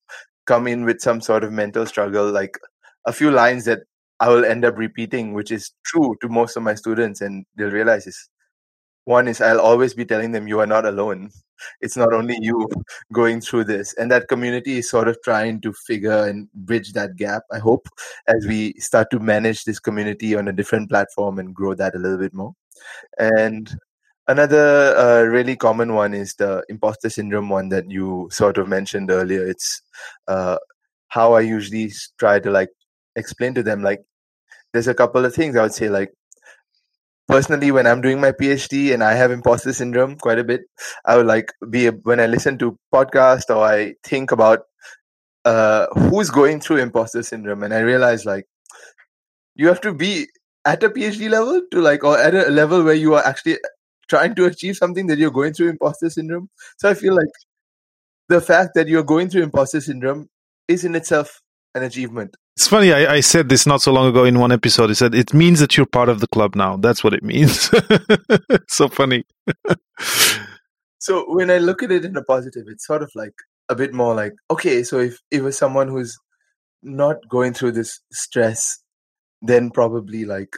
come 0.46 0.66
in 0.66 0.84
with 0.84 1.00
some 1.00 1.20
sort 1.20 1.44
of 1.44 1.52
mental 1.52 1.86
struggle, 1.86 2.30
like 2.30 2.58
a 3.06 3.12
few 3.12 3.30
lines 3.30 3.64
that 3.66 3.80
I 4.20 4.28
will 4.30 4.44
end 4.44 4.64
up 4.64 4.76
repeating, 4.78 5.32
which 5.34 5.50
is 5.52 5.72
true 5.86 6.16
to 6.22 6.28
most 6.28 6.56
of 6.56 6.62
my 6.62 6.74
students, 6.74 7.20
and 7.20 7.44
they'll 7.56 7.70
realize 7.70 8.06
is 8.06 8.28
one 9.04 9.28
is 9.28 9.40
I'll 9.40 9.60
always 9.60 9.94
be 9.94 10.04
telling 10.04 10.32
them 10.32 10.48
you 10.48 10.60
are 10.60 10.66
not 10.66 10.86
alone. 10.86 11.30
It's 11.80 11.96
not 11.96 12.12
only 12.12 12.38
you 12.40 12.68
going 13.12 13.40
through 13.40 13.64
this. 13.64 13.94
And 13.94 14.10
that 14.10 14.28
community 14.28 14.78
is 14.78 14.90
sort 14.90 15.08
of 15.08 15.18
trying 15.22 15.60
to 15.62 15.72
figure 15.72 16.26
and 16.26 16.48
bridge 16.52 16.92
that 16.92 17.16
gap, 17.16 17.42
I 17.52 17.58
hope, 17.58 17.88
as 18.26 18.46
we 18.46 18.74
start 18.74 19.10
to 19.10 19.18
manage 19.18 19.64
this 19.64 19.78
community 19.78 20.34
on 20.36 20.48
a 20.48 20.52
different 20.52 20.90
platform 20.90 21.38
and 21.38 21.54
grow 21.54 21.74
that 21.74 21.94
a 21.94 21.98
little 21.98 22.18
bit 22.18 22.34
more. 22.34 22.54
And 23.18 23.70
another 24.28 24.96
uh, 24.96 25.22
really 25.22 25.56
common 25.56 25.94
one 25.94 26.14
is 26.14 26.34
the 26.34 26.64
imposter 26.68 27.10
syndrome 27.10 27.48
one 27.48 27.68
that 27.70 27.90
you 27.90 28.28
sort 28.30 28.58
of 28.58 28.68
mentioned 28.68 29.10
earlier. 29.10 29.46
It's 29.46 29.82
uh, 30.28 30.58
how 31.08 31.32
I 31.32 31.40
usually 31.40 31.92
try 32.18 32.38
to 32.38 32.50
like 32.50 32.70
explain 33.16 33.54
to 33.54 33.62
them 33.62 33.82
like 33.82 34.00
there's 34.72 34.86
a 34.86 34.94
couple 34.94 35.24
of 35.24 35.34
things 35.34 35.56
I 35.56 35.62
would 35.62 35.74
say 35.74 35.88
like 35.88 36.12
personally 37.28 37.70
when 37.70 37.86
i'm 37.86 38.00
doing 38.00 38.20
my 38.20 38.32
phd 38.32 38.92
and 38.92 39.04
i 39.04 39.14
have 39.14 39.30
imposter 39.30 39.72
syndrome 39.72 40.16
quite 40.16 40.38
a 40.38 40.44
bit 40.44 40.62
i 41.04 41.16
would 41.16 41.26
like 41.26 41.52
be 41.70 41.88
when 41.88 42.20
i 42.20 42.26
listen 42.26 42.58
to 42.58 42.76
podcast 42.94 43.54
or 43.54 43.64
i 43.64 43.94
think 44.04 44.32
about 44.32 44.60
uh 45.44 45.86
who's 45.94 46.30
going 46.30 46.60
through 46.60 46.76
imposter 46.78 47.22
syndrome 47.22 47.62
and 47.62 47.74
i 47.74 47.80
realize 47.80 48.24
like 48.24 48.44
you 49.54 49.68
have 49.68 49.80
to 49.80 49.92
be 49.92 50.26
at 50.64 50.82
a 50.82 50.90
phd 50.90 51.30
level 51.30 51.60
to 51.70 51.80
like 51.80 52.04
or 52.04 52.18
at 52.18 52.34
a 52.34 52.50
level 52.50 52.82
where 52.82 52.94
you 52.94 53.14
are 53.14 53.24
actually 53.24 53.58
trying 54.08 54.34
to 54.34 54.46
achieve 54.46 54.76
something 54.76 55.06
that 55.06 55.18
you're 55.18 55.30
going 55.30 55.52
through 55.52 55.68
imposter 55.68 56.08
syndrome. 56.10 56.48
So 56.78 56.88
i 56.88 56.94
feel 56.94 57.14
like 57.14 57.34
the 58.28 58.40
fact 58.40 58.70
that 58.74 58.88
you're 58.88 59.04
going 59.04 59.28
through 59.30 59.42
imposter 59.42 59.80
syndrome 59.80 60.28
is 60.68 60.84
in 60.84 60.94
itself 60.94 61.40
an 61.74 61.82
achievement 61.82 62.36
it's 62.58 62.66
funny. 62.66 62.92
I, 62.92 63.14
I, 63.14 63.20
said 63.20 63.48
this 63.48 63.68
not 63.68 63.82
so 63.82 63.92
long 63.92 64.08
ago 64.08 64.24
in 64.24 64.40
one 64.40 64.50
episode. 64.50 64.90
I 64.90 64.94
said 64.94 65.14
it 65.14 65.32
means 65.32 65.60
that 65.60 65.76
you're 65.76 65.86
part 65.86 66.08
of 66.08 66.18
the 66.18 66.26
club 66.26 66.56
now. 66.56 66.76
That's 66.76 67.04
what 67.04 67.14
it 67.14 67.22
means. 67.22 67.70
so 68.68 68.88
funny. 68.88 69.22
so 70.98 71.24
when 71.32 71.52
I 71.52 71.58
look 71.58 71.84
at 71.84 71.92
it 71.92 72.04
in 72.04 72.16
a 72.16 72.24
positive, 72.24 72.64
it's 72.66 72.84
sort 72.84 73.04
of 73.04 73.12
like 73.14 73.34
a 73.68 73.76
bit 73.76 73.94
more 73.94 74.12
like 74.12 74.32
okay. 74.50 74.82
So 74.82 74.98
if 74.98 75.20
it 75.30 75.44
was 75.44 75.56
someone 75.56 75.86
who's 75.86 76.18
not 76.82 77.18
going 77.28 77.54
through 77.54 77.72
this 77.72 78.00
stress, 78.10 78.82
then 79.40 79.70
probably 79.70 80.24
like 80.24 80.50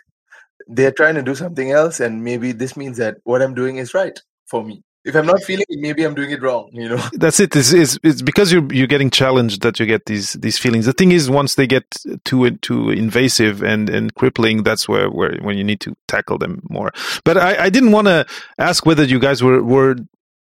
they're 0.69 0.93
trying 0.93 1.17
to 1.17 1.23
do 1.23 1.35
something 1.35 1.71
else, 1.71 2.01
and 2.01 2.25
maybe 2.25 2.53
this 2.53 2.79
means 2.79 2.97
that 2.97 3.19
what 3.25 3.43
I'm 3.43 3.53
doing 3.53 3.77
is 3.77 3.93
right 3.93 4.19
for 4.47 4.65
me 4.65 4.83
if 5.05 5.15
I'm 5.15 5.27
not 5.27 5.43
feeling 5.43 5.65
it, 5.69 5.81
maybe 5.81 6.05
I'm 6.05 6.15
doing 6.15 6.31
it 6.31 6.43
wrong. 6.43 6.69
You 6.73 6.91
know. 6.91 7.03
That's 7.13 7.41
it. 7.41 7.55
It's, 7.57 7.73
it's, 7.73 7.99
it's, 8.03 8.23
because 8.23 8.53
you're 8.53 8.73
you're 8.73 8.87
getting 8.87 9.11
challenged 9.11 9.63
that 9.63 9.81
you 9.81 9.87
get 9.87 10.07
these 10.07 10.35
these 10.35 10.59
feelings. 10.59 10.87
The 10.87 10.93
thing 10.93 11.13
is, 11.13 11.31
once 11.31 11.55
they 11.55 11.67
get 11.67 11.85
too 12.25 12.51
too 12.59 12.91
invasive 12.91 13.63
and 13.63 13.89
and 13.89 14.15
crippling, 14.15 14.63
that's 14.63 14.89
where 14.89 15.09
where 15.09 15.37
when 15.41 15.57
you 15.57 15.65
need 15.65 15.81
to 15.81 15.97
tackle 16.07 16.39
them 16.39 16.63
more. 16.69 16.93
But 17.25 17.39
I, 17.39 17.65
I 17.65 17.71
didn't 17.71 17.93
want 17.93 18.09
to 18.09 18.27
ask 18.59 18.85
whether 18.85 19.05
you 19.05 19.19
guys 19.19 19.43
were 19.43 19.63
were 19.63 19.97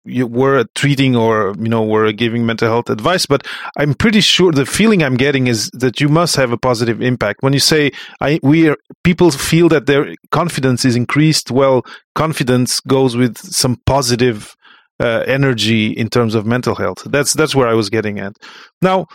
you 0.05 0.27
were 0.27 0.65
treating 0.75 1.17
or 1.17 1.55
you 1.59 1.69
know 1.69 1.83
were 1.83 2.13
giving 2.13 2.45
mental 2.45 2.69
health 2.69 2.91
advice 2.91 3.27
but 3.27 3.47
i'm 3.77 3.95
pretty 3.95 4.21
sure 4.21 4.53
the 4.53 4.67
feeling 4.67 5.03
i'm 5.03 5.17
getting 5.17 5.47
is 5.47 5.71
that 5.73 6.01
you 6.01 6.09
must 6.09 6.37
have 6.37 6.53
a 6.53 6.59
positive 6.59 7.01
impact. 7.01 7.43
When 7.43 7.53
you 7.53 7.59
say 7.59 7.93
i 8.21 8.39
we 8.43 8.69
are, 8.69 8.77
people 9.03 9.31
feel 9.31 9.69
that 9.71 9.87
their 9.87 10.15
confidence 10.31 10.85
is 10.85 10.97
increased 10.97 11.51
well 11.51 11.85
confidence 12.15 12.81
goes 12.81 13.17
with 13.17 13.39
some 13.39 13.81
positive 13.87 14.55
uh, 15.01 15.25
energy 15.27 15.91
in 15.91 16.09
terms 16.09 16.37
of 16.37 16.47
mental 16.47 16.77
health. 16.77 17.03
That's 17.07 17.33
that's 17.33 17.55
where 17.55 17.69
i 17.69 17.75
was 17.75 17.91
getting 17.91 18.21
at. 18.21 18.37
Now 18.81 19.07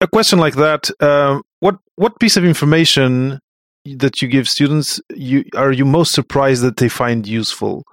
a 0.00 0.08
question 0.08 0.38
like 0.38 0.56
that 0.56 0.90
uh, 1.00 1.40
what 1.60 1.76
what 1.96 2.18
piece 2.18 2.36
of 2.36 2.44
information 2.44 3.38
that 3.84 4.22
you 4.22 4.28
give 4.28 4.48
students 4.48 5.00
you 5.10 5.44
are 5.56 5.72
you 5.72 5.84
most 5.84 6.12
surprised 6.12 6.62
that 6.62 6.76
they 6.76 6.88
find 6.88 7.26
useful 7.26 7.84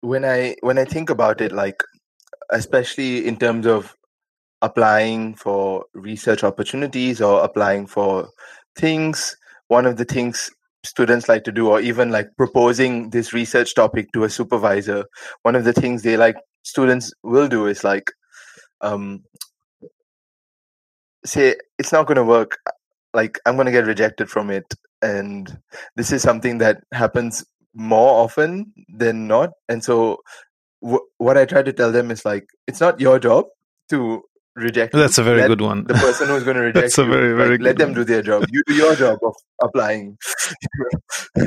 when 0.00 0.24
I 0.24 0.56
when 0.60 0.78
I 0.78 0.84
think 0.84 1.10
about 1.10 1.40
it, 1.40 1.52
like 1.52 1.82
especially 2.50 3.26
in 3.26 3.36
terms 3.36 3.66
of 3.66 3.94
applying 4.62 5.34
for 5.34 5.84
research 5.94 6.42
opportunities 6.42 7.20
or 7.20 7.44
applying 7.44 7.86
for 7.86 8.28
things, 8.76 9.36
one 9.68 9.86
of 9.86 9.96
the 9.96 10.04
things 10.04 10.50
students 10.84 11.28
like 11.28 11.44
to 11.44 11.52
do, 11.52 11.68
or 11.68 11.80
even 11.80 12.10
like 12.10 12.28
proposing 12.36 13.10
this 13.10 13.32
research 13.32 13.74
topic 13.74 14.08
to 14.12 14.24
a 14.24 14.30
supervisor, 14.30 15.04
one 15.42 15.56
of 15.56 15.64
the 15.64 15.72
things 15.72 16.02
they 16.02 16.16
like 16.16 16.36
students 16.62 17.12
will 17.22 17.48
do 17.48 17.66
is 17.66 17.84
like 17.84 18.10
um, 18.80 19.22
say 21.24 21.56
it's 21.78 21.92
not 21.92 22.06
going 22.06 22.16
to 22.16 22.24
work. 22.24 22.56
Like 23.14 23.38
i'm 23.46 23.56
going 23.56 23.66
to 23.66 23.72
get 23.72 23.86
rejected 23.86 24.28
from 24.30 24.50
it. 24.50 24.74
And 25.00 25.58
this 25.96 26.12
is 26.12 26.22
something 26.22 26.58
that 26.58 26.82
happens 26.92 27.44
more 27.78 28.24
often 28.24 28.72
than 28.92 29.26
not. 29.28 29.50
And 29.68 29.82
so, 29.84 30.18
w- 30.82 31.06
what 31.18 31.38
I 31.38 31.44
try 31.46 31.62
to 31.62 31.72
tell 31.72 31.92
them 31.92 32.10
is 32.10 32.24
like, 32.24 32.44
it's 32.66 32.80
not 32.80 33.00
your 33.00 33.18
job 33.20 33.46
to 33.90 34.22
reject. 34.56 34.92
That's 34.92 35.18
a 35.18 35.22
very 35.22 35.46
good 35.46 35.60
one. 35.60 35.84
The 35.84 35.94
person 35.94 36.28
who's 36.28 36.42
going 36.42 36.56
to 36.62 36.62
reject 36.62 36.82
That's 36.82 36.98
a 36.98 37.04
very, 37.04 37.36
very 37.36 37.52
like, 37.52 37.60
let 37.60 37.78
them 37.78 37.90
one. 37.90 37.98
do 38.00 38.04
their 38.04 38.22
job. 38.22 38.44
You 38.50 38.62
do 38.66 38.74
your 38.74 38.96
job 38.96 39.20
of 39.22 39.34
applying. 39.62 40.18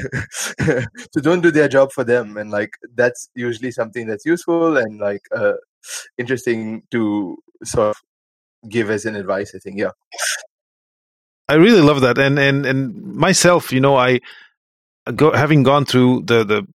so 1.12 1.22
don't 1.22 1.42
do 1.42 1.52
their 1.52 1.68
job 1.68 1.92
for 1.92 2.06
them. 2.06 2.38
And 2.38 2.50
like 2.50 2.72
that's 2.96 3.30
usually 3.36 3.72
something 3.72 4.08
that's 4.08 4.26
useful 4.26 4.78
and 4.78 5.00
like 5.00 5.22
uh, 5.36 5.54
interesting 6.18 6.84
to 6.92 7.38
sort 7.66 7.90
of 7.90 7.98
give 8.70 8.90
as 8.90 9.06
an 9.06 9.18
advice. 9.18 9.52
I 9.54 9.60
think, 9.60 9.78
yeah. 9.80 9.92
I 11.50 11.56
really 11.56 11.82
love 11.82 12.00
that, 12.00 12.18
and 12.18 12.40
and 12.40 12.66
and 12.66 12.96
myself, 13.14 13.74
you 13.74 13.82
know, 13.82 13.98
I 13.98 14.22
go, 15.16 15.32
having 15.32 15.64
gone 15.64 15.86
through 15.86 16.24
the 16.26 16.44
the 16.44 16.68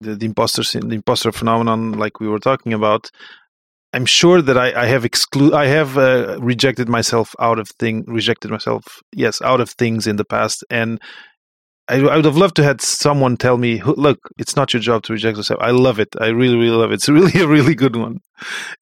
the, 0.00 0.16
the 0.16 0.26
imposter 0.26 0.62
the 0.62 0.94
imposter 0.94 1.32
phenomenon, 1.32 1.92
like 1.92 2.20
we 2.20 2.28
were 2.28 2.38
talking 2.38 2.72
about, 2.72 3.10
I'm 3.94 4.06
sure 4.06 4.42
that 4.42 4.58
I, 4.58 4.82
I 4.82 4.86
have 4.86 5.04
exclude 5.04 5.54
I 5.54 5.66
have 5.66 5.96
uh, 5.96 6.38
rejected 6.40 6.88
myself 6.88 7.34
out 7.40 7.58
of 7.58 7.68
thing 7.78 8.04
rejected 8.06 8.50
myself 8.50 8.84
yes 9.12 9.40
out 9.40 9.60
of 9.60 9.70
things 9.70 10.06
in 10.06 10.16
the 10.16 10.24
past. 10.24 10.64
And 10.68 11.00
I, 11.86 12.00
I 12.00 12.16
would 12.16 12.24
have 12.24 12.36
loved 12.36 12.56
to 12.56 12.64
had 12.64 12.80
someone 12.80 13.36
tell 13.36 13.56
me 13.56 13.82
look 13.82 14.18
it's 14.36 14.56
not 14.56 14.72
your 14.72 14.80
job 14.80 15.04
to 15.04 15.12
reject 15.12 15.36
yourself. 15.36 15.60
I 15.62 15.70
love 15.70 16.00
it. 16.00 16.08
I 16.20 16.28
really 16.28 16.56
really 16.56 16.76
love 16.76 16.90
it. 16.90 16.94
It's 16.94 17.08
really 17.20 17.40
a 17.40 17.46
really 17.46 17.76
good 17.76 17.94
one. 17.94 18.18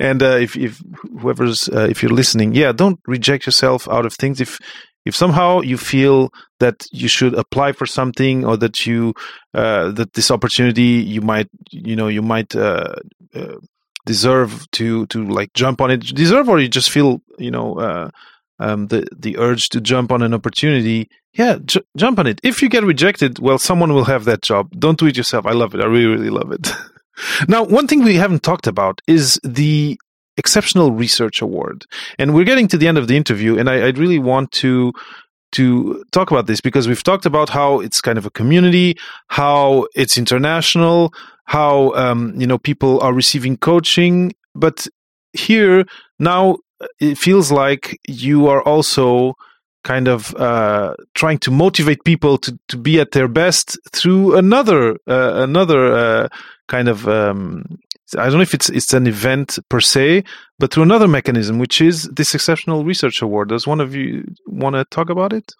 And 0.00 0.22
uh, 0.22 0.36
if 0.36 0.56
if 0.56 0.80
whoever's 1.20 1.68
uh, 1.68 1.88
if 1.90 2.02
you're 2.02 2.12
listening 2.12 2.54
yeah 2.54 2.72
don't 2.72 2.98
reject 3.06 3.44
yourself 3.44 3.86
out 3.88 4.06
of 4.06 4.14
things. 4.14 4.40
If 4.40 4.58
if 5.04 5.16
somehow 5.16 5.60
you 5.60 5.76
feel 5.76 6.30
that 6.60 6.86
you 6.92 7.08
should 7.08 7.34
apply 7.34 7.72
for 7.72 7.86
something 7.86 8.44
or 8.44 8.56
that 8.56 8.86
you 8.86 9.14
uh, 9.54 9.90
that 9.92 10.12
this 10.14 10.30
opportunity 10.30 11.02
you 11.14 11.20
might 11.20 11.48
you 11.70 11.96
know 11.96 12.08
you 12.08 12.22
might 12.22 12.54
uh, 12.54 12.94
uh, 13.34 13.56
deserve 14.06 14.70
to 14.72 15.06
to 15.06 15.24
like 15.26 15.52
jump 15.54 15.80
on 15.80 15.90
it. 15.90 16.00
Deserve 16.00 16.48
or 16.48 16.60
you 16.60 16.68
just 16.68 16.90
feel 16.90 17.20
you 17.38 17.50
know 17.50 17.78
uh, 17.78 18.10
um, 18.58 18.86
the 18.88 19.06
the 19.16 19.38
urge 19.38 19.68
to 19.70 19.80
jump 19.80 20.12
on 20.12 20.22
an 20.22 20.34
opportunity 20.34 21.08
yeah 21.34 21.58
j- 21.64 21.82
jump 21.96 22.18
on 22.18 22.26
it. 22.26 22.40
If 22.42 22.62
you 22.62 22.68
get 22.68 22.84
rejected 22.84 23.38
well 23.38 23.58
someone 23.58 23.92
will 23.92 24.04
have 24.04 24.24
that 24.26 24.42
job. 24.42 24.70
Don't 24.78 24.98
do 24.98 25.06
it 25.06 25.16
yourself. 25.16 25.46
I 25.46 25.52
love 25.52 25.74
it. 25.74 25.80
I 25.80 25.86
really 25.86 26.06
really 26.06 26.30
love 26.30 26.52
it. 26.52 26.72
Now 27.46 27.62
one 27.64 27.86
thing 27.86 28.02
we 28.02 28.14
haven't 28.16 28.42
talked 28.42 28.66
about 28.66 29.02
is 29.06 29.38
the 29.44 29.98
exceptional 30.36 30.92
research 30.92 31.42
award. 31.42 31.84
And 32.18 32.34
we're 32.34 32.44
getting 32.44 32.68
to 32.68 32.78
the 32.78 32.88
end 32.88 32.98
of 32.98 33.08
the 33.08 33.16
interview 33.16 33.58
and 33.58 33.68
I, 33.68 33.86
I 33.86 33.90
really 33.90 34.18
want 34.18 34.52
to 34.52 34.92
to 35.52 36.02
talk 36.12 36.30
about 36.30 36.46
this 36.46 36.60
because 36.60 36.88
we've 36.88 37.02
talked 37.02 37.26
about 37.26 37.50
how 37.50 37.80
it's 37.80 38.00
kind 38.00 38.16
of 38.16 38.24
a 38.24 38.30
community, 38.30 38.96
how 39.28 39.86
it's 39.94 40.16
international, 40.16 41.12
how 41.44 41.92
um, 41.94 42.34
you 42.40 42.46
know 42.46 42.58
people 42.58 43.00
are 43.00 43.12
receiving 43.12 43.56
coaching, 43.56 44.32
but 44.54 44.86
here 45.32 45.84
now 46.18 46.56
it 47.00 47.16
feels 47.18 47.52
like 47.52 47.98
you 48.08 48.48
are 48.48 48.62
also 48.62 49.34
kind 49.84 50.08
of 50.08 50.34
uh, 50.36 50.94
trying 51.14 51.38
to 51.38 51.50
motivate 51.50 52.04
people 52.04 52.38
to, 52.38 52.58
to 52.68 52.76
be 52.76 53.00
at 53.00 53.10
their 53.12 53.28
best 53.28 53.78
through 53.92 54.36
another 54.36 54.92
uh, 55.06 55.42
another 55.42 55.92
uh, 55.92 56.28
kind 56.68 56.88
of 56.88 57.08
um, 57.08 57.64
I 58.14 58.24
don't 58.26 58.34
know 58.34 58.40
if 58.40 58.54
it's 58.54 58.68
it's 58.68 58.92
an 58.92 59.06
event 59.06 59.58
per 59.68 59.80
se, 59.80 60.24
but 60.58 60.72
through 60.72 60.84
another 60.84 61.08
mechanism, 61.08 61.58
which 61.58 61.80
is 61.80 62.04
this 62.04 62.34
exceptional 62.34 62.84
research 62.84 63.22
award. 63.22 63.48
Does 63.48 63.66
one 63.66 63.80
of 63.80 63.94
you 63.94 64.24
want 64.46 64.76
to 64.76 64.84
talk 64.84 65.10
about 65.10 65.32
it? 65.32 65.52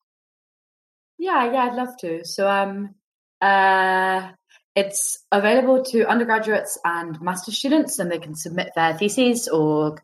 Yeah, 1.19 1.53
yeah, 1.53 1.65
I'd 1.71 1.75
love 1.75 1.97
to. 2.01 2.25
So, 2.25 2.49
um, 2.49 2.95
uh, 3.41 4.31
it's 4.75 5.25
available 5.31 5.85
to 5.85 6.09
undergraduates 6.09 6.79
and 6.85 7.21
master 7.21 7.53
students, 7.53 7.99
and 7.99 8.11
they 8.11 8.19
can 8.19 8.35
submit 8.35 8.73
their 8.75 8.97
theses 8.97 9.47
or, 9.49 9.99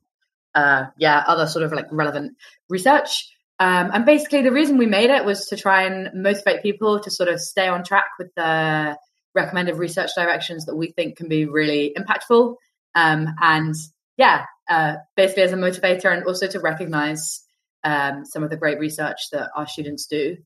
uh, 0.55 0.87
yeah, 0.99 1.25
other 1.27 1.47
sort 1.47 1.65
of 1.65 1.73
like 1.73 1.87
relevant 1.91 2.37
research. 2.69 3.29
Um, 3.59 3.91
and 3.93 4.07
basically, 4.07 4.43
the 4.43 4.53
reason 4.53 4.79
we 4.79 4.87
made 4.87 5.11
it 5.11 5.25
was 5.25 5.47
to 5.47 5.57
try 5.57 5.83
and 5.83 6.11
motivate 6.15 6.63
people 6.63 7.01
to 7.01 7.11
sort 7.11 7.29
of 7.29 7.41
stay 7.41 7.67
on 7.67 7.83
track 7.83 8.11
with 8.19 8.33
the 8.37 8.97
recommended 9.39 9.77
research 9.77 10.11
directions 10.17 10.67
that 10.67 10.75
we 10.77 10.91
think 10.91 11.17
can 11.17 11.29
be 11.29 11.47
really 11.47 11.95
impactful. 11.97 12.57
Um, 12.95 13.29
and 13.41 13.75
yeah, 14.17 14.47
uh, 14.69 14.97
basically 15.17 15.45
as 15.45 15.53
a 15.53 15.57
motivator 15.57 16.13
and 16.13 16.25
also 16.25 16.49
to 16.49 16.59
recognize 16.61 17.45
um, 17.85 18.25
some 18.25 18.43
of 18.43 18.51
the 18.51 18.57
great 18.57 18.81
research 18.81 19.31
that 19.33 19.51
our 19.55 19.67
students 19.67 20.07
do. 20.07 20.37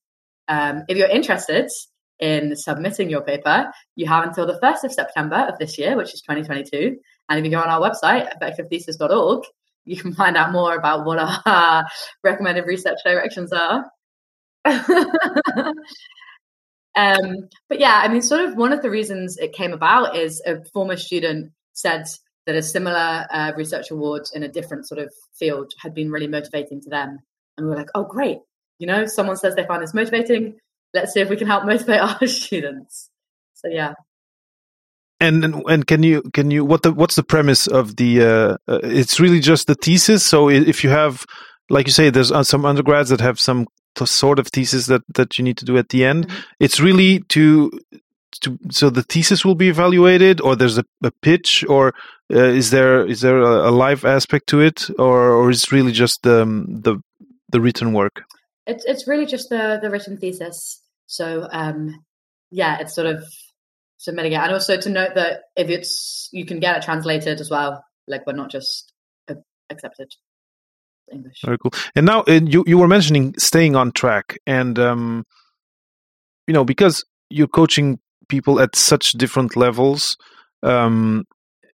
Um, 0.47 0.85
if 0.89 0.99
you're 0.99 1.09
interested 1.09 1.71
in 2.19 2.55
submitting 2.55 3.09
your 3.09 3.23
paper, 3.23 3.73
you 3.97 4.07
have 4.07 4.25
until 4.25 4.47
the 4.47 4.61
1st 4.63 4.85
of 4.85 4.93
September 4.93 5.37
of 5.37 5.59
this 5.59 5.79
year, 5.79 5.97
which 5.97 6.13
is 6.15 6.21
2022. 6.21 6.99
And 7.29 7.39
if 7.39 7.45
you 7.45 7.51
go 7.51 7.63
on 7.63 7.69
our 7.69 7.81
website, 7.81 8.29
effectivethesis.org, 8.37 9.45
you 9.85 9.97
can 9.97 10.13
find 10.15 10.37
out 10.37 10.53
more 10.53 10.75
about 10.75 11.07
what 11.07 11.19
our 11.47 11.87
recommended 12.23 12.67
research 12.67 12.99
directions 13.05 13.53
are. 13.53 13.87
Um, 16.95 17.49
but 17.69 17.81
yeah, 17.81 18.01
I 18.03 18.09
mean, 18.09 18.23
sort 18.23 18.45
of 18.45 18.57
one 18.57 18.73
of 18.73 18.83
the 18.83 18.91
reasons 18.91 19.39
it 19.39 19.53
came 19.53 19.73
about 19.73 20.17
is 20.17 20.43
a 20.47 20.65
former 20.73 20.97
student 20.97 21.53
said 21.73 22.05
that 22.47 22.55
a 22.55 22.63
similar 22.63 23.27
uh, 23.31 23.53
research 23.57 23.91
award 23.91 24.23
in 24.35 24.43
a 24.43 24.49
different 24.49 24.87
sort 24.87 25.01
of 25.01 25.13
field 25.35 25.73
had 25.79 25.95
been 25.95 26.11
really 26.11 26.27
motivating 26.27 26.81
to 26.83 26.91
them. 26.91 27.19
And 27.57 27.67
we 27.67 27.71
were 27.71 27.77
like, 27.77 27.91
oh, 27.95 28.05
great. 28.05 28.39
You 28.79 28.87
know, 28.87 29.07
someone 29.07 29.37
says 29.37 29.55
they 29.55 29.65
find 29.65 29.83
this 29.83 29.95
motivating. 29.95 30.59
Let's 30.93 31.13
see 31.13 31.21
if 31.21 31.31
we 31.31 31.37
can 31.37 31.47
help 31.47 31.65
motivate 31.65 32.01
our 32.23 32.27
students. 32.27 33.11
So, 33.55 33.69
yeah. 33.69 33.95
And 35.21 35.45
and 35.45 35.87
can 35.87 36.03
you 36.03 36.23
can 36.35 36.51
you 36.51 36.65
what 36.65 36.83
the 36.83 36.93
what's 36.93 37.15
the 37.15 37.23
premise 37.23 37.69
of 37.69 37.95
the 37.95 38.23
uh, 38.23 38.57
uh, 38.67 38.81
it's 38.83 39.21
really 39.21 39.39
just 39.39 39.69
the 39.69 39.77
thesis 39.77 40.27
so 40.27 40.49
if 40.49 40.83
you 40.83 40.91
have 40.91 41.25
like 41.71 41.87
you 41.87 41.93
say 41.93 42.11
there's 42.11 42.33
uh, 42.33 42.43
some 42.43 42.65
undergrads 42.65 43.11
that 43.11 43.21
have 43.21 43.39
some 43.39 43.69
sort 43.99 44.39
of 44.39 44.49
thesis 44.49 44.87
that 44.87 45.03
that 45.15 45.39
you 45.39 45.45
need 45.45 45.57
to 45.59 45.65
do 45.65 45.77
at 45.77 45.91
the 45.91 46.05
end. 46.05 46.29
Mm-hmm. 46.29 46.41
It's 46.61 46.81
really 46.81 47.21
to 47.29 47.71
to 48.43 48.59
so 48.71 48.91
the 48.91 49.03
thesis 49.03 49.45
will 49.45 49.55
be 49.55 49.69
evaluated, 49.69 50.41
or 50.41 50.57
there's 50.57 50.79
a, 50.79 50.85
a 51.03 51.11
pitch, 51.11 51.65
or 51.69 51.95
uh, 52.33 52.39
is 52.39 52.71
there 52.71 53.07
is 53.07 53.21
there 53.21 53.39
a, 53.39 53.69
a, 53.69 53.73
live 53.73 54.05
aspect 54.05 54.49
to 54.49 54.61
it, 54.61 54.89
or 54.99 55.31
or 55.31 55.51
is 55.51 55.65
it 55.65 55.73
really 55.73 55.93
just 55.93 56.23
the 56.23 56.45
the 56.69 57.01
the 57.51 57.61
written 57.61 57.93
work? 57.93 58.25
It's 58.67 58.85
it's 58.85 59.07
really 59.07 59.27
just 59.27 59.51
the 59.51 59.79
the 59.81 59.91
written 59.91 60.19
thesis. 60.19 60.81
So 61.07 61.47
um, 61.51 62.05
yeah, 62.51 62.79
it's 62.81 62.95
sort 62.95 63.07
of 63.07 63.25
submitting 63.99 64.33
it, 64.33 64.41
and 64.41 64.53
also 64.53 64.77
to 64.77 64.91
note 64.91 65.15
that 65.15 65.43
if 65.57 65.69
it's 65.69 66.29
you 66.33 66.47
can 66.47 66.61
get 66.61 66.77
it 66.77 66.83
translated 66.83 67.41
as 67.41 67.51
well, 67.51 67.85
like 68.07 68.27
we're 68.27 68.33
not 68.33 68.51
just 68.51 68.93
accepted. 69.71 70.13
English. 71.11 71.41
Very 71.45 71.59
cool. 71.59 71.73
And 71.95 72.07
now 72.07 72.25
you 72.27 72.65
you 72.67 72.79
were 72.79 72.89
mentioning 72.89 73.35
staying 73.39 73.77
on 73.77 73.93
track, 73.93 74.39
and 74.47 74.79
um, 74.79 75.25
you 76.47 76.55
know 76.55 76.65
because 76.65 77.05
you're 77.31 77.49
coaching 77.49 77.99
people 78.29 78.61
at 78.61 78.77
such 78.77 79.13
different 79.13 79.57
levels, 79.57 80.17
um, 80.63 81.25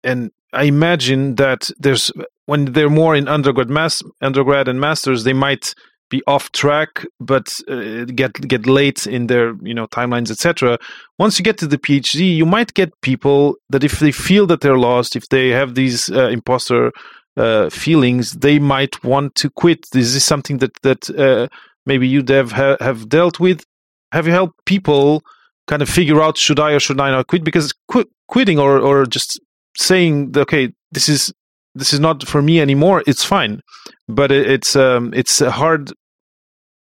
and 0.03 0.31
I 0.51 0.63
imagine 0.63 1.35
that 1.35 1.69
there's 1.77 2.11
when 2.45 2.65
they're 2.65 2.89
more 2.89 3.15
in 3.15 3.27
undergrad, 3.27 3.69
mass, 3.69 4.01
undergrad 4.21 4.67
and 4.67 4.79
masters, 4.79 5.23
they 5.23 5.33
might 5.33 5.73
be 6.09 6.21
off 6.27 6.51
track, 6.51 7.05
but 7.19 7.47
uh, 7.67 8.05
get 8.05 8.33
get 8.47 8.67
late 8.67 9.07
in 9.07 9.27
their 9.27 9.55
you 9.63 9.73
know 9.73 9.87
timelines, 9.87 10.29
etc. 10.29 10.77
Once 11.17 11.39
you 11.39 11.43
get 11.43 11.57
to 11.57 11.67
the 11.67 11.77
PhD, 11.77 12.35
you 12.35 12.45
might 12.45 12.73
get 12.73 12.89
people 13.01 13.55
that 13.69 13.83
if 13.83 13.99
they 13.99 14.11
feel 14.11 14.45
that 14.47 14.61
they're 14.61 14.77
lost, 14.77 15.15
if 15.15 15.27
they 15.29 15.49
have 15.49 15.73
these 15.73 16.11
uh, 16.11 16.27
imposter 16.27 16.91
uh, 17.37 17.69
feelings, 17.69 18.33
they 18.33 18.59
might 18.59 19.03
want 19.03 19.35
to 19.35 19.49
quit. 19.49 19.87
This 19.91 20.13
is 20.13 20.23
something 20.23 20.57
that 20.59 20.81
that 20.83 21.09
uh, 21.09 21.47
maybe 21.85 22.07
you 22.07 22.21
Dev 22.21 22.51
ha- 22.51 22.77
have 22.79 23.09
dealt 23.09 23.39
with? 23.39 23.65
Have 24.11 24.27
you 24.27 24.33
helped 24.33 24.65
people 24.65 25.23
kind 25.67 25.81
of 25.81 25.89
figure 25.89 26.21
out 26.21 26.37
should 26.37 26.59
I 26.59 26.73
or 26.73 26.79
should 26.79 26.99
I 26.99 27.11
not 27.11 27.27
quit? 27.27 27.43
Because 27.43 27.73
qu- 27.89 28.09
quitting 28.27 28.59
or 28.59 28.79
or 28.79 29.05
just 29.05 29.39
saying 29.75 30.33
okay, 30.37 30.69
this 30.91 31.09
is 31.09 31.33
this 31.75 31.93
is 31.93 31.99
not 31.99 32.27
for 32.27 32.41
me 32.41 32.61
anymore. 32.61 33.03
It's 33.07 33.23
fine, 33.23 33.61
but 34.07 34.31
it, 34.31 34.49
it's 34.49 34.75
um, 34.75 35.13
it's 35.13 35.41
a 35.41 35.51
hard 35.51 35.91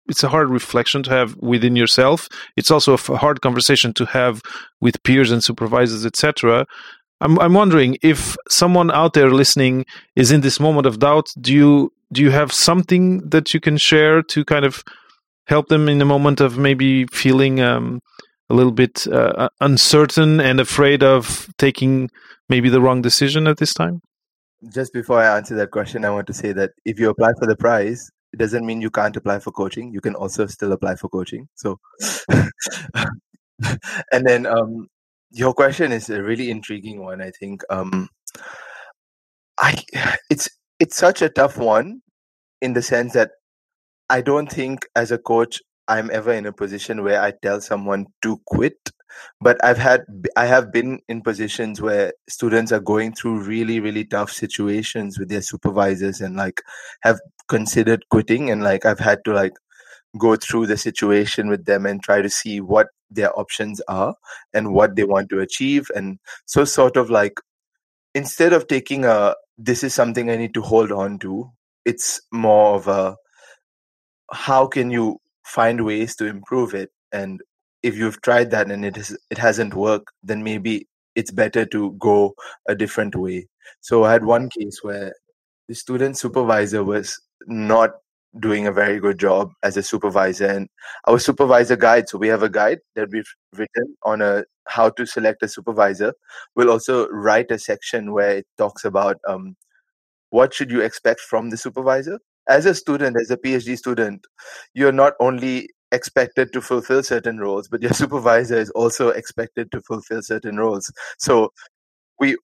it's 0.10 0.24
a 0.24 0.30
hard 0.30 0.50
reflection 0.50 1.04
to 1.04 1.12
have 1.12 1.36
within 1.38 1.76
yourself. 1.76 2.28
It's 2.58 2.72
also 2.72 2.94
a 2.94 3.18
hard 3.18 3.42
conversation 3.42 3.94
to 3.94 4.06
have 4.06 4.42
with 4.82 5.02
peers 5.04 5.32
and 5.32 5.44
supervisors, 5.44 6.06
etc. 6.06 6.66
I'm 7.22 7.38
I'm 7.40 7.54
wondering 7.54 7.98
if 8.02 8.36
someone 8.50 8.92
out 8.92 9.14
there 9.14 9.32
listening 9.32 9.86
is 10.16 10.32
in 10.32 10.42
this 10.42 10.60
moment 10.60 10.88
of 10.88 11.00
doubt. 11.00 11.30
Do 11.40 11.54
you 11.54 11.92
do 12.12 12.22
you 12.22 12.32
have 12.32 12.52
something 12.52 13.30
that 13.30 13.54
you 13.54 13.60
can 13.60 13.78
share 13.78 14.22
to 14.24 14.46
kind 14.46 14.66
of 14.66 14.84
help 15.48 15.68
them 15.68 15.90
in 15.90 16.02
a 16.02 16.06
moment 16.06 16.40
of 16.40 16.58
maybe 16.58 17.06
feeling 17.08 17.60
um, 17.60 18.00
a 18.50 18.54
little 18.54 18.72
bit 18.72 19.08
uh, 19.08 19.50
uncertain 19.62 20.40
and 20.40 20.60
afraid 20.60 21.04
of 21.04 21.48
taking 21.58 22.10
maybe 22.48 22.70
the 22.70 22.82
wrong 22.82 23.02
decision 23.02 23.48
at 23.48 23.58
this 23.58 23.74
time? 23.74 24.02
Just 24.74 24.94
before 24.94 25.20
I 25.20 25.38
answer 25.38 25.56
that 25.56 25.72
question, 25.72 26.04
I 26.06 26.10
want 26.10 26.28
to 26.28 26.34
say 26.34 26.52
that 26.54 26.72
if 26.86 27.00
you 27.00 27.10
apply 27.10 27.34
for 27.40 27.48
the 27.48 27.56
prize, 27.56 28.10
it 28.34 28.38
doesn't 28.38 28.66
mean 28.66 28.82
you 28.82 28.92
can't 28.92 29.16
apply 29.16 29.40
for 29.40 29.52
coaching. 29.52 29.94
You 29.94 30.02
can 30.02 30.16
also 30.16 30.46
still 30.48 30.72
apply 30.72 30.96
for 30.96 31.10
coaching. 31.10 31.48
So, 31.56 31.80
and 34.12 34.26
then 34.26 34.46
um, 34.46 34.88
your 35.32 35.54
question 35.54 35.92
is 35.92 36.10
a 36.10 36.22
really 36.22 36.50
intriguing 36.50 37.04
one. 37.04 37.22
I 37.22 37.32
think 37.32 37.62
um, 37.70 38.10
I 39.58 39.76
it's 40.30 40.50
it's 40.80 40.98
such 40.98 41.22
a 41.22 41.30
tough 41.30 41.58
one 41.58 42.02
in 42.62 42.74
the 42.74 42.82
sense 42.82 43.14
that 43.14 43.32
I 44.10 44.22
don't 44.22 44.52
think 44.52 44.88
as 44.96 45.12
a 45.12 45.18
coach 45.18 45.62
I'm 45.88 46.10
ever 46.12 46.32
in 46.34 46.46
a 46.46 46.54
position 46.54 47.04
where 47.04 47.22
I 47.22 47.34
tell 47.42 47.62
someone 47.62 48.08
to 48.22 48.40
quit. 48.46 48.78
But 49.42 49.64
I've 49.66 49.78
had 49.78 50.02
I 50.38 50.46
have 50.46 50.72
been 50.72 51.00
in 51.10 51.22
positions 51.22 51.82
where 51.82 52.14
students 52.30 52.72
are 52.72 52.80
going 52.80 53.14
through 53.14 53.44
really 53.44 53.80
really 53.80 54.06
tough 54.06 54.32
situations 54.32 55.20
with 55.20 55.30
their 55.30 55.42
supervisors 55.42 56.22
and 56.22 56.36
like 56.36 56.62
have 57.02 57.20
considered 57.48 58.04
quitting 58.10 58.52
and 58.52 58.64
like 58.64 58.86
I've 58.86 59.00
had 59.00 59.20
to 59.26 59.34
like 59.34 59.54
go 60.18 60.36
through 60.36 60.68
the 60.68 60.78
situation 60.78 61.50
with 61.50 61.66
them 61.66 61.86
and 61.86 62.02
try 62.02 62.22
to 62.22 62.30
see 62.30 62.60
what 62.62 62.88
their 63.12 63.38
options 63.38 63.82
are 63.88 64.16
and 64.54 64.74
what 64.74 64.96
they 64.96 65.04
want 65.04 65.30
to 65.30 65.40
achieve. 65.40 65.90
And 65.96 66.20
so 66.46 66.66
sort 66.66 66.98
of 66.98 67.10
like 67.10 67.40
instead 68.14 68.54
of 68.54 68.68
taking 68.68 69.06
a 69.06 69.36
this 69.58 69.84
is 69.84 69.94
something 69.94 70.30
i 70.30 70.36
need 70.38 70.54
to 70.54 70.62
hold 70.62 70.92
on 70.92 71.20
to 71.20 71.52
it's 71.86 72.22
more 72.32 72.76
of 72.76 72.88
a 72.88 73.16
how 74.32 74.68
can 74.68 74.92
you 74.92 75.20
find 75.44 75.86
ways 75.86 76.16
to 76.16 76.26
improve 76.26 76.74
it? 76.74 76.92
And 77.12 77.42
if 77.82 77.98
you've 77.98 78.22
tried 78.22 78.52
that 78.52 78.70
and 78.70 78.86
it 78.86 78.96
has 78.96 79.18
it 79.32 79.38
hasn't 79.38 79.74
worked 79.74 80.12
then 80.24 80.44
maybe 80.44 80.88
it's 81.16 81.32
better 81.32 81.66
to 81.66 81.92
go 82.00 82.36
a 82.68 82.76
different 82.76 83.16
way. 83.16 83.48
So 83.82 84.04
i 84.04 84.12
had 84.12 84.26
one 84.26 84.50
case 84.50 84.80
where 84.84 85.14
the 85.68 85.76
student 85.76 86.18
supervisor 86.18 86.84
was 86.84 87.20
not 87.48 87.92
doing 88.38 88.68
a 88.68 88.72
very 88.72 89.00
good 89.00 89.20
job 89.20 89.52
as 89.64 89.78
a 89.78 89.84
supervisor 89.84 90.46
and 90.46 90.70
our 91.08 91.20
supervisor 91.20 91.76
guide. 91.76 92.10
So 92.10 92.18
we 92.18 92.28
have 92.28 92.44
a 92.44 92.50
guide 92.50 92.80
that 92.96 93.10
we've 93.12 93.32
written 93.56 93.96
on 94.04 94.22
a 94.22 94.44
how 94.68 94.90
to 94.92 95.06
select 95.06 95.42
a 95.42 95.48
supervisor. 95.48 96.14
We'll 96.56 96.70
also 96.70 97.08
write 97.10 97.50
a 97.50 97.58
section 97.58 98.14
where 98.14 98.38
it 98.38 98.48
talks 98.58 98.86
about 98.86 99.18
um, 99.28 99.56
what 100.30 100.54
should 100.54 100.72
you 100.72 100.82
expect 100.82 101.22
from 101.22 101.50
the 101.50 101.58
supervisor. 101.58 102.20
As 102.48 102.66
a 102.66 102.74
student 102.74 103.16
as 103.20 103.30
a 103.30 103.38
phd 103.38 103.78
student 103.78 104.26
you're 104.74 104.92
not 104.92 105.14
only 105.20 105.70
expected 105.92 106.52
to 106.54 106.62
fulfill 106.62 107.04
certain 107.04 107.38
roles 107.38 107.68
but 107.68 107.82
your 107.82 107.94
supervisor 108.02 108.58
is 108.58 108.72
also 108.72 109.10
expected 109.10 109.72
to 109.72 109.82
fulfill 109.82 110.22
certain 110.22 110.58
roles. 110.58 110.92
So 111.18 111.52
we 112.20 112.38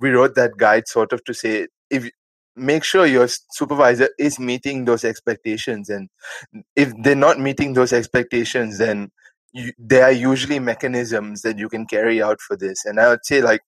we 0.00 0.10
wrote 0.10 0.34
that 0.34 0.56
guide 0.56 0.88
sort 0.88 1.12
of 1.12 1.24
to 1.24 1.34
say 1.34 1.68
if 1.90 2.10
make 2.56 2.84
sure 2.84 3.06
your 3.06 3.28
supervisor 3.52 4.08
is 4.18 4.38
meeting 4.38 4.84
those 4.84 5.04
expectations 5.04 5.88
and 5.88 6.08
if 6.76 6.92
they're 7.02 7.14
not 7.14 7.38
meeting 7.38 7.74
those 7.74 7.92
expectations 7.92 8.78
then 8.78 9.10
you, 9.52 9.72
there 9.78 10.04
are 10.04 10.12
usually 10.12 10.58
mechanisms 10.58 11.42
that 11.42 11.58
you 11.58 11.68
can 11.68 11.86
carry 11.86 12.22
out 12.22 12.40
for 12.40 12.56
this. 12.56 12.84
And 12.84 13.00
i 13.00 13.08
would 13.08 13.24
say 13.24 13.40
like 13.42 13.60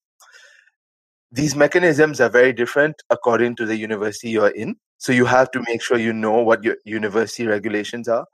these 1.30 1.56
mechanisms 1.56 2.20
are 2.20 2.28
very 2.28 2.52
different 2.52 2.96
according 3.08 3.56
to 3.56 3.66
the 3.66 3.76
university 3.76 4.30
you're 4.30 4.48
in. 4.48 4.76
So 4.98 5.12
you 5.12 5.24
have 5.24 5.50
to 5.52 5.62
make 5.66 5.82
sure 5.82 5.98
you 5.98 6.12
know 6.12 6.42
what 6.42 6.62
your 6.62 6.76
university 6.84 7.46
regulations 7.46 8.06
are. 8.06 8.26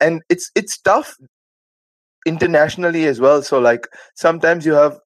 And 0.00 0.22
it's 0.30 0.50
it's 0.54 0.80
tough 0.80 1.16
internationally 2.24 3.06
as 3.06 3.20
well. 3.20 3.42
So 3.42 3.58
like 3.58 3.88
sometimes 4.14 4.64
you 4.64 4.74
have 4.74 4.98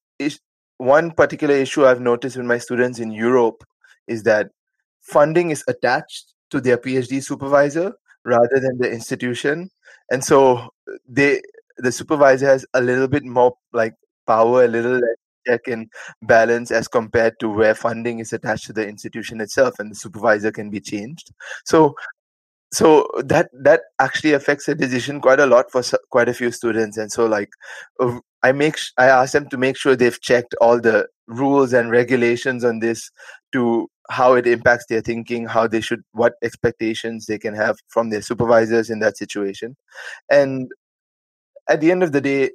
one 0.79 1.11
particular 1.11 1.53
issue 1.55 1.85
i've 1.85 1.99
noticed 2.01 2.37
with 2.37 2.45
my 2.45 2.57
students 2.57 2.99
in 2.99 3.11
europe 3.11 3.63
is 4.07 4.23
that 4.23 4.49
funding 5.09 5.51
is 5.51 5.63
attached 5.67 6.33
to 6.51 6.61
their 6.61 6.77
PhD 6.77 7.23
supervisor 7.23 7.93
rather 8.25 8.59
than 8.59 8.77
the 8.77 8.91
institution, 8.91 9.69
and 10.11 10.23
so 10.23 10.69
they 11.07 11.41
the 11.77 11.91
supervisor 11.91 12.45
has 12.47 12.65
a 12.73 12.81
little 12.81 13.07
bit 13.07 13.23
more 13.23 13.53
like 13.73 13.93
power, 14.27 14.65
a 14.65 14.67
little 14.67 15.01
check 15.47 15.67
and 15.67 15.89
balance 16.23 16.71
as 16.71 16.87
compared 16.87 17.39
to 17.39 17.49
where 17.49 17.73
funding 17.73 18.19
is 18.19 18.33
attached 18.33 18.65
to 18.65 18.73
the 18.73 18.87
institution 18.87 19.41
itself, 19.41 19.79
and 19.79 19.91
the 19.91 19.95
supervisor 19.95 20.51
can 20.51 20.69
be 20.69 20.81
changed. 20.81 21.31
So 21.65 21.95
so 22.71 23.07
that 23.23 23.49
that 23.63 23.81
actually 23.99 24.33
affects 24.33 24.65
the 24.65 24.75
decision 24.75 25.19
quite 25.19 25.39
a 25.39 25.45
lot 25.45 25.71
for 25.71 25.81
quite 26.11 26.29
a 26.29 26.33
few 26.33 26.51
students 26.51 26.97
and 26.97 27.11
so 27.11 27.25
like 27.25 27.49
uh, 27.99 28.19
i 28.43 28.51
make 28.51 28.77
i 28.97 29.07
ask 29.07 29.33
them 29.33 29.49
to 29.49 29.57
make 29.57 29.75
sure 29.75 29.95
they've 29.95 30.21
checked 30.21 30.53
all 30.61 30.79
the 30.79 31.07
rules 31.27 31.73
and 31.73 31.89
regulations 31.89 32.63
on 32.63 32.79
this 32.79 33.09
to 33.51 33.87
how 34.09 34.33
it 34.33 34.47
impacts 34.47 34.85
their 34.87 35.01
thinking 35.01 35.45
how 35.45 35.67
they 35.67 35.81
should 35.81 36.03
what 36.13 36.33
expectations 36.43 37.25
they 37.25 37.37
can 37.37 37.53
have 37.53 37.77
from 37.87 38.09
their 38.09 38.21
supervisors 38.21 38.89
in 38.89 38.99
that 38.99 39.17
situation. 39.17 39.75
And 40.29 40.71
at 41.69 41.81
the 41.81 41.91
end 41.91 42.03
of 42.03 42.11
the 42.11 42.21
day 42.21 42.51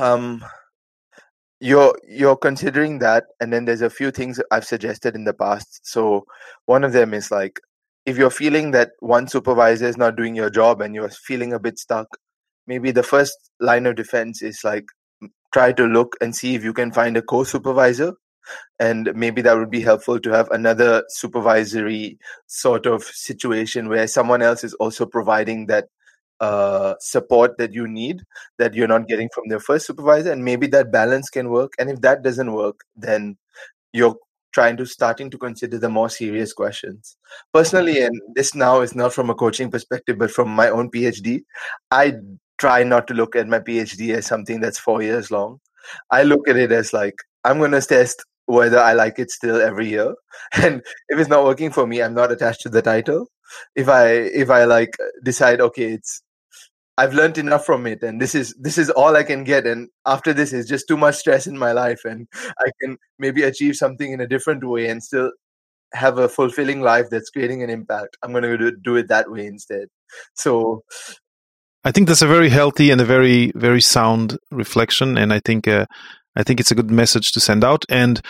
um 0.00 0.44
you're 1.60 1.96
you're 2.06 2.36
considering 2.36 2.98
that 2.98 3.24
and 3.40 3.52
then 3.52 3.64
there's 3.64 3.80
a 3.82 3.90
few 3.90 4.10
things 4.10 4.40
i've 4.50 4.64
suggested 4.64 5.14
in 5.14 5.24
the 5.24 5.34
past. 5.34 5.80
So 5.86 6.26
one 6.66 6.84
of 6.84 6.92
them 6.92 7.14
is 7.14 7.30
like 7.30 7.60
if 8.04 8.16
you're 8.16 8.30
feeling 8.30 8.70
that 8.72 8.90
one 9.00 9.28
supervisor 9.28 9.86
is 9.86 9.96
not 9.96 10.16
doing 10.16 10.34
your 10.34 10.50
job 10.50 10.80
and 10.80 10.94
you're 10.94 11.10
feeling 11.10 11.52
a 11.52 11.58
bit 11.58 11.78
stuck 11.78 12.08
maybe 12.66 12.90
the 12.90 13.02
first 13.02 13.50
line 13.60 13.86
of 13.86 13.96
defense 13.96 14.42
is 14.42 14.60
like 14.64 14.86
try 15.52 15.72
to 15.72 15.84
look 15.84 16.16
and 16.20 16.34
see 16.36 16.54
if 16.54 16.64
you 16.64 16.72
can 16.72 16.92
find 16.92 17.16
a 17.16 17.22
co-supervisor 17.22 18.12
and 18.78 19.12
maybe 19.14 19.42
that 19.42 19.56
would 19.56 19.70
be 19.70 19.80
helpful 19.80 20.18
to 20.20 20.30
have 20.30 20.50
another 20.50 21.04
supervisory 21.08 22.18
sort 22.46 22.86
of 22.86 23.02
situation 23.04 23.88
where 23.88 24.06
someone 24.06 24.42
else 24.42 24.64
is 24.64 24.74
also 24.74 25.06
providing 25.06 25.66
that 25.66 25.88
uh, 26.40 26.94
support 27.00 27.56
that 27.58 27.72
you 27.72 27.88
need 27.88 28.22
that 28.58 28.74
you're 28.74 28.88
not 28.88 29.08
getting 29.08 29.28
from 29.34 29.44
their 29.48 29.60
first 29.60 29.86
supervisor 29.86 30.30
and 30.30 30.44
maybe 30.44 30.66
that 30.66 30.92
balance 30.92 31.30
can 31.30 31.48
work. 31.48 31.72
And 31.78 31.88
if 31.88 32.00
that 32.02 32.22
doesn't 32.22 32.52
work 32.52 32.80
then 32.94 33.38
you're 33.92 34.16
trying 34.52 34.76
to 34.76 34.86
starting 34.86 35.30
to 35.30 35.38
consider 35.38 35.78
the 35.78 35.88
more 35.88 36.08
serious 36.10 36.52
questions. 36.52 37.16
Personally 37.52 38.02
and 38.02 38.20
this 38.34 38.54
now 38.54 38.80
is 38.80 38.94
not 38.94 39.14
from 39.14 39.30
a 39.30 39.34
coaching 39.34 39.70
perspective 39.70 40.18
but 40.18 40.30
from 40.30 40.48
my 40.48 40.68
own 40.68 40.90
phd 40.90 41.42
i 41.90 42.14
try 42.58 42.82
not 42.82 43.06
to 43.06 43.14
look 43.14 43.36
at 43.36 43.48
my 43.48 43.60
phd 43.60 44.14
as 44.14 44.26
something 44.26 44.60
that's 44.60 44.78
four 44.78 45.02
years 45.02 45.30
long. 45.30 45.60
I 46.10 46.22
look 46.22 46.48
at 46.48 46.56
it 46.56 46.72
as 46.72 46.92
like 46.92 47.14
i'm 47.44 47.58
going 47.58 47.70
to 47.70 47.80
test 47.80 48.24
whether 48.46 48.78
I 48.78 48.94
like 48.94 49.18
it 49.18 49.30
still 49.30 49.60
every 49.60 49.88
year. 49.88 50.14
And 50.62 50.82
if 51.08 51.18
it's 51.18 51.28
not 51.28 51.44
working 51.44 51.70
for 51.70 51.86
me, 51.86 52.02
I'm 52.02 52.14
not 52.14 52.32
attached 52.32 52.62
to 52.62 52.68
the 52.68 52.82
title. 52.82 53.28
If 53.74 53.88
I 53.88 54.08
if 54.08 54.50
I 54.50 54.64
like 54.64 54.96
decide, 55.22 55.60
okay, 55.60 55.92
it's 55.92 56.22
I've 56.98 57.14
learned 57.14 57.36
enough 57.36 57.66
from 57.66 57.86
it 57.86 58.02
and 58.02 58.20
this 58.20 58.34
is 58.34 58.54
this 58.58 58.78
is 58.78 58.88
all 58.90 59.16
I 59.16 59.22
can 59.22 59.44
get 59.44 59.66
and 59.66 59.88
after 60.06 60.32
this 60.32 60.52
is 60.52 60.66
just 60.66 60.88
too 60.88 60.96
much 60.96 61.16
stress 61.16 61.46
in 61.46 61.58
my 61.58 61.72
life 61.72 62.00
and 62.04 62.26
I 62.58 62.70
can 62.80 62.96
maybe 63.18 63.42
achieve 63.42 63.76
something 63.76 64.12
in 64.12 64.20
a 64.20 64.26
different 64.26 64.66
way 64.66 64.88
and 64.88 65.02
still 65.02 65.30
have 65.92 66.16
a 66.18 66.28
fulfilling 66.28 66.80
life 66.80 67.06
that's 67.10 67.30
creating 67.30 67.62
an 67.62 67.70
impact. 67.70 68.16
I'm 68.22 68.32
going 68.32 68.44
to 68.44 68.72
do 68.72 68.96
it 68.96 69.08
that 69.08 69.30
way 69.30 69.46
instead. 69.46 69.88
So 70.34 70.84
I 71.84 71.92
think 71.92 72.08
that's 72.08 72.22
a 72.22 72.26
very 72.26 72.48
healthy 72.48 72.90
and 72.90 73.00
a 73.00 73.04
very 73.04 73.52
very 73.54 73.82
sound 73.82 74.38
reflection 74.50 75.18
and 75.18 75.34
I 75.34 75.40
think 75.40 75.68
uh, 75.68 75.84
I 76.36 76.42
think 76.42 76.60
it's 76.60 76.70
a 76.70 76.74
good 76.74 76.90
message 76.90 77.32
to 77.32 77.40
send 77.40 77.64
out. 77.64 77.84
And 77.88 78.20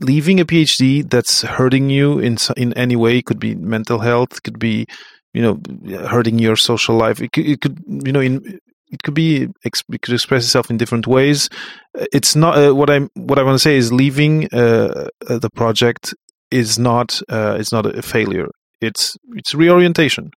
leaving 0.00 0.40
a 0.40 0.44
PhD 0.44 1.08
that's 1.08 1.42
hurting 1.42 1.90
you 1.90 2.18
in 2.18 2.38
in 2.56 2.72
any 2.74 2.96
way 2.96 3.22
could 3.22 3.40
be 3.40 3.54
mental 3.54 3.98
health, 3.98 4.42
could 4.42 4.58
be 4.58 4.86
you 5.34 5.42
know 5.42 6.06
hurting 6.08 6.38
your 6.38 6.56
social 6.56 6.96
life. 6.96 7.20
It 7.20 7.32
could, 7.32 7.46
it 7.46 7.60
could 7.60 7.78
you 7.86 8.12
know 8.12 8.20
in 8.20 8.58
it 8.88 9.02
could 9.02 9.14
be 9.14 9.48
it 9.64 10.02
could 10.02 10.14
express 10.14 10.44
itself 10.44 10.70
in 10.70 10.76
different 10.76 11.06
ways. 11.06 11.48
It's 11.94 12.36
not 12.36 12.58
uh, 12.58 12.74
what 12.74 12.90
I'm 12.90 13.10
what 13.14 13.38
I 13.38 13.42
want 13.42 13.56
to 13.56 13.62
say 13.62 13.76
is 13.76 13.92
leaving 13.92 14.48
uh, 14.52 15.08
uh, 15.28 15.38
the 15.38 15.50
project 15.50 16.14
is 16.50 16.78
not 16.78 17.20
uh, 17.28 17.56
it's 17.58 17.72
not 17.72 17.86
a 17.86 18.02
failure. 18.02 18.48
It's 18.80 19.16
it's 19.34 19.54
reorientation. 19.54 20.30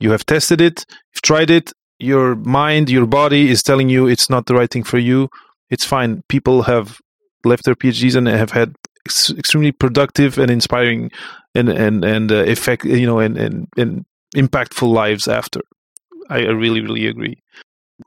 You 0.00 0.10
have 0.10 0.26
tested 0.26 0.60
it, 0.60 0.84
you've 1.14 1.22
tried 1.22 1.50
it. 1.50 1.72
Your 2.00 2.34
mind, 2.34 2.90
your 2.90 3.06
body 3.06 3.48
is 3.48 3.62
telling 3.62 3.88
you 3.88 4.08
it's 4.08 4.28
not 4.28 4.46
the 4.46 4.54
right 4.54 4.68
thing 4.68 4.82
for 4.82 4.98
you 4.98 5.28
it's 5.74 5.84
fine. 5.84 6.22
People 6.28 6.62
have 6.62 7.00
left 7.44 7.64
their 7.64 7.74
PhDs 7.74 8.14
and 8.14 8.28
have 8.28 8.52
had 8.52 8.76
ex- 9.06 9.30
extremely 9.30 9.72
productive 9.72 10.38
and 10.38 10.50
inspiring 10.50 11.10
and 11.54 11.68
and 11.68 12.04
and 12.04 12.30
uh, 12.30 12.44
effect 12.44 12.84
you 12.84 13.06
know 13.06 13.18
and, 13.18 13.36
and 13.36 13.66
and 13.76 14.04
impactful 14.36 14.88
lives 14.88 15.26
after. 15.26 15.60
I 16.30 16.42
really 16.42 16.80
really 16.80 17.08
agree. 17.08 17.36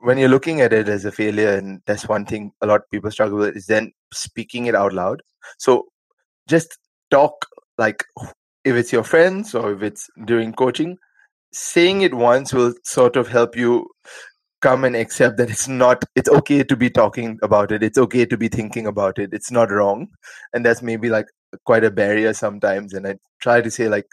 When 0.00 0.16
you're 0.18 0.30
looking 0.36 0.62
at 0.62 0.72
it 0.72 0.88
as 0.88 1.04
a 1.04 1.12
failure, 1.12 1.52
and 1.54 1.80
that's 1.86 2.08
one 2.08 2.24
thing 2.24 2.52
a 2.62 2.66
lot 2.66 2.80
of 2.80 2.90
people 2.90 3.10
struggle 3.10 3.38
with, 3.38 3.56
is 3.56 3.66
then 3.66 3.92
speaking 4.12 4.66
it 4.66 4.74
out 4.74 4.92
loud. 4.94 5.22
So 5.58 5.86
just 6.48 6.78
talk 7.10 7.46
like 7.76 8.04
if 8.64 8.74
it's 8.76 8.92
your 8.92 9.04
friends 9.04 9.54
or 9.54 9.72
if 9.72 9.82
it's 9.82 10.08
during 10.24 10.52
coaching, 10.52 10.96
saying 11.52 12.02
it 12.02 12.14
once 12.14 12.52
will 12.52 12.74
sort 12.84 13.16
of 13.16 13.28
help 13.28 13.56
you 13.56 13.86
come 14.60 14.84
and 14.84 14.96
accept 14.96 15.36
that 15.36 15.50
it's 15.50 15.68
not 15.68 16.04
it's 16.14 16.28
okay 16.28 16.62
to 16.64 16.76
be 16.76 16.90
talking 16.90 17.38
about 17.42 17.70
it 17.70 17.82
it's 17.82 17.98
okay 17.98 18.26
to 18.26 18.36
be 18.36 18.48
thinking 18.48 18.86
about 18.86 19.18
it 19.18 19.30
it's 19.32 19.50
not 19.50 19.70
wrong. 19.70 20.08
And 20.52 20.64
that's 20.64 20.82
maybe 20.82 21.08
like 21.08 21.26
quite 21.64 21.84
a 21.84 21.90
barrier 21.90 22.34
sometimes 22.34 22.92
and 22.92 23.06
i 23.06 23.14
try 23.40 23.60
to 23.60 23.70
say 23.70 23.88
like 23.88 24.06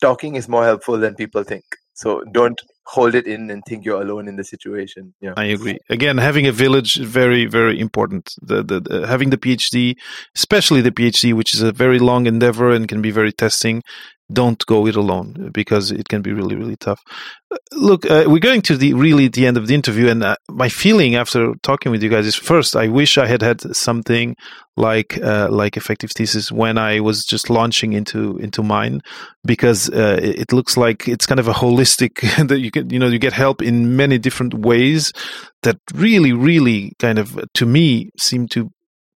talking 0.00 0.34
is 0.34 0.48
more 0.48 0.64
helpful 0.64 0.98
than 0.98 1.14
people 1.14 1.44
think. 1.44 1.64
So 1.94 2.24
don't 2.32 2.60
hold 2.86 3.14
it 3.14 3.26
in 3.26 3.50
and 3.50 3.62
think 3.64 3.84
you're 3.84 4.02
alone 4.02 4.28
in 4.28 4.36
the 4.36 4.44
situation 4.44 5.14
yeah. 5.20 5.32
I 5.36 5.44
agree. 5.44 5.78
Again 5.88 6.18
having 6.18 6.46
a 6.46 6.52
village 6.52 6.98
is 6.98 7.06
very 7.06 7.46
very 7.46 7.78
important. 7.78 8.34
The, 8.42 8.62
the, 8.62 8.80
the, 8.80 9.06
having 9.06 9.30
the 9.30 9.38
phd 9.38 9.96
especially 10.34 10.80
the 10.80 10.90
phd 10.90 11.34
which 11.34 11.54
is 11.54 11.62
a 11.62 11.72
very 11.72 11.98
long 11.98 12.26
endeavor 12.26 12.70
and 12.70 12.88
can 12.88 13.00
be 13.00 13.10
very 13.10 13.32
testing 13.32 13.82
don't 14.34 14.64
go 14.66 14.86
it 14.86 14.96
alone 14.96 15.50
because 15.52 15.90
it 15.90 16.08
can 16.08 16.22
be 16.22 16.32
really 16.32 16.56
really 16.56 16.76
tough. 16.76 17.00
Uh, 17.50 17.56
look 17.72 18.04
uh, 18.10 18.24
we're 18.26 18.38
going 18.38 18.62
to 18.62 18.76
the 18.76 18.94
really 18.94 19.28
the 19.28 19.46
end 19.46 19.56
of 19.56 19.66
the 19.66 19.74
interview 19.74 20.08
and 20.08 20.22
uh, 20.22 20.36
my 20.48 20.68
feeling 20.68 21.14
after 21.14 21.54
talking 21.62 21.92
with 21.92 22.02
you 22.02 22.08
guys 22.08 22.26
is 22.26 22.34
first 22.34 22.74
i 22.74 22.88
wish 22.88 23.18
i 23.18 23.26
had 23.26 23.42
had 23.42 23.60
something 23.76 24.34
like 24.76 25.18
uh, 25.22 25.48
like 25.50 25.76
effective 25.76 26.10
thesis 26.10 26.50
when 26.50 26.78
i 26.78 27.00
was 27.00 27.24
just 27.24 27.50
launching 27.50 27.92
into 27.92 28.38
into 28.38 28.62
mine 28.62 29.00
because 29.44 29.90
uh, 29.90 30.18
it, 30.22 30.52
looks 30.52 30.76
like 30.76 31.06
it's 31.06 31.26
kind 31.26 31.40
of 31.40 31.48
a 31.48 31.52
holistic 31.52 32.20
that 32.48 32.60
you 32.60 32.70
can 32.70 32.90
you 32.90 32.98
know 32.98 33.08
you 33.08 33.18
get 33.18 33.32
help 33.32 33.62
in 33.62 33.96
many 33.96 34.18
different 34.18 34.54
ways 34.54 35.12
that 35.62 35.78
really 35.94 36.32
really 36.32 36.92
kind 36.98 37.18
of 37.18 37.38
to 37.54 37.66
me 37.66 38.10
seem 38.18 38.48
to 38.48 38.70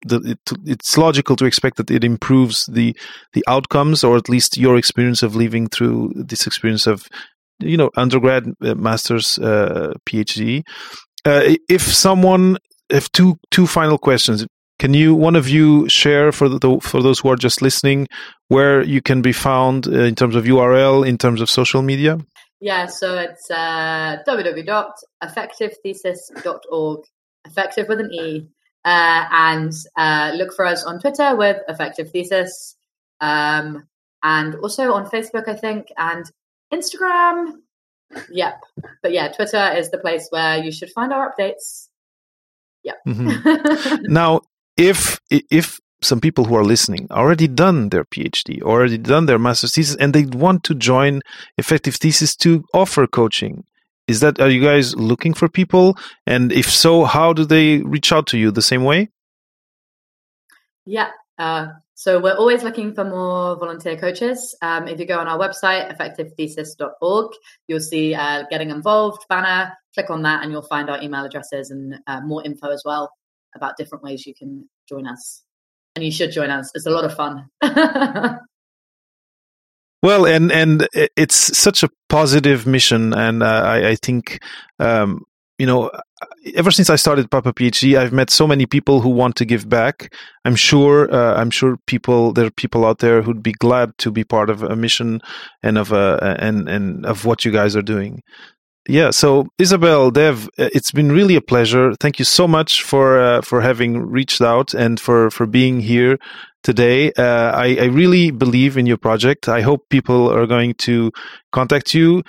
the, 0.04 0.20
it, 0.20 0.38
it's 0.64 0.98
logical 0.98 1.36
to 1.36 1.44
expect 1.44 1.76
that 1.76 1.90
it 1.90 2.04
improves 2.04 2.66
the 2.66 2.96
the 3.32 3.44
outcomes 3.46 4.04
or 4.04 4.16
at 4.16 4.28
least 4.28 4.56
your 4.56 4.76
experience 4.76 5.22
of 5.22 5.36
living 5.36 5.68
through 5.68 6.12
this 6.14 6.46
experience 6.46 6.86
of 6.86 7.08
you 7.60 7.76
know 7.76 7.90
undergrad 7.96 8.44
uh, 8.62 8.74
master's 8.74 9.38
uh, 9.38 9.92
phd 10.08 10.62
uh, 11.24 11.54
if 11.68 11.82
someone 11.82 12.56
if 12.90 13.10
two 13.12 13.38
two 13.50 13.66
final 13.66 13.98
questions 13.98 14.46
can 14.78 14.92
you 14.92 15.14
one 15.14 15.36
of 15.36 15.48
you 15.48 15.88
share 15.88 16.32
for 16.32 16.50
the 16.50 16.78
for 16.82 17.02
those 17.02 17.20
who 17.20 17.30
are 17.30 17.36
just 17.36 17.62
listening 17.62 18.08
where 18.48 18.82
you 18.82 19.00
can 19.00 19.22
be 19.22 19.32
found 19.32 19.88
uh, 19.88 20.00
in 20.00 20.14
terms 20.14 20.36
of 20.36 20.44
url 20.44 21.06
in 21.06 21.16
terms 21.16 21.40
of 21.40 21.48
social 21.48 21.80
media? 21.80 22.18
Yeah 22.60 22.84
so 22.86 23.16
it's 23.16 23.50
uh, 23.50 24.18
www.effectivethesis.org 24.28 27.00
effective 27.46 27.88
with 27.88 28.00
an 28.00 28.12
e 28.12 28.46
uh, 28.86 29.26
and 29.32 29.72
uh, 29.96 30.32
look 30.36 30.54
for 30.54 30.64
us 30.64 30.84
on 30.84 31.00
Twitter 31.00 31.34
with 31.34 31.56
Effective 31.68 32.10
Thesis, 32.12 32.76
um, 33.20 33.88
and 34.22 34.54
also 34.54 34.92
on 34.92 35.06
Facebook, 35.10 35.48
I 35.48 35.54
think, 35.54 35.88
and 35.98 36.24
Instagram. 36.72 37.54
Yep, 38.30 38.60
but 39.02 39.10
yeah, 39.10 39.32
Twitter 39.32 39.72
is 39.76 39.90
the 39.90 39.98
place 39.98 40.28
where 40.30 40.58
you 40.58 40.70
should 40.70 40.90
find 40.90 41.12
our 41.12 41.34
updates. 41.34 41.88
Yep. 42.84 42.98
Mm-hmm. 43.08 43.96
now, 44.12 44.42
if 44.76 45.20
if 45.30 45.80
some 46.00 46.20
people 46.20 46.44
who 46.44 46.54
are 46.54 46.64
listening 46.64 47.08
already 47.10 47.48
done 47.48 47.88
their 47.88 48.04
PhD, 48.04 48.62
already 48.62 48.98
done 48.98 49.26
their 49.26 49.40
master's 49.40 49.74
thesis, 49.74 49.96
and 49.96 50.14
they 50.14 50.26
want 50.26 50.62
to 50.64 50.76
join 50.76 51.22
Effective 51.58 51.96
Thesis 51.96 52.36
to 52.36 52.64
offer 52.72 53.08
coaching. 53.08 53.64
Is 54.08 54.20
that 54.20 54.40
are 54.40 54.50
you 54.50 54.62
guys 54.62 54.94
looking 54.94 55.34
for 55.34 55.48
people? 55.48 55.98
And 56.26 56.52
if 56.52 56.70
so, 56.70 57.04
how 57.04 57.32
do 57.32 57.44
they 57.44 57.78
reach 57.78 58.12
out 58.12 58.26
to 58.28 58.38
you? 58.38 58.50
The 58.50 58.62
same 58.62 58.84
way? 58.84 59.10
Yeah. 60.84 61.10
Uh, 61.38 61.68
so 61.94 62.20
we're 62.20 62.36
always 62.36 62.62
looking 62.62 62.94
for 62.94 63.04
more 63.04 63.56
volunteer 63.56 63.96
coaches. 63.96 64.54
Um, 64.62 64.86
if 64.86 65.00
you 65.00 65.06
go 65.06 65.18
on 65.18 65.28
our 65.28 65.38
website, 65.38 65.90
effectivethesis.org, 65.90 67.32
you'll 67.66 67.80
see 67.80 68.14
uh, 68.14 68.44
getting 68.50 68.70
involved 68.70 69.24
banner. 69.28 69.72
Click 69.94 70.10
on 70.10 70.22
that, 70.22 70.42
and 70.42 70.52
you'll 70.52 70.62
find 70.62 70.90
our 70.90 71.02
email 71.02 71.24
addresses 71.24 71.70
and 71.70 71.98
uh, 72.06 72.20
more 72.20 72.44
info 72.44 72.68
as 72.68 72.82
well 72.84 73.10
about 73.54 73.76
different 73.76 74.04
ways 74.04 74.26
you 74.26 74.34
can 74.34 74.68
join 74.88 75.06
us. 75.06 75.42
And 75.94 76.04
you 76.04 76.12
should 76.12 76.32
join 76.32 76.50
us. 76.50 76.70
It's 76.74 76.86
a 76.86 76.90
lot 76.90 77.06
of 77.06 77.14
fun. 77.14 77.48
well, 80.02 80.26
and 80.26 80.52
and 80.52 80.88
it's 80.94 81.58
such 81.58 81.82
a 81.82 81.90
positive 82.08 82.66
mission, 82.66 83.12
and 83.14 83.42
uh, 83.42 83.46
I, 83.46 83.88
I 83.88 83.94
think 83.96 84.42
um, 84.78 85.24
you 85.58 85.66
know 85.66 85.90
ever 86.54 86.70
since 86.70 86.90
I 86.90 86.96
started 86.96 87.30
Papa 87.30 87.52
PhD, 87.52 87.98
I've 87.98 88.12
met 88.12 88.30
so 88.30 88.46
many 88.46 88.66
people 88.66 89.00
who 89.00 89.10
want 89.10 89.36
to 89.36 89.44
give 89.44 89.68
back. 89.68 90.14
I'm 90.44 90.56
sure, 90.56 91.12
uh, 91.12 91.34
I'm 91.34 91.50
sure 91.50 91.76
people 91.86 92.32
there 92.32 92.46
are 92.46 92.50
people 92.50 92.84
out 92.84 92.98
there 92.98 93.22
who'd 93.22 93.42
be 93.42 93.52
glad 93.52 93.96
to 93.98 94.10
be 94.10 94.24
part 94.24 94.50
of 94.50 94.62
a 94.62 94.76
mission 94.76 95.20
and 95.62 95.78
of 95.78 95.92
a 95.92 96.36
and 96.40 96.68
and 96.68 97.04
of 97.06 97.24
what 97.24 97.44
you 97.44 97.52
guys 97.52 97.76
are 97.76 97.82
doing. 97.82 98.22
Yeah. 98.88 99.10
So 99.10 99.48
Isabel, 99.58 100.12
Dev, 100.12 100.48
it's 100.56 100.92
been 100.92 101.10
really 101.10 101.34
a 101.34 101.40
pleasure. 101.40 101.94
Thank 101.94 102.20
you 102.20 102.24
so 102.24 102.46
much 102.46 102.82
for 102.82 103.18
uh, 103.20 103.40
for 103.42 103.60
having 103.60 103.98
reached 103.98 104.40
out 104.40 104.74
and 104.74 105.00
for 105.00 105.30
for 105.30 105.46
being 105.46 105.80
here 105.80 106.18
today. 106.70 106.98
Uh, 107.12 107.50
I, 107.64 107.68
I 107.80 107.86
really 108.00 108.30
believe 108.30 108.76
in 108.76 108.86
your 108.86 108.98
project. 108.98 109.48
I 109.48 109.60
hope 109.62 109.80
people 109.88 110.20
are 110.36 110.46
going 110.46 110.74
to 110.88 111.12
contact 111.52 111.94
you 111.94 112.22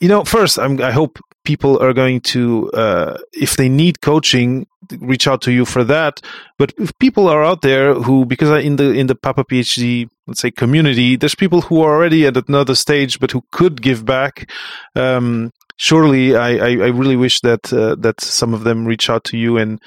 you 0.00 0.08
know 0.08 0.24
first 0.24 0.58
I'm, 0.58 0.80
i 0.80 0.90
hope 0.90 1.20
people 1.48 1.82
are 1.82 1.94
going 1.94 2.20
to, 2.20 2.70
uh, 2.72 3.16
if 3.32 3.56
they 3.56 3.70
need 3.70 4.02
coaching, 4.02 4.66
reach 4.98 5.26
out 5.26 5.40
to 5.40 5.50
you 5.50 5.64
for 5.64 5.82
that. 5.82 6.20
But 6.58 6.74
if 6.76 6.90
people 6.98 7.26
are 7.26 7.42
out 7.42 7.62
there 7.62 7.94
who, 7.94 8.26
because 8.26 8.50
in 8.62 8.76
the 8.76 8.92
in 8.92 9.06
the 9.06 9.14
Papa 9.14 9.44
PhD, 9.44 10.08
let's 10.26 10.42
say 10.42 10.50
community, 10.50 11.16
there's 11.16 11.34
people 11.34 11.62
who 11.62 11.80
are 11.80 11.94
already 11.94 12.26
at 12.26 12.36
another 12.36 12.74
stage, 12.74 13.18
but 13.18 13.30
who 13.30 13.42
could 13.50 13.80
give 13.80 14.04
back. 14.04 14.50
Um, 14.94 15.50
surely, 15.78 16.36
I, 16.36 16.50
I, 16.68 16.70
I, 16.86 16.90
really 17.00 17.16
wish 17.16 17.40
that 17.40 17.72
uh, 17.72 17.94
that 18.04 18.20
some 18.20 18.52
of 18.52 18.64
them 18.64 18.84
reach 18.84 19.08
out 19.08 19.24
to 19.30 19.38
you 19.38 19.56
and 19.56 19.80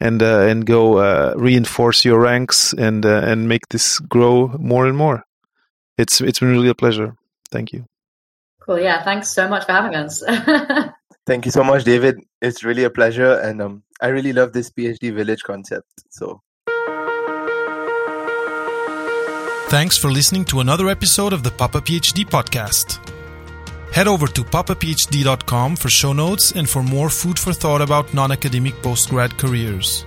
and 0.00 0.22
uh, 0.22 0.40
and 0.40 0.66
go 0.66 0.98
uh, 0.98 1.34
reinforce 1.36 2.04
your 2.04 2.20
ranks 2.20 2.72
and 2.72 3.04
uh, 3.04 3.22
and 3.24 3.48
make 3.48 3.68
this 3.68 3.98
grow 3.98 4.48
more 4.58 4.86
and 4.86 4.96
more. 4.96 5.24
It's 5.98 6.20
it's 6.20 6.40
been 6.40 6.50
really 6.50 6.68
a 6.68 6.74
pleasure. 6.74 7.16
Thank 7.50 7.72
you. 7.72 7.86
Cool. 8.60 8.80
Yeah. 8.80 9.02
Thanks 9.04 9.30
so 9.30 9.48
much 9.48 9.64
for 9.64 9.72
having 9.72 9.94
us. 9.94 10.22
Thank 11.26 11.44
you 11.44 11.50
so 11.50 11.64
much, 11.64 11.84
David. 11.84 12.20
It's 12.40 12.62
really 12.62 12.84
a 12.84 12.90
pleasure, 12.90 13.32
and 13.40 13.60
um, 13.60 13.82
I 14.00 14.08
really 14.08 14.32
love 14.32 14.52
this 14.52 14.70
PhD 14.70 15.12
village 15.12 15.42
concept. 15.42 15.88
So. 16.10 16.40
Thanks 19.68 19.98
for 19.98 20.12
listening 20.12 20.44
to 20.46 20.60
another 20.60 20.88
episode 20.88 21.32
of 21.32 21.42
the 21.42 21.50
Papa 21.50 21.80
PhD 21.80 22.24
podcast. 22.24 23.15
Head 23.96 24.08
over 24.08 24.26
to 24.26 24.44
papaphd.com 24.44 25.76
for 25.76 25.88
show 25.88 26.12
notes 26.12 26.52
and 26.52 26.68
for 26.68 26.82
more 26.82 27.08
food 27.08 27.38
for 27.38 27.54
thought 27.54 27.80
about 27.80 28.12
non 28.12 28.30
academic 28.30 28.74
postgrad 28.82 29.38
careers. 29.38 30.04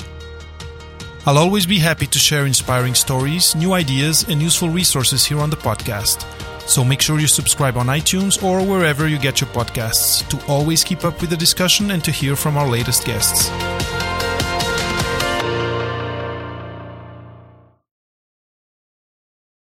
I'll 1.26 1.40
always 1.40 1.66
be 1.66 1.80
happy 1.80 2.06
to 2.06 2.20
share 2.20 2.46
inspiring 2.46 2.94
stories, 2.94 3.56
new 3.56 3.74
ideas, 3.74 4.30
and 4.30 4.44
useful 4.44 4.70
resources 4.70 5.26
here 5.26 5.40
on 5.40 5.50
the 5.50 5.56
podcast. 5.56 6.24
So 6.70 6.84
make 6.84 7.02
sure 7.02 7.20
you 7.20 7.26
subscribe 7.26 7.78
on 7.78 7.88
iTunes 7.88 8.44
or 8.44 8.64
wherever 8.64 9.08
you 9.08 9.18
get 9.18 9.42
your 9.42 9.50
podcasts 9.50 10.22
to 10.30 10.38
always 10.46 10.84
keep 10.84 11.04
up 11.04 11.20
with 11.20 11.32
the 11.32 11.38
discussion 11.38 11.90
and 11.90 12.04
to 12.04 12.12
hear 12.12 12.36
from 12.36 12.58
our 12.58 12.70
latest 12.70 13.08
guests. 13.08 13.50